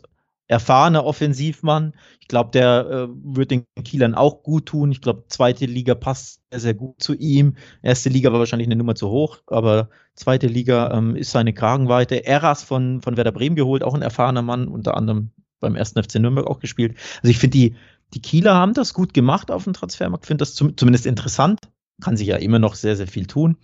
erfahrener 0.51 1.05
Offensivmann. 1.05 1.93
Ich 2.19 2.27
glaube, 2.27 2.51
der 2.51 2.85
äh, 2.89 3.07
wird 3.23 3.51
den 3.51 3.63
Kielern 3.85 4.15
auch 4.15 4.43
gut 4.43 4.65
tun. 4.65 4.91
Ich 4.91 4.99
glaube, 4.99 5.23
zweite 5.29 5.65
Liga 5.65 5.95
passt 5.95 6.41
sehr, 6.51 6.59
sehr 6.59 6.73
gut 6.73 7.01
zu 7.01 7.13
ihm. 7.15 7.55
Erste 7.81 8.09
Liga 8.09 8.33
war 8.33 8.39
wahrscheinlich 8.39 8.67
eine 8.67 8.75
Nummer 8.75 8.95
zu 8.95 9.09
hoch, 9.09 9.39
aber 9.47 9.89
zweite 10.13 10.47
Liga 10.47 10.91
ähm, 10.91 11.15
ist 11.15 11.31
seine 11.31 11.53
Kragenweite. 11.53 12.25
Eras 12.25 12.63
von, 12.63 13.01
von 13.01 13.15
Werder 13.15 13.31
Bremen 13.31 13.55
geholt, 13.55 13.81
auch 13.81 13.93
ein 13.93 14.01
erfahrener 14.01 14.41
Mann, 14.41 14.67
unter 14.67 14.97
anderem 14.97 15.31
beim 15.61 15.77
ersten 15.77 16.03
FC 16.03 16.15
Nürnberg 16.15 16.47
auch 16.47 16.59
gespielt. 16.59 16.97
Also 17.21 17.29
ich 17.29 17.37
finde, 17.37 17.57
die, 17.57 17.75
die 18.13 18.21
Kieler 18.21 18.55
haben 18.55 18.73
das 18.73 18.93
gut 18.93 19.13
gemacht 19.13 19.51
auf 19.51 19.63
dem 19.63 19.73
Transfermarkt, 19.73 20.25
finde 20.25 20.41
das 20.41 20.53
zum, 20.53 20.75
zumindest 20.75 21.05
interessant. 21.05 21.59
Kann 22.01 22.17
sich 22.17 22.27
ja 22.27 22.35
immer 22.35 22.59
noch 22.59 22.75
sehr, 22.75 22.97
sehr 22.97 23.07
viel 23.07 23.25
tun. 23.25 23.55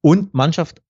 Und 0.00 0.32
Mannschaft 0.32 0.80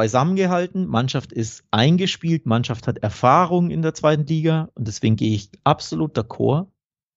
beisammengehalten. 0.00 0.86
Mannschaft 0.86 1.30
ist 1.30 1.62
eingespielt, 1.70 2.46
Mannschaft 2.46 2.86
hat 2.86 2.96
Erfahrung 3.00 3.70
in 3.70 3.82
der 3.82 3.92
zweiten 3.92 4.24
Liga 4.24 4.70
und 4.74 4.88
deswegen 4.88 5.16
gehe 5.16 5.34
ich 5.34 5.50
absolut 5.62 6.16
d'accord. 6.16 6.68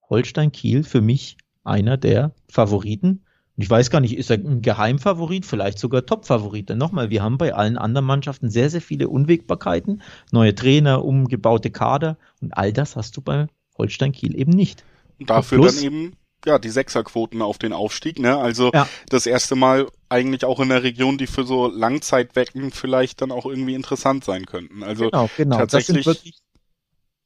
Holstein 0.10 0.52
Kiel 0.52 0.84
für 0.84 1.00
mich 1.00 1.38
einer 1.63 1.96
der 1.96 2.34
Favoriten. 2.50 3.24
Und 3.56 3.63
ich 3.63 3.69
weiß 3.69 3.89
gar 3.89 4.02
nicht, 4.02 4.17
ist 4.17 4.30
er 4.30 4.36
ein 4.36 4.62
Geheimfavorit, 4.62 5.46
vielleicht 5.46 5.80
sogar 5.80 6.06
Topfavorit. 6.06 6.67
Denn 6.67 6.78
nochmal, 6.78 7.10
wir 7.10 7.24
haben 7.24 7.38
bei 7.38 7.54
allen 7.54 7.78
anderen 7.78 8.06
Mannschaften 8.06 8.50
sehr, 8.50 8.69
sehr 8.69 8.82
viele 8.82 9.08
Unwägbarkeiten, 9.08 10.02
neue 10.34 10.54
Trainer, 10.54 11.06
umgebaute 11.06 11.72
Kader 11.72 12.17
und 12.41 12.58
all 12.58 12.74
das 12.74 12.98
hast 12.98 13.15
du 13.15 13.22
bei 13.22 13.48
Holstein 13.78 14.12
Kiel 14.12 14.38
eben 14.38 14.52
nicht. 14.52 14.84
Dafür 15.26 15.60
Plus, 15.60 15.78
dann 15.78 15.86
eben 15.86 16.12
ja, 16.46 16.60
die 16.60 16.70
Sechserquoten 16.70 17.42
auf 17.42 17.58
den 17.58 17.74
Aufstieg, 17.74 18.20
ne? 18.20 18.38
Also 18.38 18.72
ja. 18.74 18.88
das 19.10 19.26
erste 19.26 19.56
Mal 19.56 19.88
eigentlich 20.10 20.46
auch 20.46 20.60
in 20.60 20.70
der 20.70 20.84
Region, 20.84 21.18
die 21.18 21.28
für 21.28 21.46
so 21.46 21.68
Langzeitwecken 21.68 22.72
vielleicht 22.72 23.22
dann 23.22 23.32
auch 23.32 23.46
irgendwie 23.46 23.76
interessant 23.76 24.24
sein 24.24 24.46
könnten. 24.46 24.84
Also 24.84 25.06
genau, 25.06 25.30
genau. 25.38 25.58
tatsächlich. 25.58 26.06
Das, 26.06 26.16
sind, 26.16 26.26
wirklich, 26.26 26.42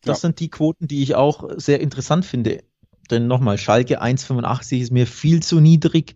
das 0.01 0.17
ja. 0.17 0.21
sind 0.21 0.39
die 0.39 0.49
Quoten, 0.49 0.87
die 0.87 1.03
ich 1.03 1.15
auch 1.15 1.49
sehr 1.55 1.79
interessant 1.79 2.25
finde. 2.25 2.63
Denn 3.09 3.27
nochmal, 3.27 3.57
Schalke 3.57 4.01
1,85 4.01 4.79
ist 4.79 4.91
mir 4.91 5.07
viel 5.07 5.41
zu 5.41 5.59
niedrig. 5.59 6.15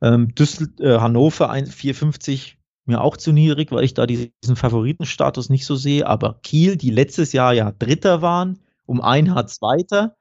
Ähm, 0.00 0.34
Düssel, 0.34 0.72
äh, 0.80 0.98
Hannover 0.98 1.50
4,50 1.50 2.54
mir 2.86 3.00
auch 3.00 3.16
zu 3.16 3.32
niedrig, 3.32 3.72
weil 3.72 3.84
ich 3.84 3.94
da 3.94 4.06
diesen 4.06 4.56
Favoritenstatus 4.56 5.48
nicht 5.48 5.66
so 5.66 5.76
sehe. 5.76 6.06
Aber 6.06 6.40
Kiel, 6.42 6.76
die 6.76 6.90
letztes 6.90 7.32
Jahr 7.32 7.52
ja 7.52 7.72
Dritter 7.72 8.20
waren, 8.20 8.60
um 8.86 9.00
ein 9.00 9.34
Haar 9.34 9.46
Zweiter 9.46 10.16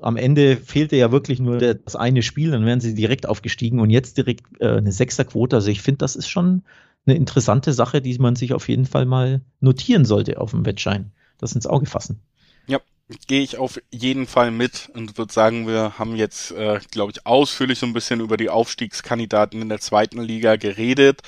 am 0.00 0.16
Ende 0.16 0.56
fehlte 0.56 0.96
ja 0.96 1.12
wirklich 1.12 1.40
nur 1.40 1.58
das 1.58 1.96
eine 1.96 2.22
Spiel, 2.22 2.50
dann 2.50 2.66
wären 2.66 2.80
sie 2.80 2.94
direkt 2.94 3.26
aufgestiegen 3.26 3.80
und 3.80 3.90
jetzt 3.90 4.16
direkt 4.16 4.44
äh, 4.60 4.76
eine 4.76 4.92
Sechserquote. 4.92 5.56
Also 5.56 5.70
ich 5.70 5.82
finde, 5.82 5.98
das 5.98 6.16
ist 6.16 6.28
schon 6.28 6.62
eine 7.06 7.16
interessante 7.16 7.72
Sache, 7.72 8.00
die 8.00 8.18
man 8.18 8.36
sich 8.36 8.54
auf 8.54 8.68
jeden 8.68 8.86
Fall 8.86 9.06
mal 9.06 9.42
notieren 9.60 10.04
sollte 10.04 10.40
auf 10.40 10.50
dem 10.50 10.66
Wettschein. 10.66 11.12
Das 11.38 11.52
ins 11.52 11.66
Auge 11.66 11.86
fassen. 11.86 12.20
Ja, 12.66 12.80
gehe 13.26 13.42
ich 13.42 13.58
auf 13.58 13.80
jeden 13.90 14.26
Fall 14.26 14.50
mit 14.50 14.90
und 14.94 15.18
würde 15.18 15.32
sagen, 15.32 15.66
wir 15.66 15.98
haben 15.98 16.16
jetzt, 16.16 16.52
äh, 16.52 16.80
glaube 16.90 17.12
ich, 17.12 17.26
ausführlich 17.26 17.78
so 17.78 17.86
ein 17.86 17.92
bisschen 17.92 18.20
über 18.20 18.36
die 18.36 18.48
Aufstiegskandidaten 18.48 19.60
in 19.60 19.68
der 19.68 19.80
zweiten 19.80 20.20
Liga 20.20 20.56
geredet. 20.56 21.20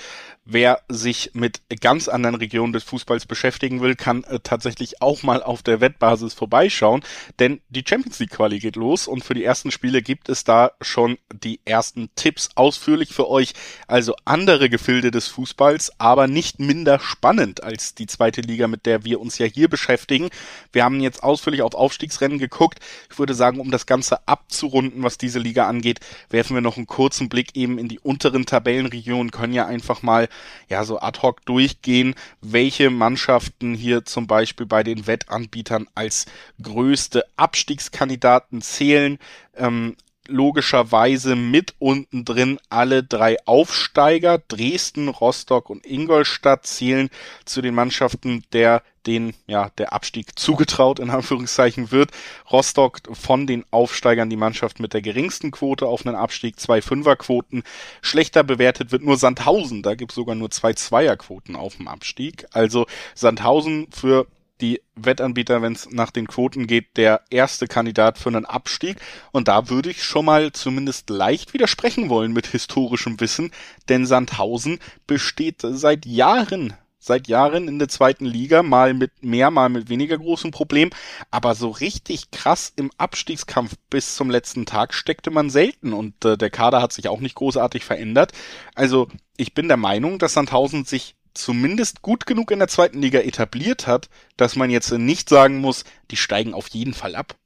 Wer 0.49 0.81
sich 0.89 1.33
mit 1.35 1.61
ganz 1.81 2.07
anderen 2.07 2.37
Regionen 2.37 2.73
des 2.73 2.85
Fußballs 2.85 3.27
beschäftigen 3.27 3.81
will, 3.81 3.97
kann 3.97 4.23
äh, 4.23 4.39
tatsächlich 4.41 5.03
auch 5.03 5.25
mal 5.25 5.43
auf 5.43 5.65
der 5.65 5.81
Wettbasis 5.81 6.35
vorbeischauen, 6.35 7.03
denn 7.41 7.61
die 7.69 7.83
Champions 7.85 8.21
League 8.21 8.31
Quali 8.31 8.61
geht 8.61 8.77
los 8.77 9.09
und 9.09 9.25
für 9.25 9.35
die 9.35 9.43
ersten 9.43 9.73
Spiele 9.73 10.03
gibt 10.03 10.29
es 10.29 10.45
da 10.45 10.71
schon 10.81 11.19
die 11.33 11.59
ersten 11.65 12.11
Tipps 12.15 12.51
ausführlich 12.55 13.13
für 13.13 13.29
euch. 13.29 13.55
Also 13.89 14.15
andere 14.25 14.71
Gefilde 14.71 15.11
des 15.11 15.27
Fußballs, 15.27 15.99
aber 15.99 16.29
nicht 16.29 16.61
minder 16.61 17.01
spannend 17.01 17.65
als 17.65 17.97
die 17.97 18.07
zweite 18.07 18.41
Liga, 18.41 18.69
mit 18.69 18.87
der 18.87 19.05
wir 19.05 19.21
uns 19.21 19.39
ja 19.39 19.47
hier 19.47 19.69
beschäftigen. 19.69 20.29
Wir 20.71 20.85
haben 20.85 21.01
jetzt 21.01 21.25
ausführlich 21.25 21.63
auf 21.63 21.75
Aufstiegsrennen 21.75 22.39
geguckt. 22.39 22.79
Ich 23.11 23.19
würde 23.19 23.35
sagen, 23.35 23.59
um 23.59 23.73
das 23.73 23.87
Ganze 23.87 24.29
abzurunden, 24.29 25.03
was 25.03 25.19
diese 25.19 25.41
Liga 25.41 25.67
angeht, 25.67 25.99
werfen 26.31 26.55
wir 26.55 26.61
noch 26.61 26.77
einen 26.77 26.87
kurzen 26.87 27.29
Blick 27.29 27.57
eben 27.57 27.79
in 27.79 27.89
die 27.89 27.99
unteren 27.99 28.47
Tabellenregionen, 28.47 29.33
können 29.33 29.53
ja 29.53 29.67
einfach 29.67 30.03
mal 30.03 30.29
ja 30.69 30.85
so 30.85 31.01
ad 31.01 31.21
hoc 31.23 31.45
durchgehen, 31.45 32.15
welche 32.41 32.91
Mannschaften 32.91 33.75
hier 33.75 34.05
zum 34.05 34.27
Beispiel 34.27 34.67
bei 34.67 34.83
den 34.83 35.07
Wettanbietern 35.07 35.87
als 35.95 36.27
größte 36.63 37.25
Abstiegskandidaten 37.37 38.63
zählen. 38.63 39.19
Ähm, 39.57 39.97
logischerweise 40.29 41.37
mit 41.37 41.75
unten 41.79 42.25
drin 42.25 42.59
alle 42.69 43.03
drei 43.03 43.37
Aufsteiger. 43.47 44.39
Dresden, 44.39 45.09
Rostock 45.09 45.71
und 45.71 45.87
Ingolstadt 45.87 46.67
zählen 46.67 47.11
zu 47.45 47.63
den 47.63 47.75
Mannschaften, 47.75 48.45
der 48.53 48.83
den 49.07 49.35
ja 49.47 49.71
der 49.79 49.93
Abstieg 49.93 50.39
zugetraut 50.39 50.99
in 50.99 51.11
Anführungszeichen 51.11 51.91
wird. 51.91 52.11
Rostock 52.51 53.01
von 53.13 53.47
den 53.47 53.65
Aufsteigern 53.71 54.31
die 54.31 54.37
Mannschaft 54.37 54.81
mit 54.81 54.93
der 54.95 55.03
geringsten 55.03 55.51
Quote 55.51 55.87
auf 55.87 56.05
einen 56.05 56.17
Abstieg, 56.17 56.59
zwei 56.59 56.83
Fünferquoten. 56.83 57.63
Schlechter 58.03 58.43
bewertet 58.43 58.93
wird 58.93 59.03
nur 59.03 59.17
Sandhausen, 59.17 59.83
da 59.83 59.95
gibt 59.95 60.13
es 60.13 60.17
sogar 60.17 60.35
nur 60.35 60.51
zwei 60.51 60.73
Zweierquoten 60.73 61.57
auf 61.57 61.77
dem 61.77 61.89
Abstieg. 61.89 62.47
Also 62.53 62.87
Sandhausen 63.15 63.87
für 63.91 64.27
die 64.61 64.81
Wettanbieter, 64.95 65.63
wenn 65.63 65.73
es 65.73 65.91
nach 65.91 66.11
den 66.11 66.27
Quoten 66.27 66.67
geht, 66.67 66.97
der 66.97 67.23
erste 67.31 67.67
Kandidat 67.67 68.19
für 68.19 68.29
einen 68.29 68.47
Abstieg. 68.47 68.99
Und 69.33 69.49
da 69.49 69.69
würde 69.69 69.91
ich 69.91 70.03
schon 70.03 70.25
mal 70.25 70.53
zumindest 70.53 71.11
leicht 71.11 71.55
widersprechen 71.55 72.09
wollen 72.09 72.33
mit 72.33 72.47
historischem 72.47 73.21
Wissen, 73.21 73.51
denn 73.89 74.07
Sandhausen 74.07 74.79
besteht 75.07 75.63
seit 75.63 76.07
Jahren 76.07 76.75
seit 77.07 77.29
Jahren 77.29 77.69
in 77.69 77.79
der 77.79 77.89
zweiten 77.89 78.27
Liga, 78.27 78.63
mal 78.63 78.93
mit 78.93 79.23
mehr, 79.23 79.51
mal 79.51 79.69
mit 79.69 79.89
weniger 79.89 80.19
großen 80.19 80.51
Problemen. 80.51 80.91
Aber 81.31 81.55
so 81.55 81.71
richtig 81.71 82.31
krass 82.31 82.73
im 82.77 82.91
Abstiegskampf 82.99 83.77
bis 83.89 84.17
zum 84.17 84.29
letzten 84.29 84.67
Tag 84.67 84.93
steckte 84.93 85.31
man 85.31 85.49
selten 85.49 85.93
und 85.93 86.25
äh, 86.25 86.37
der 86.37 86.51
Kader 86.51 86.83
hat 86.83 86.93
sich 86.93 87.09
auch 87.09 87.21
nicht 87.21 87.37
großartig 87.37 87.85
verändert. 87.85 88.33
Also 88.75 89.09
ich 89.37 89.55
bin 89.55 89.69
der 89.69 89.77
Meinung, 89.77 90.19
dass 90.19 90.35
Sandhausen 90.35 90.85
sich 90.85 91.16
zumindest 91.37 92.03
gut 92.03 92.27
genug 92.27 92.51
in 92.51 92.59
der 92.59 92.69
zweiten 92.69 93.01
Liga 93.01 93.21
etabliert 93.21 93.87
hat, 93.87 94.09
dass 94.37 94.57
man 94.57 94.71
jetzt 94.71 94.91
nicht 94.93 95.29
sagen 95.29 95.59
muss, 95.59 95.85
die 96.11 96.17
steigen 96.17 96.55
auf 96.55 96.69
jeden 96.69 96.95
Fall 96.95 97.15
ab. 97.15 97.37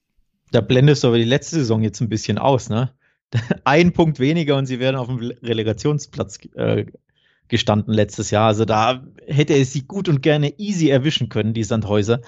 Da 0.53 0.61
blendest 0.61 1.05
du 1.05 1.09
aber 1.09 1.19
die 1.19 1.25
letzte 1.25 1.57
Saison 1.57 1.83
jetzt 1.83 2.01
ein 2.01 2.09
bisschen 2.09 2.39
aus, 2.39 2.69
ne? 2.69 2.93
Ein 3.65 3.93
Punkt 3.93 4.19
weniger 4.19 4.57
und 4.57 4.67
sie 4.67 4.81
werden 4.81 4.97
auf 4.97 5.07
dem 5.07 5.19
Relegationsplatz 5.19 6.41
äh, 6.55 6.87
gestanden 7.47 7.95
letztes 7.95 8.31
Jahr. 8.31 8.49
Also 8.49 8.65
da 8.65 9.05
hätte 9.27 9.55
er 9.55 9.65
sie 9.65 9.83
gut 9.83 10.09
und 10.09 10.23
gerne 10.23 10.59
easy 10.59 10.89
erwischen 10.89 11.29
können, 11.29 11.55
die 11.55 11.65
Sandhäuser. 11.65 12.21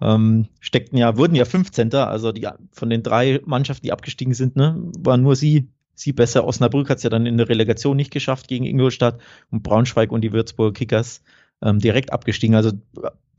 Ähm, 0.00 0.48
steckten 0.60 0.98
ja, 0.98 1.16
wurden 1.16 1.36
ja 1.36 1.44
15. 1.44 1.94
Also 1.94 2.32
die, 2.32 2.48
von 2.72 2.90
den 2.90 3.02
drei 3.02 3.40
Mannschaften, 3.44 3.84
die 3.84 3.92
abgestiegen 3.92 4.34
sind, 4.34 4.56
ne, 4.56 4.76
waren 4.98 5.22
nur 5.22 5.36
sie 5.36 5.68
sie 5.94 6.12
besser. 6.12 6.46
Osnabrück 6.46 6.90
hat 6.90 6.98
es 6.98 7.02
ja 7.02 7.10
dann 7.10 7.26
in 7.26 7.36
der 7.36 7.48
Relegation 7.48 7.96
nicht 7.96 8.10
geschafft 8.10 8.48
gegen 8.48 8.64
Ingolstadt 8.64 9.20
und 9.50 9.62
Braunschweig 9.62 10.10
und 10.12 10.22
die 10.22 10.32
Würzburger 10.32 10.72
Kickers 10.72 11.22
ähm, 11.62 11.78
direkt 11.78 12.12
abgestiegen. 12.12 12.56
Also 12.56 12.72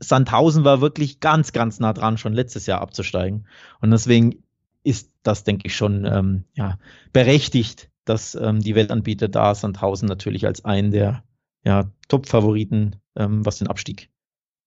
Sandhausen 0.00 0.64
war 0.64 0.80
wirklich 0.80 1.20
ganz, 1.20 1.52
ganz 1.52 1.80
nah 1.80 1.92
dran, 1.92 2.18
schon 2.18 2.32
letztes 2.32 2.66
Jahr 2.66 2.80
abzusteigen. 2.80 3.46
Und 3.80 3.90
deswegen 3.90 4.42
ist 4.82 5.10
das, 5.22 5.44
denke 5.44 5.66
ich, 5.66 5.76
schon 5.76 6.04
ähm, 6.04 6.44
ja, 6.54 6.78
berechtigt, 7.12 7.90
dass 8.04 8.34
ähm, 8.34 8.60
die 8.60 8.74
Weltanbieter 8.74 9.28
da 9.28 9.54
Sandhausen 9.54 10.08
natürlich 10.08 10.46
als 10.46 10.64
einen 10.64 10.90
der 10.90 11.24
ja, 11.64 11.90
Top-Favoriten, 12.08 12.96
ähm, 13.16 13.44
was 13.46 13.58
den 13.58 13.68
Abstieg 13.68 14.10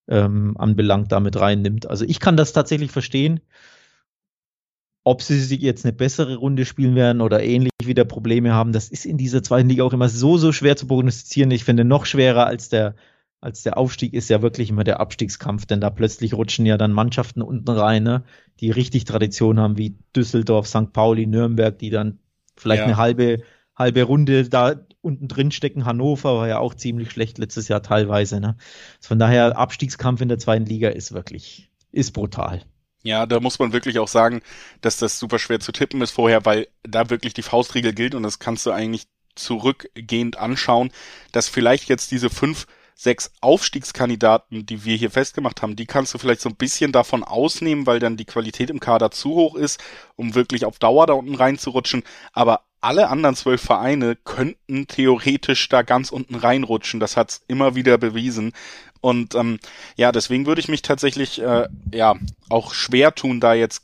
ähm, 0.07 0.55
anbelangt, 0.57 1.11
damit 1.11 1.39
reinnimmt. 1.39 1.87
Also 1.87 2.05
ich 2.05 2.19
kann 2.19 2.37
das 2.37 2.53
tatsächlich 2.53 2.91
verstehen. 2.91 3.41
Ob 5.07 5.21
sie 5.21 5.39
sich 5.39 5.61
jetzt 5.61 5.85
eine 5.85 5.93
bessere 5.93 6.35
Runde 6.35 6.65
spielen 6.65 6.93
werden 6.93 7.21
oder 7.21 7.41
ähnlich 7.41 7.71
wieder 7.81 8.03
Probleme 8.03 8.51
haben, 8.51 8.73
das 8.73 8.89
ist 8.89 9.05
in 9.05 9.15
dieser 9.15 9.41
zweiten 9.41 9.69
Liga 9.69 9.85
auch 9.85 9.93
immer 9.93 10.09
so, 10.09 10.37
so 10.37 10.51
schwer 10.51 10.75
zu 10.75 10.85
prognostizieren. 10.85 11.49
Ich 11.51 11.63
finde, 11.63 11.85
noch 11.85 12.05
schwerer 12.05 12.45
als 12.45 12.67
der, 12.67 12.93
als 13.39 13.63
der 13.63 13.77
Aufstieg 13.77 14.13
ist 14.13 14.29
ja 14.29 14.41
wirklich 14.41 14.69
immer 14.69 14.83
der 14.83 14.99
Abstiegskampf, 14.99 15.65
denn 15.65 15.79
da 15.79 15.91
plötzlich 15.91 16.33
rutschen 16.33 16.65
ja 16.65 16.77
dann 16.77 16.91
Mannschaften 16.91 17.41
unten 17.41 17.69
rein, 17.69 18.03
ne, 18.03 18.25
die 18.59 18.69
richtig 18.69 19.05
Tradition 19.05 19.61
haben, 19.61 19.77
wie 19.77 19.95
Düsseldorf, 20.13 20.67
St. 20.67 20.91
Pauli, 20.91 21.25
Nürnberg, 21.25 21.79
die 21.79 21.89
dann 21.89 22.19
vielleicht 22.57 22.81
ja. 22.81 22.87
eine 22.87 22.97
halbe, 22.97 23.43
halbe 23.77 24.03
Runde 24.03 24.49
da 24.49 24.75
unten 24.99 25.29
drin 25.29 25.51
stecken. 25.51 25.85
Hannover 25.85 26.35
war 26.35 26.49
ja 26.49 26.59
auch 26.59 26.73
ziemlich 26.73 27.11
schlecht 27.11 27.37
letztes 27.37 27.69
Jahr 27.69 27.81
teilweise. 27.81 28.41
Ne? 28.41 28.57
Von 28.99 29.19
daher, 29.19 29.57
Abstiegskampf 29.57 30.19
in 30.19 30.27
der 30.27 30.37
zweiten 30.37 30.65
Liga 30.65 30.89
ist 30.89 31.13
wirklich, 31.13 31.71
ist 31.93 32.11
brutal. 32.11 32.63
Ja, 33.03 33.25
da 33.25 33.39
muss 33.39 33.59
man 33.59 33.73
wirklich 33.73 33.99
auch 33.99 34.07
sagen, 34.07 34.41
dass 34.81 34.97
das 34.97 35.19
super 35.19 35.39
schwer 35.39 35.59
zu 35.59 35.71
tippen 35.71 36.01
ist 36.01 36.11
vorher, 36.11 36.45
weil 36.45 36.67
da 36.83 37.09
wirklich 37.09 37.33
die 37.33 37.41
Faustregel 37.43 37.93
gilt 37.93 38.15
und 38.15 38.23
das 38.23 38.39
kannst 38.39 38.65
du 38.65 38.71
eigentlich 38.71 39.07
zurückgehend 39.35 40.37
anschauen, 40.37 40.91
dass 41.31 41.47
vielleicht 41.47 41.89
jetzt 41.89 42.11
diese 42.11 42.29
fünf, 42.29 42.65
sechs 42.95 43.31
Aufstiegskandidaten, 43.41 44.65
die 44.65 44.83
wir 44.83 44.95
hier 44.95 45.11
festgemacht 45.11 45.61
haben, 45.61 45.75
die 45.75 45.85
kannst 45.85 46.13
du 46.13 46.17
vielleicht 46.17 46.41
so 46.41 46.49
ein 46.49 46.55
bisschen 46.55 46.91
davon 46.91 47.23
ausnehmen, 47.23 47.85
weil 47.85 47.99
dann 47.99 48.17
die 48.17 48.25
Qualität 48.25 48.71
im 48.71 48.79
Kader 48.79 49.11
zu 49.11 49.29
hoch 49.35 49.55
ist, 49.55 49.81
um 50.15 50.33
wirklich 50.33 50.65
auf 50.65 50.79
Dauer 50.79 51.05
da 51.05 51.13
unten 51.13 51.35
reinzurutschen. 51.35 52.03
Aber 52.33 52.63
alle 52.81 53.09
anderen 53.09 53.35
zwölf 53.35 53.61
Vereine 53.61 54.15
könnten 54.15 54.87
theoretisch 54.87 55.67
da 55.69 55.81
ganz 55.81 56.11
unten 56.11 56.35
reinrutschen. 56.35 56.99
Das 56.99 57.17
hat's 57.17 57.41
immer 57.47 57.75
wieder 57.75 57.97
bewiesen. 57.97 58.53
Und 59.07 59.35
ähm, 59.35 59.57
ja, 59.95 60.11
deswegen 60.11 60.45
würde 60.45 60.59
ich 60.59 60.67
mich 60.67 60.81
tatsächlich 60.81 61.41
äh, 61.41 61.69
ja 61.93 62.15
auch 62.49 62.73
schwer 62.73 63.15
tun, 63.15 63.39
da 63.39 63.53
jetzt 63.53 63.83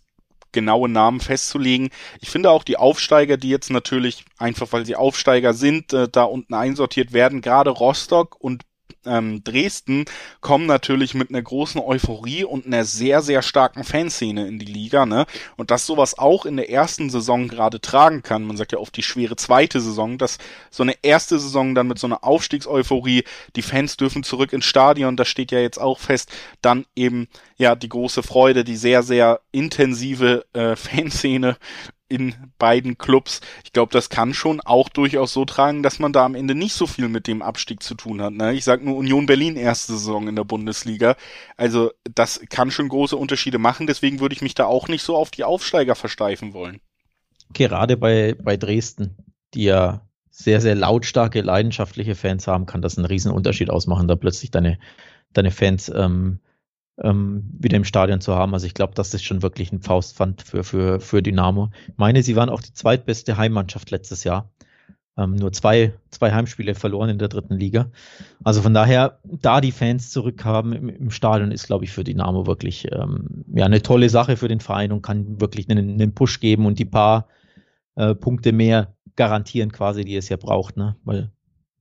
genaue 0.51 0.89
Namen 0.89 1.21
festzulegen. 1.21 1.91
Ich 2.19 2.29
finde 2.29 2.51
auch 2.51 2.65
die 2.65 2.75
Aufsteiger, 2.75 3.37
die 3.37 3.47
jetzt 3.47 3.69
natürlich 3.69 4.25
einfach, 4.37 4.73
weil 4.73 4.85
sie 4.85 4.97
Aufsteiger 4.97 5.53
sind, 5.53 5.93
äh, 5.93 6.09
da 6.11 6.23
unten 6.23 6.53
einsortiert 6.53 7.13
werden, 7.13 7.41
gerade 7.41 7.69
Rostock 7.69 8.35
und 8.37 8.63
ähm, 9.05 9.43
Dresden 9.43 10.05
kommen 10.41 10.65
natürlich 10.65 11.13
mit 11.13 11.29
einer 11.29 11.41
großen 11.41 11.81
Euphorie 11.81 12.43
und 12.43 12.65
einer 12.65 12.85
sehr, 12.85 13.21
sehr 13.21 13.41
starken 13.41 13.83
Fanszene 13.83 14.47
in 14.47 14.59
die 14.59 14.65
Liga, 14.65 15.05
ne? 15.05 15.25
Und 15.57 15.71
dass 15.71 15.85
sowas 15.85 16.17
auch 16.17 16.45
in 16.45 16.57
der 16.57 16.69
ersten 16.69 17.09
Saison 17.09 17.47
gerade 17.47 17.81
tragen 17.81 18.23
kann, 18.23 18.43
man 18.43 18.57
sagt 18.57 18.71
ja 18.71 18.79
oft 18.79 18.95
die 18.95 19.03
schwere 19.03 19.35
zweite 19.35 19.81
Saison, 19.81 20.17
dass 20.17 20.37
so 20.69 20.83
eine 20.83 20.95
erste 21.01 21.39
Saison 21.39 21.75
dann 21.75 21.87
mit 21.87 21.99
so 21.99 22.07
einer 22.07 22.23
Aufstiegseuphorie, 22.23 23.23
die 23.55 23.61
Fans 23.61 23.97
dürfen 23.97 24.23
zurück 24.23 24.53
ins 24.53 24.65
Stadion, 24.65 25.17
das 25.17 25.27
steht 25.27 25.51
ja 25.51 25.59
jetzt 25.59 25.79
auch 25.79 25.99
fest, 25.99 26.31
dann 26.61 26.85
eben 26.95 27.27
ja 27.57 27.75
die 27.75 27.89
große 27.89 28.23
Freude, 28.23 28.63
die 28.63 28.75
sehr, 28.75 29.03
sehr 29.03 29.41
intensive 29.51 30.45
äh, 30.53 30.75
Fanszene 30.75 31.57
in 32.13 32.35
beiden 32.59 32.97
Clubs. 32.99 33.41
Ich 33.63 33.73
glaube, 33.73 33.91
das 33.91 34.09
kann 34.09 34.35
schon 34.35 34.61
auch 34.61 34.87
durchaus 34.87 35.33
so 35.33 35.45
tragen, 35.45 35.81
dass 35.81 35.97
man 35.97 36.13
da 36.13 36.25
am 36.25 36.35
Ende 36.35 36.53
nicht 36.53 36.73
so 36.73 36.85
viel 36.85 37.09
mit 37.09 37.25
dem 37.25 37.41
Abstieg 37.41 37.81
zu 37.81 37.95
tun 37.95 38.21
hat. 38.21 38.33
Ne? 38.33 38.53
Ich 38.53 38.63
sage 38.63 38.85
nur 38.85 38.97
Union 38.97 39.25
Berlin 39.25 39.55
erste 39.55 39.93
Saison 39.93 40.27
in 40.27 40.35
der 40.35 40.43
Bundesliga. 40.43 41.15
Also 41.57 41.91
das 42.13 42.39
kann 42.49 42.69
schon 42.69 42.87
große 42.87 43.17
Unterschiede 43.17 43.57
machen. 43.57 43.87
Deswegen 43.87 44.19
würde 44.19 44.35
ich 44.35 44.43
mich 44.43 44.53
da 44.53 44.65
auch 44.65 44.87
nicht 44.87 45.01
so 45.01 45.15
auf 45.15 45.31
die 45.31 45.43
Aufsteiger 45.43 45.95
versteifen 45.95 46.53
wollen. 46.53 46.79
Gerade 47.53 47.97
bei, 47.97 48.35
bei 48.39 48.55
Dresden, 48.55 49.17
die 49.55 49.63
ja 49.63 50.01
sehr, 50.29 50.61
sehr 50.61 50.75
lautstarke, 50.75 51.41
leidenschaftliche 51.41 52.15
Fans 52.15 52.47
haben, 52.47 52.67
kann 52.67 52.81
das 52.81 52.97
einen 52.97 53.05
riesen 53.05 53.31
Unterschied 53.31 53.69
ausmachen, 53.71 54.07
da 54.07 54.15
plötzlich 54.15 54.51
deine, 54.51 54.77
deine 55.33 55.51
Fans 55.51 55.91
ähm, 55.93 56.39
ähm, 57.01 57.49
wieder 57.59 57.77
im 57.77 57.85
Stadion 57.85 58.21
zu 58.21 58.35
haben. 58.35 58.53
Also 58.53 58.67
ich 58.67 58.73
glaube, 58.73 58.93
das 58.95 59.13
ist 59.13 59.23
schon 59.23 59.41
wirklich 59.41 59.71
ein 59.71 59.81
Faustpfand 59.81 60.43
für, 60.43 60.63
für, 60.63 60.99
für 60.99 61.21
Dynamo. 61.21 61.69
Ich 61.87 61.97
meine, 61.97 62.23
sie 62.23 62.35
waren 62.35 62.49
auch 62.49 62.61
die 62.61 62.73
zweitbeste 62.73 63.37
Heimmannschaft 63.37 63.91
letztes 63.91 64.23
Jahr. 64.23 64.51
Ähm, 65.15 65.35
nur 65.35 65.51
zwei, 65.51 65.93
zwei 66.09 66.31
Heimspiele 66.31 66.73
verloren 66.73 67.09
in 67.09 67.19
der 67.19 67.27
dritten 67.27 67.55
Liga. 67.55 67.91
Also 68.43 68.61
von 68.61 68.73
daher, 68.73 69.19
da 69.23 69.61
die 69.61 69.71
Fans 69.71 70.09
zurückhaben 70.09 70.73
im, 70.73 70.89
im 70.89 71.11
Stadion, 71.11 71.51
ist, 71.51 71.67
glaube 71.67 71.85
ich, 71.85 71.91
für 71.91 72.03
Dynamo 72.03 72.47
wirklich 72.47 72.91
ähm, 72.91 73.45
ja, 73.53 73.65
eine 73.65 73.83
tolle 73.83 74.09
Sache 74.09 74.37
für 74.37 74.47
den 74.47 74.59
Verein 74.59 74.91
und 74.91 75.03
kann 75.03 75.39
wirklich 75.39 75.69
einen, 75.69 75.91
einen 75.91 76.15
Push 76.15 76.39
geben 76.39 76.65
und 76.65 76.79
die 76.79 76.85
paar 76.85 77.27
äh, 77.95 78.15
Punkte 78.15 78.53
mehr 78.53 78.95
garantieren, 79.15 79.71
quasi, 79.71 80.03
die 80.03 80.15
es 80.15 80.29
ja 80.29 80.37
braucht. 80.37 80.77
Ne? 80.77 80.95
Weil 81.03 81.31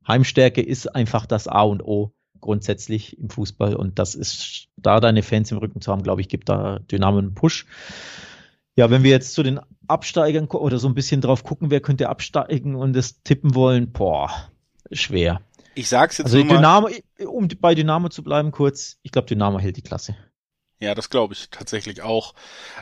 Heimstärke 0.06 0.60
ist 0.60 0.94
einfach 0.94 1.24
das 1.24 1.48
A 1.48 1.62
und 1.62 1.82
O 1.82 2.12
grundsätzlich 2.43 3.18
im 3.18 3.30
Fußball. 3.30 3.74
Und 3.74 3.99
das 3.99 4.14
ist, 4.14 4.68
da 4.76 5.01
deine 5.01 5.22
Fans 5.22 5.51
im 5.51 5.59
Rücken 5.59 5.80
zu 5.80 5.90
haben, 5.90 6.03
glaube 6.03 6.20
ich, 6.20 6.28
gibt 6.28 6.51
da 6.51 6.80
Dynamo 6.80 7.18
einen 7.18 7.34
Push. 7.34 7.66
Ja, 8.76 8.90
wenn 8.90 9.03
wir 9.03 9.11
jetzt 9.11 9.32
zu 9.32 9.43
den 9.43 9.61
Absteigern 9.86 10.47
oder 10.49 10.78
so 10.78 10.88
ein 10.88 10.95
bisschen 10.95 11.22
drauf 11.22 11.45
gucken, 11.45 11.70
wer 11.70 11.80
könnte 11.80 12.09
absteigen 12.09 12.74
und 12.74 12.93
das 12.93 13.22
tippen 13.22 13.55
wollen, 13.55 13.93
boah, 13.93 14.30
schwer. 14.90 15.40
Ich 15.74 15.88
sag's 15.88 16.18
jetzt 16.18 16.26
also 16.26 16.38
nur 16.38 16.57
Dynamo, 16.57 16.88
um 17.26 17.49
bei 17.61 17.74
Dynamo 17.74 18.09
zu 18.11 18.22
bleiben 18.22 18.51
kurz, 18.51 18.99
ich 19.03 19.12
glaube, 19.12 19.28
Dynamo 19.28 19.59
hält 19.59 19.76
die 19.76 19.82
Klasse. 19.82 20.16
Ja, 20.80 20.95
das 20.95 21.11
glaube 21.11 21.34
ich 21.34 21.49
tatsächlich 21.51 22.03
auch. 22.03 22.34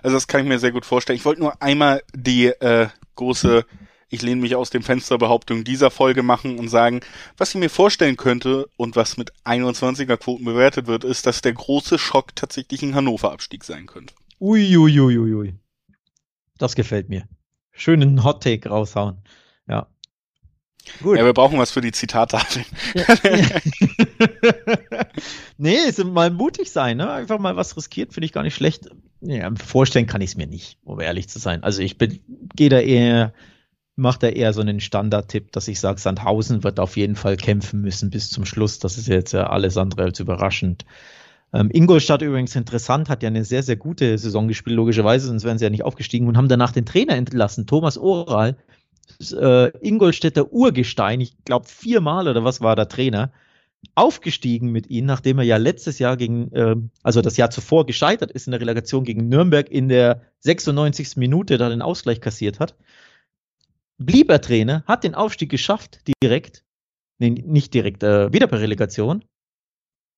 Also 0.03 0.17
das 0.17 0.27
kann 0.27 0.41
ich 0.41 0.49
mir 0.49 0.59
sehr 0.59 0.73
gut 0.73 0.87
vorstellen. 0.87 1.19
Ich 1.19 1.25
wollte 1.25 1.43
nur 1.43 1.61
einmal 1.63 2.03
die 2.15 2.47
äh, 2.47 2.89
große 3.15 3.67
ich 4.11 4.23
lehne 4.23 4.41
mich 4.41 4.57
aus 4.57 4.71
dem 4.71 4.83
Fenster 4.83 5.19
Behauptung 5.19 5.65
dieser 5.65 5.91
Folge 5.91 6.23
machen 6.23 6.59
und 6.59 6.69
sagen, 6.69 7.01
was 7.37 7.51
ich 7.51 7.61
mir 7.61 7.71
vorstellen 7.71 8.17
könnte 8.17 8.69
und 8.77 8.97
was 8.97 9.17
mit 9.17 9.33
21er 9.45 10.17
Quoten 10.17 10.45
bewertet 10.45 10.89
wird, 10.89 11.05
ist, 11.05 11.27
dass 11.27 11.43
der 11.43 11.53
große 11.53 11.99
Schock 11.99 12.35
tatsächlich 12.35 12.83
ein 12.83 12.95
Hannover 12.95 13.33
Abstieg 13.33 13.65
sein 13.65 13.87
könnte. 13.87 14.15
Uiuiuiui. 14.41 15.19
Ui, 15.19 15.19
ui, 15.19 15.35
ui. 15.35 15.55
Das 16.59 16.75
gefällt 16.75 17.09
mir. 17.09 17.29
Schönen 17.71 18.25
Hot 18.25 18.43
Take 18.43 18.69
raushauen. 18.69 19.19
Ja. 19.69 19.87
Gut. 21.03 21.17
Ja, 21.17 21.25
wir 21.25 21.33
brauchen 21.33 21.59
was 21.59 21.71
für 21.71 21.81
die 21.81 21.93
Zitattafel. 21.93 22.65
Ja. 22.95 23.05
nee, 25.59 25.77
es 25.77 26.03
mal 26.03 26.31
mutig 26.31 26.73
sein, 26.73 26.97
ne? 26.97 27.11
Einfach 27.11 27.39
mal 27.39 27.55
was 27.55 27.77
riskiert, 27.77 28.13
finde 28.13 28.27
ich 28.27 28.33
gar 28.33 28.43
nicht 28.43 28.57
schlecht. 28.57 28.89
Ja, 29.21 29.51
vorstellen 29.55 30.07
kann 30.07 30.21
ich 30.21 30.31
es 30.31 30.37
mir 30.37 30.47
nicht, 30.47 30.79
um 30.83 31.01
ehrlich 31.01 31.29
zu 31.29 31.39
sein. 31.39 31.63
Also 31.63 31.83
ich 31.83 31.97
bin, 31.97 32.21
gehe 32.57 32.71
da 32.71 32.81
eher 32.81 33.33
macht 33.97 34.23
er 34.23 34.37
eher 34.37 34.53
so 34.53 34.61
einen 34.61 34.81
Standardtipp, 34.81 35.53
dass 35.53 35.69
ich 35.69 35.81
sage, 35.81 36.01
Sandhausen 36.01 36.65
wird 36.65 36.81
auf 36.81 36.97
jeden 36.97 37.17
Fall 37.17 37.37
kämpfen 37.37 37.81
müssen 37.81 38.11
bis 38.11 38.31
zum 38.31 38.45
Schluss. 38.45 38.79
Das 38.79 38.99
ist 38.99 39.09
jetzt 39.09 39.33
ja 39.33 39.49
alles 39.49 39.77
andere 39.77 40.05
als 40.05 40.21
überraschend. 40.21 40.85
Ähm, 41.53 41.69
Ingolstadt 41.73 42.23
übrigens 42.23 42.55
interessant, 42.55 43.09
hat 43.09 43.23
ja 43.23 43.29
eine 43.29 43.45
sehr, 43.45 43.63
sehr 43.63 43.77
gute 43.77 44.17
Saison 44.19 44.49
gespielt, 44.49 44.77
logischerweise, 44.77 45.27
sonst 45.27 45.45
wären 45.45 45.59
sie 45.59 45.65
ja 45.65 45.71
nicht 45.71 45.85
aufgestiegen 45.85 46.29
und 46.29 46.37
haben 46.37 46.49
danach 46.49 46.73
den 46.73 46.87
Trainer 46.87 47.17
entlassen, 47.17 47.67
Thomas 47.67 47.99
Oral, 47.99 48.57
äh, 49.33 49.71
Ingolstädter 49.79 50.53
Urgestein, 50.53 51.21
ich 51.21 51.37
glaube 51.45 51.67
viermal 51.67 52.29
oder 52.29 52.45
was 52.45 52.61
war 52.61 52.77
der 52.77 52.89
Trainer, 52.89 53.33
aufgestiegen 53.97 54.71
mit 54.71 54.91
ihnen, 54.91 55.07
nachdem 55.07 55.39
er 55.39 55.45
ja 55.45 55.57
letztes 55.57 55.99
Jahr 55.99 56.17
gegen, 56.17 56.53
äh, 56.53 56.77
also 57.03 57.21
das 57.21 57.37
Jahr 57.37 57.51
zuvor 57.51 57.85
gescheitert 57.85 58.31
ist 58.31 58.47
in 58.47 58.53
der 58.53 58.61
Relegation 58.61 59.05
gegen 59.05 59.29
Nürnberg 59.29 59.69
in 59.69 59.89
der 59.89 60.23
96. 60.41 61.17
Minute 61.17 61.59
da 61.59 61.69
den 61.69 61.83
Ausgleich 61.83 62.21
kassiert 62.21 62.61
hat 62.61 62.77
blieb 64.01 64.31
er 64.31 64.41
Trainer, 64.41 64.83
hat 64.87 65.05
den 65.05 65.15
Aufstieg 65.15 65.51
geschafft, 65.51 66.01
direkt, 66.23 66.65
nee, 67.19 67.31
nicht 67.31 67.75
direkt, 67.75 68.03
äh, 68.03 68.33
wieder 68.33 68.47
per 68.47 68.61
Relegation. 68.61 69.25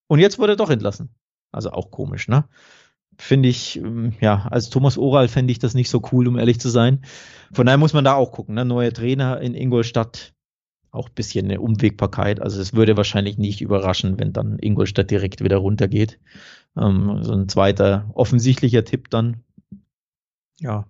Und 0.09 0.21
jetzt 0.21 0.39
wurde 0.39 0.55
er 0.55 0.57
doch 0.57 0.71
entlassen. 0.71 1.11
Also 1.51 1.71
auch 1.73 1.91
komisch, 1.91 2.29
ne? 2.29 2.49
Finde 3.19 3.49
ich, 3.49 3.77
ähm, 3.77 4.15
ja, 4.21 4.47
als 4.51 4.71
Thomas 4.71 4.97
Oral 4.97 5.29
fände 5.29 5.53
ich 5.53 5.59
das 5.59 5.75
nicht 5.75 5.91
so 5.91 6.01
cool, 6.13 6.29
um 6.29 6.39
ehrlich 6.39 6.61
zu 6.61 6.71
sein. 6.71 7.05
Von 7.53 7.67
daher 7.67 7.79
muss 7.79 7.93
man 7.93 8.05
da 8.05 8.15
auch 8.15 8.33
gucken, 8.33 8.55
ne? 8.55 8.65
Neuer 8.65 8.93
Trainer 8.93 9.41
in 9.41 9.55
Ingolstadt, 9.55 10.33
auch 10.91 11.09
ein 11.09 11.15
bisschen 11.15 11.47
eine 11.47 11.61
Unwägbarkeit. 11.61 12.41
Also 12.41 12.61
es 12.61 12.75
würde 12.75 12.97
wahrscheinlich 12.97 13.37
nicht 13.37 13.61
überraschen, 13.61 14.19
wenn 14.19 14.33
dann 14.33 14.59
Ingolstadt 14.59 15.11
direkt 15.11 15.43
wieder 15.43 15.59
runtergeht. 15.59 16.21
Ähm, 16.77 17.23
so 17.23 17.33
ein 17.33 17.49
zweiter 17.49 18.11
offensichtlicher 18.15 18.85
Tipp 18.85 19.11
dann. 19.11 19.43
Ja, 20.59 20.87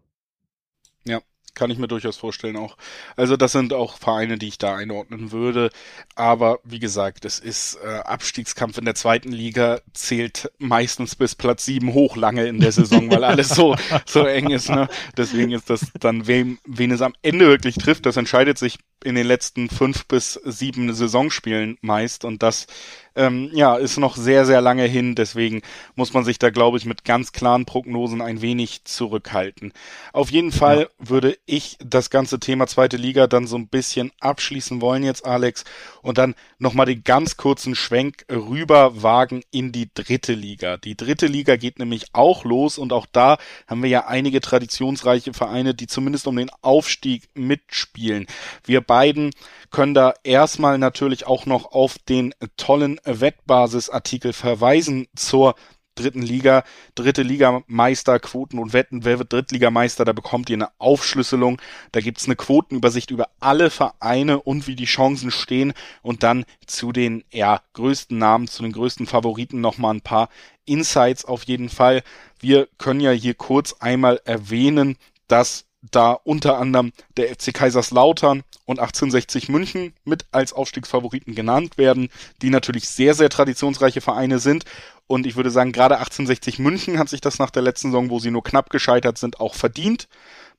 kann 1.55 1.71
ich 1.71 1.79
mir 1.79 1.89
durchaus 1.89 2.17
vorstellen 2.17 2.57
auch. 2.57 2.77
Also 3.17 3.37
das 3.37 3.53
sind 3.53 3.73
auch 3.73 3.99
Vereine, 3.99 4.39
die 4.39 4.49
ich 4.49 4.59
da 4.59 4.75
einordnen 4.75 5.33
würde. 5.33 5.71
Aber 6.15 6.61
wie 6.65 6.79
gesagt, 6.79 7.25
es 7.25 7.39
ist 7.39 7.79
äh, 7.85 7.99
Abstiegskampf 7.99 8.79
in 8.79 8.85
der 8.85 8.95
zweiten 8.95 9.33
Liga 9.33 9.81
zählt 9.93 10.51
meistens 10.59 11.15
bis 11.17 11.35
Platz 11.35 11.65
sieben 11.65 11.93
hoch 11.93 12.17
lange 12.17 12.47
in 12.47 12.61
der 12.61 12.73
Saison, 12.73 13.11
weil 13.11 13.25
alles 13.25 13.51
so 13.51 13.77
so 14.07 14.25
eng 14.25 14.51
ist. 14.51 14.71
Ne? 14.71 14.89
Deswegen 15.17 15.53
ist 15.53 15.71
das 15.71 15.93
dann 16.01 16.27
wem 16.27 16.59
wen 16.65 16.91
es 16.91 17.03
am 17.03 17.15
Ende 17.23 17.47
wirklich 17.47 17.77
trifft. 17.77 18.07
Das 18.07 18.17
entscheidet 18.17 18.59
sich 18.59 18.79
in 19.05 19.15
den 19.15 19.27
letzten 19.27 19.69
fünf 19.69 20.07
bis 20.07 20.35
sieben 20.45 20.93
Saisonspielen 20.93 21.79
meist 21.81 22.25
und 22.25 22.43
das 22.43 22.67
ähm, 23.15 23.51
ja, 23.53 23.77
ist 23.77 23.99
noch 23.99 24.17
sehr, 24.17 24.47
sehr 24.47 24.61
lange 24.61 24.85
hin. 24.85 25.15
Deswegen 25.15 25.63
muss 25.95 26.13
man 26.13 26.25
sich 26.25 26.39
da, 26.39 26.51
glaube 26.51 26.79
ich, 26.79 26.87
mit 26.87 27.05
ganz 27.05 27.33
klaren 27.33 27.67
Prognosen 27.67 28.23
ein 28.23 28.41
wenig 28.41 28.85
zurückhalten. 28.85 29.73
Auf 30.13 30.31
jeden 30.31 30.53
Fall 30.53 30.81
ja. 30.81 31.09
würde 31.11 31.39
ich 31.47 31.77
das 31.85 32.11
ganze 32.11 32.41
Thema 32.41 32.67
zweite 32.67 32.97
Liga 32.97 33.27
dann 33.27 33.47
so 33.47 33.57
ein 33.57 33.69
bisschen 33.69 34.13
abschließen 34.21 34.81
wollen 34.81 35.03
jetzt, 35.03 35.27
Alex, 35.27 35.65
und 36.03 36.19
dann 36.19 36.35
nochmal 36.59 36.87
den 36.87 37.05
ganz 37.05 37.37
kurzen 37.37 37.75
Schwenk 37.75 38.25
rüber 38.31 39.03
wagen 39.03 39.43
in 39.51 39.73
die 39.73 39.91
dritte 39.93 40.33
Liga. 40.33 40.77
Die 40.77 40.97
dritte 40.97 41.27
Liga 41.27 41.57
geht 41.57 41.79
nämlich 41.79 42.07
auch 42.13 42.45
los 42.45 42.79
und 42.79 42.93
auch 42.93 43.07
da 43.11 43.39
haben 43.67 43.83
wir 43.83 43.91
ja 43.91 44.07
einige 44.07 44.41
traditionsreiche 44.41 45.35
Vereine, 45.35 45.75
die 45.75 45.87
zumindest 45.87 46.27
um 46.27 46.37
den 46.37 46.51
Aufstieg 46.63 47.29
mitspielen. 47.35 48.27
Wir 48.65 48.81
beiden 48.93 49.31
können 49.71 49.95
da 49.95 50.13
erstmal 50.23 50.77
natürlich 50.77 51.27
auch 51.27 51.47
noch 51.47 51.73
auf 51.73 51.97
den 51.97 52.35
tollen 52.59 53.01
Wettbasisartikel 53.05 54.35
verweisen 54.35 55.07
zur 55.17 55.55
dritten 55.95 56.21
Liga, 56.21 56.63
dritte 56.95 57.23
Liga 57.23 57.63
Meister, 57.69 58.21
Quoten 58.21 58.59
und 58.59 58.75
Wetten. 58.75 59.03
Wer 59.07 59.19
wird 59.19 59.33
Drittligameister? 59.33 60.05
Da 60.05 60.13
bekommt 60.13 60.51
ihr 60.51 60.57
eine 60.57 60.69
Aufschlüsselung. 60.77 61.59
Da 61.93 62.01
gibt's 62.01 62.27
eine 62.27 62.37
Quotenübersicht 62.37 63.11
über 63.11 63.31
alle 63.41 63.71
Vereine 63.71 64.43
und 64.43 64.67
wie 64.67 64.77
die 64.77 64.85
Chancen 64.85 65.31
stehen. 65.31 65.73
Und 66.03 66.23
dann 66.23 66.45
zu 66.67 66.93
den 66.93 67.25
ja, 67.33 67.63
größten 67.73 68.19
Namen, 68.19 68.47
zu 68.47 68.63
den 68.63 68.73
größten 68.73 69.07
Favoriten 69.07 69.63
nochmal 69.63 69.95
ein 69.95 70.03
paar 70.03 70.29
Insights 70.67 71.25
auf 71.25 71.45
jeden 71.45 71.71
Fall. 71.71 72.03
Wir 72.41 72.69
können 72.77 73.01
ja 73.01 73.13
hier 73.13 73.33
kurz 73.33 73.73
einmal 73.81 74.21
erwähnen, 74.27 74.99
dass 75.29 75.65
da 75.91 76.13
unter 76.13 76.59
anderem 76.59 76.93
der 77.17 77.29
FC 77.29 77.53
Kaiserslautern 77.53 78.45
und 78.65 78.79
1860 78.79 79.49
München 79.49 79.93
mit 80.05 80.27
als 80.31 80.53
Aufstiegsfavoriten 80.53 81.35
genannt 81.35 81.77
werden, 81.77 82.09
die 82.41 82.51
natürlich 82.51 82.89
sehr, 82.89 83.15
sehr 83.15 83.29
traditionsreiche 83.29 84.01
Vereine 84.01 84.39
sind. 84.39 84.65
Und 85.09 85.27
ich 85.27 85.37
würde 85.37 85.51
sagen, 85.51 85.73
gerade 85.73 85.97
1860 85.97 86.59
München 86.61 86.99
hat 86.99 87.09
sich 87.09 87.21
das 87.21 87.39
nach 87.39 87.51
der 87.51 87.63
letzten 87.63 87.89
Saison, 87.89 88.11
wo 88.11 88.21
sie 88.21 88.31
nur 88.31 88.45
knapp 88.45 88.71
gescheitert 88.71 89.19
sind, 89.19 89.41
auch 89.41 89.55
verdient. 89.55 90.09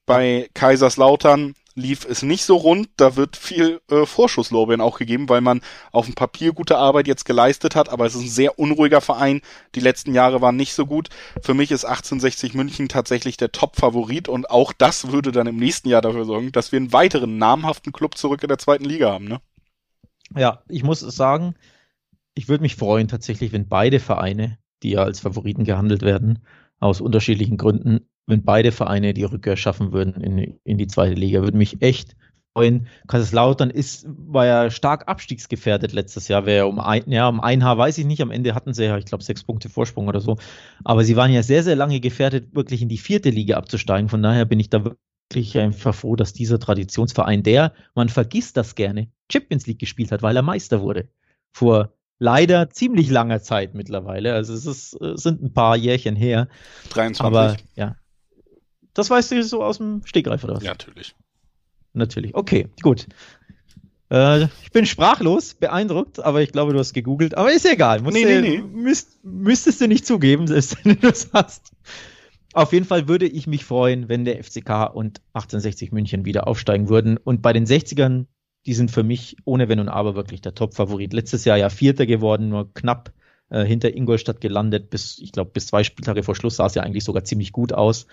Bei 0.05 0.49
Kaiserslautern 0.53 1.55
lief 1.75 2.05
es 2.05 2.21
nicht 2.21 2.43
so 2.43 2.55
rund. 2.55 2.89
Da 2.97 3.15
wird 3.15 3.35
viel 3.37 3.81
äh, 3.89 4.05
Vorschusslorbeeren 4.05 4.81
auch 4.81 4.97
gegeben, 4.97 5.29
weil 5.29 5.41
man 5.41 5.61
auf 5.91 6.05
dem 6.05 6.15
Papier 6.15 6.53
gute 6.53 6.77
Arbeit 6.77 7.07
jetzt 7.07 7.25
geleistet 7.25 7.75
hat, 7.75 7.89
aber 7.89 8.05
es 8.05 8.15
ist 8.15 8.21
ein 8.21 8.29
sehr 8.29 8.59
unruhiger 8.59 9.01
Verein. 9.01 9.41
Die 9.75 9.79
letzten 9.79 10.13
Jahre 10.13 10.41
waren 10.41 10.55
nicht 10.55 10.73
so 10.73 10.85
gut. 10.85 11.09
Für 11.41 11.53
mich 11.53 11.71
ist 11.71 11.85
1860 11.85 12.53
München 12.53 12.89
tatsächlich 12.89 13.37
der 13.37 13.51
Top-Favorit 13.51 14.27
und 14.27 14.49
auch 14.49 14.73
das 14.73 15.11
würde 15.11 15.31
dann 15.31 15.47
im 15.47 15.57
nächsten 15.57 15.89
Jahr 15.89 16.01
dafür 16.01 16.25
sorgen, 16.25 16.51
dass 16.51 16.71
wir 16.71 16.77
einen 16.77 16.93
weiteren 16.93 17.37
namhaften 17.37 17.91
Club 17.91 18.17
zurück 18.17 18.43
in 18.43 18.49
der 18.49 18.59
zweiten 18.59 18.85
Liga 18.85 19.11
haben, 19.11 19.25
ne? 19.25 19.41
Ja, 20.35 20.63
ich 20.67 20.83
muss 20.83 21.01
sagen, 21.01 21.55
ich 22.33 22.47
würde 22.47 22.63
mich 22.63 22.75
freuen 22.75 23.07
tatsächlich, 23.07 23.51
wenn 23.51 23.67
beide 23.67 23.99
Vereine, 23.99 24.57
die 24.81 24.91
ja 24.91 25.03
als 25.03 25.19
Favoriten 25.19 25.63
gehandelt 25.63 26.01
werden, 26.01 26.43
aus 26.79 27.01
unterschiedlichen 27.01 27.57
Gründen 27.57 28.09
wenn 28.27 28.43
beide 28.43 28.71
Vereine 28.71 29.13
die 29.13 29.23
Rückkehr 29.23 29.57
schaffen 29.57 29.91
würden 29.91 30.21
in, 30.21 30.59
in 30.63 30.77
die 30.77 30.87
zweite 30.87 31.15
Liga. 31.15 31.41
Würde 31.41 31.57
mich 31.57 31.81
echt 31.81 32.15
freuen. 32.53 32.87
Kaiserslautern 33.07 33.69
ist, 33.69 34.05
war 34.07 34.45
ja 34.45 34.71
stark 34.71 35.07
abstiegsgefährdet 35.07 35.91
letztes 35.91 36.27
Jahr. 36.27 36.45
Wäre 36.45 36.67
um 36.67 36.79
ein, 36.79 37.03
ja, 37.07 37.27
um 37.27 37.41
ein 37.41 37.63
Haar 37.63 37.77
weiß 37.77 37.97
ich 37.97 38.05
nicht. 38.05 38.21
Am 38.21 38.31
Ende 38.31 38.55
hatten 38.55 38.73
sie 38.73 38.85
ja, 38.85 38.97
ich 38.97 39.05
glaube, 39.05 39.23
sechs 39.23 39.43
Punkte 39.43 39.69
Vorsprung 39.69 40.07
oder 40.07 40.21
so. 40.21 40.37
Aber 40.83 41.03
sie 41.03 41.15
waren 41.15 41.31
ja 41.31 41.43
sehr, 41.43 41.63
sehr 41.63 41.75
lange 41.75 41.99
gefährdet, 41.99 42.55
wirklich 42.55 42.81
in 42.81 42.89
die 42.89 42.97
vierte 42.97 43.29
Liga 43.29 43.57
abzusteigen. 43.57 44.09
Von 44.09 44.23
daher 44.23 44.45
bin 44.45 44.59
ich 44.59 44.69
da 44.69 44.85
wirklich 44.85 45.57
einfach 45.57 45.95
froh, 45.95 46.15
dass 46.15 46.33
dieser 46.33 46.59
Traditionsverein, 46.59 47.43
der, 47.43 47.73
man 47.95 48.09
vergisst 48.09 48.55
das 48.55 48.75
gerne, 48.75 49.09
Champions 49.31 49.65
League 49.67 49.79
gespielt 49.79 50.11
hat, 50.11 50.21
weil 50.21 50.35
er 50.35 50.43
Meister 50.43 50.81
wurde. 50.81 51.09
Vor 51.51 51.93
leider 52.19 52.69
ziemlich 52.69 53.09
langer 53.09 53.41
Zeit 53.41 53.73
mittlerweile. 53.73 54.33
Also 54.33 54.53
es, 54.53 54.65
ist, 54.65 54.93
es 55.01 55.23
sind 55.23 55.41
ein 55.41 55.53
paar 55.53 55.75
Jährchen 55.75 56.15
her. 56.15 56.47
23. 56.91 57.21
Aber 57.21 57.57
ja, 57.75 57.95
das 58.93 59.09
weißt 59.09 59.31
du 59.31 59.43
so 59.43 59.63
aus 59.63 59.77
dem 59.77 60.01
Stegreif, 60.05 60.43
oder 60.43 60.55
was? 60.55 60.63
Ja, 60.63 60.71
natürlich. 60.71 61.15
Natürlich. 61.93 62.33
Okay, 62.35 62.67
gut. 62.81 63.07
Äh, 64.13 64.45
ich 64.63 64.71
bin 64.71 64.85
sprachlos, 64.85 65.55
beeindruckt, 65.55 66.23
aber 66.23 66.41
ich 66.41 66.51
glaube, 66.51 66.73
du 66.73 66.79
hast 66.79 66.93
gegoogelt. 66.93 67.35
Aber 67.35 67.51
ist 67.51 67.65
egal. 67.65 68.01
Musst 68.01 68.15
nee, 68.15 68.25
nee, 68.25 68.41
nee. 68.41 68.61
Müsst, 68.61 69.23
müsstest 69.23 69.81
du 69.81 69.87
nicht 69.87 70.05
zugeben, 70.05 70.47
selbst 70.47 70.83
wenn 70.83 70.95
du 70.95 71.07
das 71.07 71.29
hast. 71.33 71.71
Auf 72.53 72.71
jeden 72.71 72.85
Fall 72.85 73.07
würde 73.07 73.25
ich 73.25 73.47
mich 73.47 73.65
freuen, 73.65 74.09
wenn 74.09 74.25
der 74.25 74.43
FCK 74.43 74.93
und 74.93 75.21
1860 75.33 75.91
München 75.91 76.25
wieder 76.25 76.47
aufsteigen 76.47 76.89
würden. 76.89 77.17
Und 77.17 77.41
bei 77.41 77.53
den 77.53 77.65
60ern, 77.65 78.27
die 78.67 78.75
sind 78.75 78.91
für 78.91 79.03
mich 79.03 79.37
ohne 79.45 79.67
Wenn 79.69 79.79
und 79.79 79.89
Aber 79.89 80.13
wirklich 80.13 80.41
der 80.41 80.53
Top-Favorit. 80.53 81.13
Letztes 81.13 81.45
Jahr 81.45 81.57
ja 81.57 81.69
Vierter 81.69 82.05
geworden, 82.05 82.49
nur 82.49 82.71
knapp 82.75 83.11
äh, 83.49 83.65
hinter 83.65 83.95
Ingolstadt 83.95 84.39
gelandet. 84.39 84.91
Bis, 84.91 85.17
ich 85.17 85.31
glaube, 85.31 85.49
bis 85.51 85.65
zwei 85.65 85.83
Spieltage 85.83 86.21
vor 86.21 86.35
Schluss 86.35 86.57
sah 86.57 86.67
es 86.67 86.75
ja 86.75 86.83
eigentlich 86.83 87.03
sogar 87.03 87.23
ziemlich 87.23 87.51
gut 87.51 87.73
aus. 87.73 88.05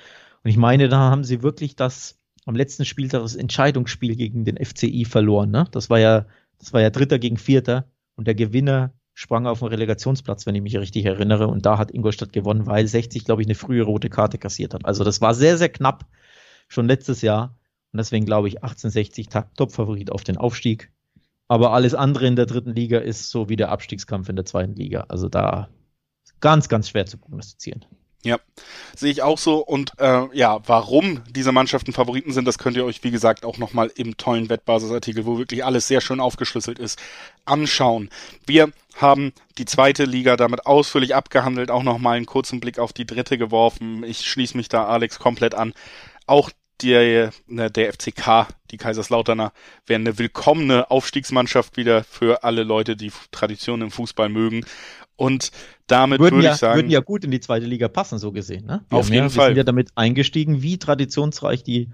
Und 0.42 0.50
ich 0.50 0.56
meine, 0.56 0.88
da 0.88 0.98
haben 0.98 1.24
sie 1.24 1.42
wirklich 1.42 1.76
das 1.76 2.18
am 2.46 2.56
letzten 2.56 2.84
Spieltag 2.84 3.22
das 3.22 3.36
Entscheidungsspiel 3.36 4.16
gegen 4.16 4.44
den 4.44 4.56
FCI 4.56 5.04
verloren. 5.04 5.50
Ne? 5.50 5.66
Das 5.72 5.90
war 5.90 5.98
ja, 5.98 6.26
das 6.58 6.72
war 6.72 6.80
ja 6.80 6.90
Dritter 6.90 7.18
gegen 7.18 7.36
Vierter 7.36 7.90
und 8.16 8.26
der 8.26 8.34
Gewinner 8.34 8.92
sprang 9.14 9.46
auf 9.46 9.58
den 9.58 9.68
Relegationsplatz, 9.68 10.46
wenn 10.46 10.54
ich 10.54 10.62
mich 10.62 10.76
richtig 10.78 11.04
erinnere. 11.04 11.48
Und 11.48 11.66
da 11.66 11.76
hat 11.76 11.90
Ingolstadt 11.90 12.32
gewonnen, 12.32 12.66
weil 12.66 12.86
60, 12.86 13.24
glaube 13.24 13.42
ich, 13.42 13.46
eine 13.46 13.54
frühe 13.54 13.82
rote 13.82 14.08
Karte 14.08 14.38
kassiert 14.38 14.72
hat. 14.72 14.84
Also 14.86 15.04
das 15.04 15.20
war 15.20 15.34
sehr, 15.34 15.58
sehr 15.58 15.68
knapp 15.68 16.06
schon 16.68 16.86
letztes 16.86 17.20
Jahr. 17.20 17.56
Und 17.92 17.98
deswegen 17.98 18.24
glaube 18.24 18.48
ich 18.48 18.62
1860 18.62 19.28
Top-Favorit 19.56 20.10
auf 20.10 20.24
den 20.24 20.38
Aufstieg. 20.38 20.90
Aber 21.48 21.72
alles 21.72 21.94
andere 21.94 22.26
in 22.26 22.36
der 22.36 22.46
dritten 22.46 22.74
Liga 22.74 22.98
ist 22.98 23.30
so 23.30 23.48
wie 23.48 23.56
der 23.56 23.70
Abstiegskampf 23.70 24.28
in 24.28 24.36
der 24.36 24.44
zweiten 24.44 24.74
Liga. 24.74 25.04
Also 25.08 25.28
da 25.28 25.68
ganz, 26.40 26.68
ganz 26.68 26.88
schwer 26.88 27.06
zu 27.06 27.18
prognostizieren. 27.18 27.84
Ja, 28.22 28.38
sehe 28.94 29.10
ich 29.10 29.22
auch 29.22 29.38
so. 29.38 29.58
Und 29.58 29.92
äh, 29.98 30.26
ja, 30.36 30.60
warum 30.66 31.22
diese 31.30 31.52
Mannschaften 31.52 31.92
Favoriten 31.92 32.32
sind, 32.32 32.44
das 32.44 32.58
könnt 32.58 32.76
ihr 32.76 32.84
euch, 32.84 33.02
wie 33.02 33.10
gesagt, 33.10 33.46
auch 33.46 33.56
nochmal 33.56 33.90
im 33.94 34.18
tollen 34.18 34.50
Wettbasisartikel, 34.50 35.24
wo 35.24 35.38
wirklich 35.38 35.64
alles 35.64 35.88
sehr 35.88 36.02
schön 36.02 36.20
aufgeschlüsselt 36.20 36.78
ist, 36.78 36.98
anschauen. 37.46 38.10
Wir 38.46 38.72
haben 38.96 39.32
die 39.56 39.64
zweite 39.64 40.04
Liga 40.04 40.36
damit 40.36 40.66
ausführlich 40.66 41.14
abgehandelt, 41.14 41.70
auch 41.70 41.82
nochmal 41.82 42.18
einen 42.18 42.26
kurzen 42.26 42.60
Blick 42.60 42.78
auf 42.78 42.92
die 42.92 43.06
dritte 43.06 43.38
geworfen. 43.38 44.04
Ich 44.04 44.20
schließe 44.26 44.56
mich 44.56 44.68
da 44.68 44.86
Alex 44.86 45.18
komplett 45.18 45.54
an. 45.54 45.72
Auch 46.26 46.50
der, 46.82 47.32
ne, 47.46 47.70
der 47.70 47.92
FCK, 47.92 48.48
die 48.70 48.76
Kaiserslauterner, 48.76 49.52
wären 49.86 50.02
eine 50.02 50.18
willkommene 50.18 50.90
Aufstiegsmannschaft 50.90 51.76
wieder 51.76 52.04
für 52.04 52.44
alle 52.44 52.62
Leute, 52.62 52.96
die 52.96 53.12
Tradition 53.30 53.82
im 53.82 53.90
Fußball 53.90 54.28
mögen. 54.28 54.64
Und 55.20 55.52
damit 55.86 56.18
würden 56.18 56.36
würde 56.36 56.46
ja, 56.46 56.54
ich 56.54 56.58
sagen. 56.58 56.78
Würden 56.78 56.90
ja 56.90 57.00
gut 57.00 57.24
in 57.24 57.30
die 57.30 57.40
zweite 57.40 57.66
Liga 57.66 57.88
passen, 57.88 58.18
so 58.18 58.32
gesehen, 58.32 58.64
ne? 58.64 58.86
Wir 58.88 58.98
auf 58.98 59.10
jeden 59.10 59.24
ja, 59.24 59.28
Fall. 59.28 59.48
Wir 59.48 59.48
sind 59.48 59.56
ja 59.58 59.64
damit 59.64 59.90
eingestiegen, 59.94 60.62
wie 60.62 60.78
traditionsreich 60.78 61.62
die. 61.62 61.90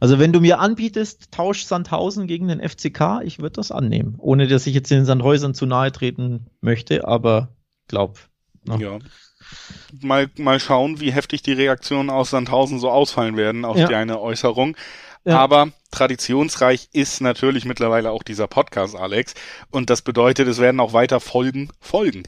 Also 0.00 0.18
wenn 0.18 0.32
du 0.32 0.40
mir 0.40 0.60
anbietest, 0.60 1.30
tausch 1.30 1.66
Sandhausen 1.66 2.26
gegen 2.26 2.48
den 2.48 2.66
FCK, 2.66 3.20
ich 3.22 3.38
würde 3.38 3.56
das 3.56 3.70
annehmen. 3.70 4.14
Ohne 4.16 4.46
dass 4.46 4.66
ich 4.66 4.74
jetzt 4.74 4.90
den 4.90 5.04
Sandhäusern 5.04 5.52
zu 5.52 5.66
nahe 5.66 5.92
treten 5.92 6.46
möchte, 6.62 7.06
aber 7.06 7.54
glaub. 7.86 8.18
Ne? 8.64 8.78
Ja. 8.80 8.98
Mal, 10.00 10.30
mal 10.38 10.58
schauen, 10.58 11.00
wie 11.00 11.12
heftig 11.12 11.42
die 11.42 11.52
Reaktionen 11.52 12.08
aus 12.08 12.30
Sandhausen 12.30 12.78
so 12.78 12.88
ausfallen 12.88 13.36
werden 13.36 13.66
auf 13.66 13.76
ja. 13.76 13.88
die 13.88 13.94
eine 13.94 14.20
Äußerung. 14.20 14.74
Aber 15.32 15.70
traditionsreich 15.90 16.88
ist 16.92 17.20
natürlich 17.20 17.64
mittlerweile 17.64 18.10
auch 18.10 18.22
dieser 18.22 18.46
Podcast, 18.46 18.94
Alex. 18.94 19.34
Und 19.70 19.88
das 19.90 20.02
bedeutet, 20.02 20.48
es 20.48 20.58
werden 20.58 20.80
auch 20.80 20.92
weiter 20.92 21.20
Folgen 21.20 21.70
folgen. 21.80 22.24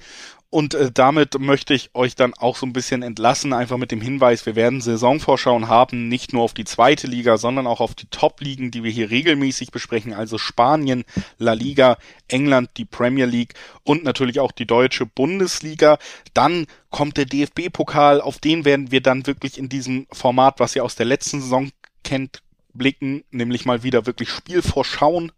Und 0.48 0.74
äh, 0.74 0.90
damit 0.92 1.38
möchte 1.40 1.74
ich 1.74 1.90
euch 1.94 2.14
dann 2.14 2.32
auch 2.32 2.56
so 2.56 2.66
ein 2.66 2.72
bisschen 2.72 3.02
entlassen, 3.02 3.52
einfach 3.52 3.78
mit 3.78 3.90
dem 3.90 4.00
Hinweis, 4.00 4.46
wir 4.46 4.54
werden 4.54 4.80
Saisonvorschauen 4.80 5.68
haben, 5.68 6.08
nicht 6.08 6.32
nur 6.32 6.44
auf 6.44 6.54
die 6.54 6.64
zweite 6.64 7.08
Liga, 7.08 7.36
sondern 7.36 7.66
auch 7.66 7.80
auf 7.80 7.94
die 7.94 8.06
Top-Ligen, 8.06 8.70
die 8.70 8.84
wir 8.84 8.90
hier 8.90 9.10
regelmäßig 9.10 9.72
besprechen, 9.72 10.14
also 10.14 10.38
Spanien, 10.38 11.04
La 11.36 11.52
Liga, 11.52 11.98
England, 12.28 12.70
die 12.76 12.84
Premier 12.84 13.26
League 13.26 13.54
und 13.82 14.04
natürlich 14.04 14.38
auch 14.38 14.52
die 14.52 14.66
deutsche 14.66 15.04
Bundesliga. 15.04 15.98
Dann 16.32 16.66
kommt 16.90 17.16
der 17.16 17.26
DFB-Pokal, 17.26 18.20
auf 18.20 18.38
den 18.38 18.64
werden 18.64 18.92
wir 18.92 19.02
dann 19.02 19.26
wirklich 19.26 19.58
in 19.58 19.68
diesem 19.68 20.06
Format, 20.12 20.60
was 20.60 20.76
ihr 20.76 20.84
aus 20.84 20.94
der 20.94 21.06
letzten 21.06 21.40
Saison 21.40 21.70
kennt, 22.04 22.40
blicken, 22.76 23.24
nämlich 23.30 23.64
mal 23.64 23.82
wieder 23.82 24.06
wirklich 24.06 24.30
Spielvorschauen 24.30 25.32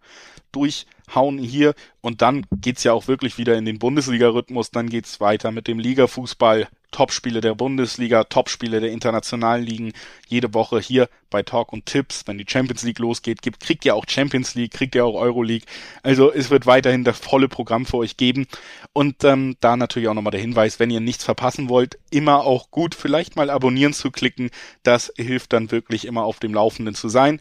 durchhauen 0.53 1.39
hier. 1.39 1.74
Und 2.01 2.22
dann 2.22 2.47
geht's 2.53 2.84
ja 2.84 2.93
auch 2.93 3.09
wirklich 3.09 3.39
wieder 3.39 3.57
in 3.57 3.64
den 3.64 3.78
Bundesliga-Rhythmus, 3.78 4.70
dann 4.70 4.89
geht's 4.89 5.20
weiter 5.20 5.51
mit 5.51 5.68
dem 5.68 5.78
Ligafußball, 5.78 6.68
Topspiele 6.91 7.41
der 7.41 7.55
Bundesliga, 7.55 8.24
Topspiele 8.24 8.80
der 8.80 8.91
internationalen 8.91 9.64
Ligen, 9.64 9.93
jede 10.26 10.55
Woche 10.55 10.80
hier 10.80 11.09
bei 11.30 11.43
Talk 11.43 11.72
und 11.72 11.86
Tipps, 11.86 12.22
wenn 12.26 12.39
die 12.39 12.47
Champions 12.49 12.82
League 12.82 12.99
losgeht, 12.99 13.43
gibt, 13.43 13.61
kriegt 13.61 13.84
ihr 13.84 13.95
auch 13.95 14.05
Champions 14.09 14.55
League, 14.55 14.72
kriegt 14.72 14.95
ihr 14.95 15.05
auch 15.05 15.14
Euroleague, 15.14 15.66
also 16.03 16.32
es 16.32 16.51
wird 16.51 16.66
weiterhin 16.66 17.05
das 17.05 17.18
volle 17.18 17.49
Programm 17.49 17.84
für 17.84 17.99
euch 17.99 18.16
geben. 18.16 18.47
Und 18.93 19.24
ähm, 19.24 19.57
da 19.61 19.76
natürlich 19.76 20.09
auch 20.09 20.14
nochmal 20.14 20.30
der 20.30 20.41
Hinweis, 20.41 20.80
wenn 20.80 20.91
ihr 20.91 21.01
nichts 21.01 21.24
verpassen 21.24 21.68
wollt, 21.68 21.99
immer 22.11 22.45
auch 22.45 22.70
gut, 22.70 22.95
vielleicht 22.95 23.36
mal 23.36 23.51
abonnieren 23.51 23.93
zu 23.93 24.11
klicken, 24.11 24.51
das 24.82 25.12
hilft 25.16 25.53
dann 25.53 25.70
wirklich 25.70 26.07
immer 26.07 26.24
auf 26.24 26.41
dem 26.41 26.55
Laufenden 26.55 26.95
zu 26.95 27.09
sein. 27.09 27.41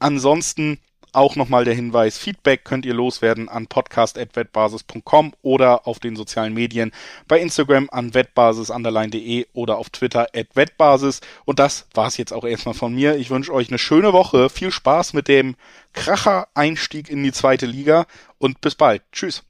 Ansonsten 0.00 0.78
auch 1.18 1.36
nochmal 1.36 1.64
der 1.64 1.74
Hinweis, 1.74 2.18
Feedback 2.18 2.64
könnt 2.64 2.86
ihr 2.86 2.94
loswerden 2.94 3.48
an 3.48 3.66
podcast.wettbasis.com 3.66 5.34
oder 5.42 5.86
auf 5.86 5.98
den 5.98 6.16
sozialen 6.16 6.54
Medien 6.54 6.92
bei 7.26 7.40
Instagram 7.40 7.88
an 7.90 8.14
wettbasis.de 8.14 9.46
oder 9.52 9.78
auf 9.78 9.90
Twitter 9.90 10.28
at 10.34 10.54
wettbasis. 10.54 11.20
Und 11.44 11.58
das 11.58 11.86
war's 11.94 12.16
jetzt 12.16 12.32
auch 12.32 12.44
erstmal 12.44 12.74
von 12.74 12.94
mir. 12.94 13.16
Ich 13.16 13.30
wünsche 13.30 13.52
euch 13.52 13.68
eine 13.68 13.78
schöne 13.78 14.12
Woche, 14.12 14.48
viel 14.48 14.70
Spaß 14.70 15.12
mit 15.12 15.28
dem 15.28 15.56
Kracher-Einstieg 15.92 17.10
in 17.10 17.22
die 17.22 17.32
zweite 17.32 17.66
Liga 17.66 18.06
und 18.38 18.60
bis 18.60 18.74
bald. 18.74 19.02
Tschüss. 19.12 19.42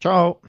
Ciao. 0.00 0.38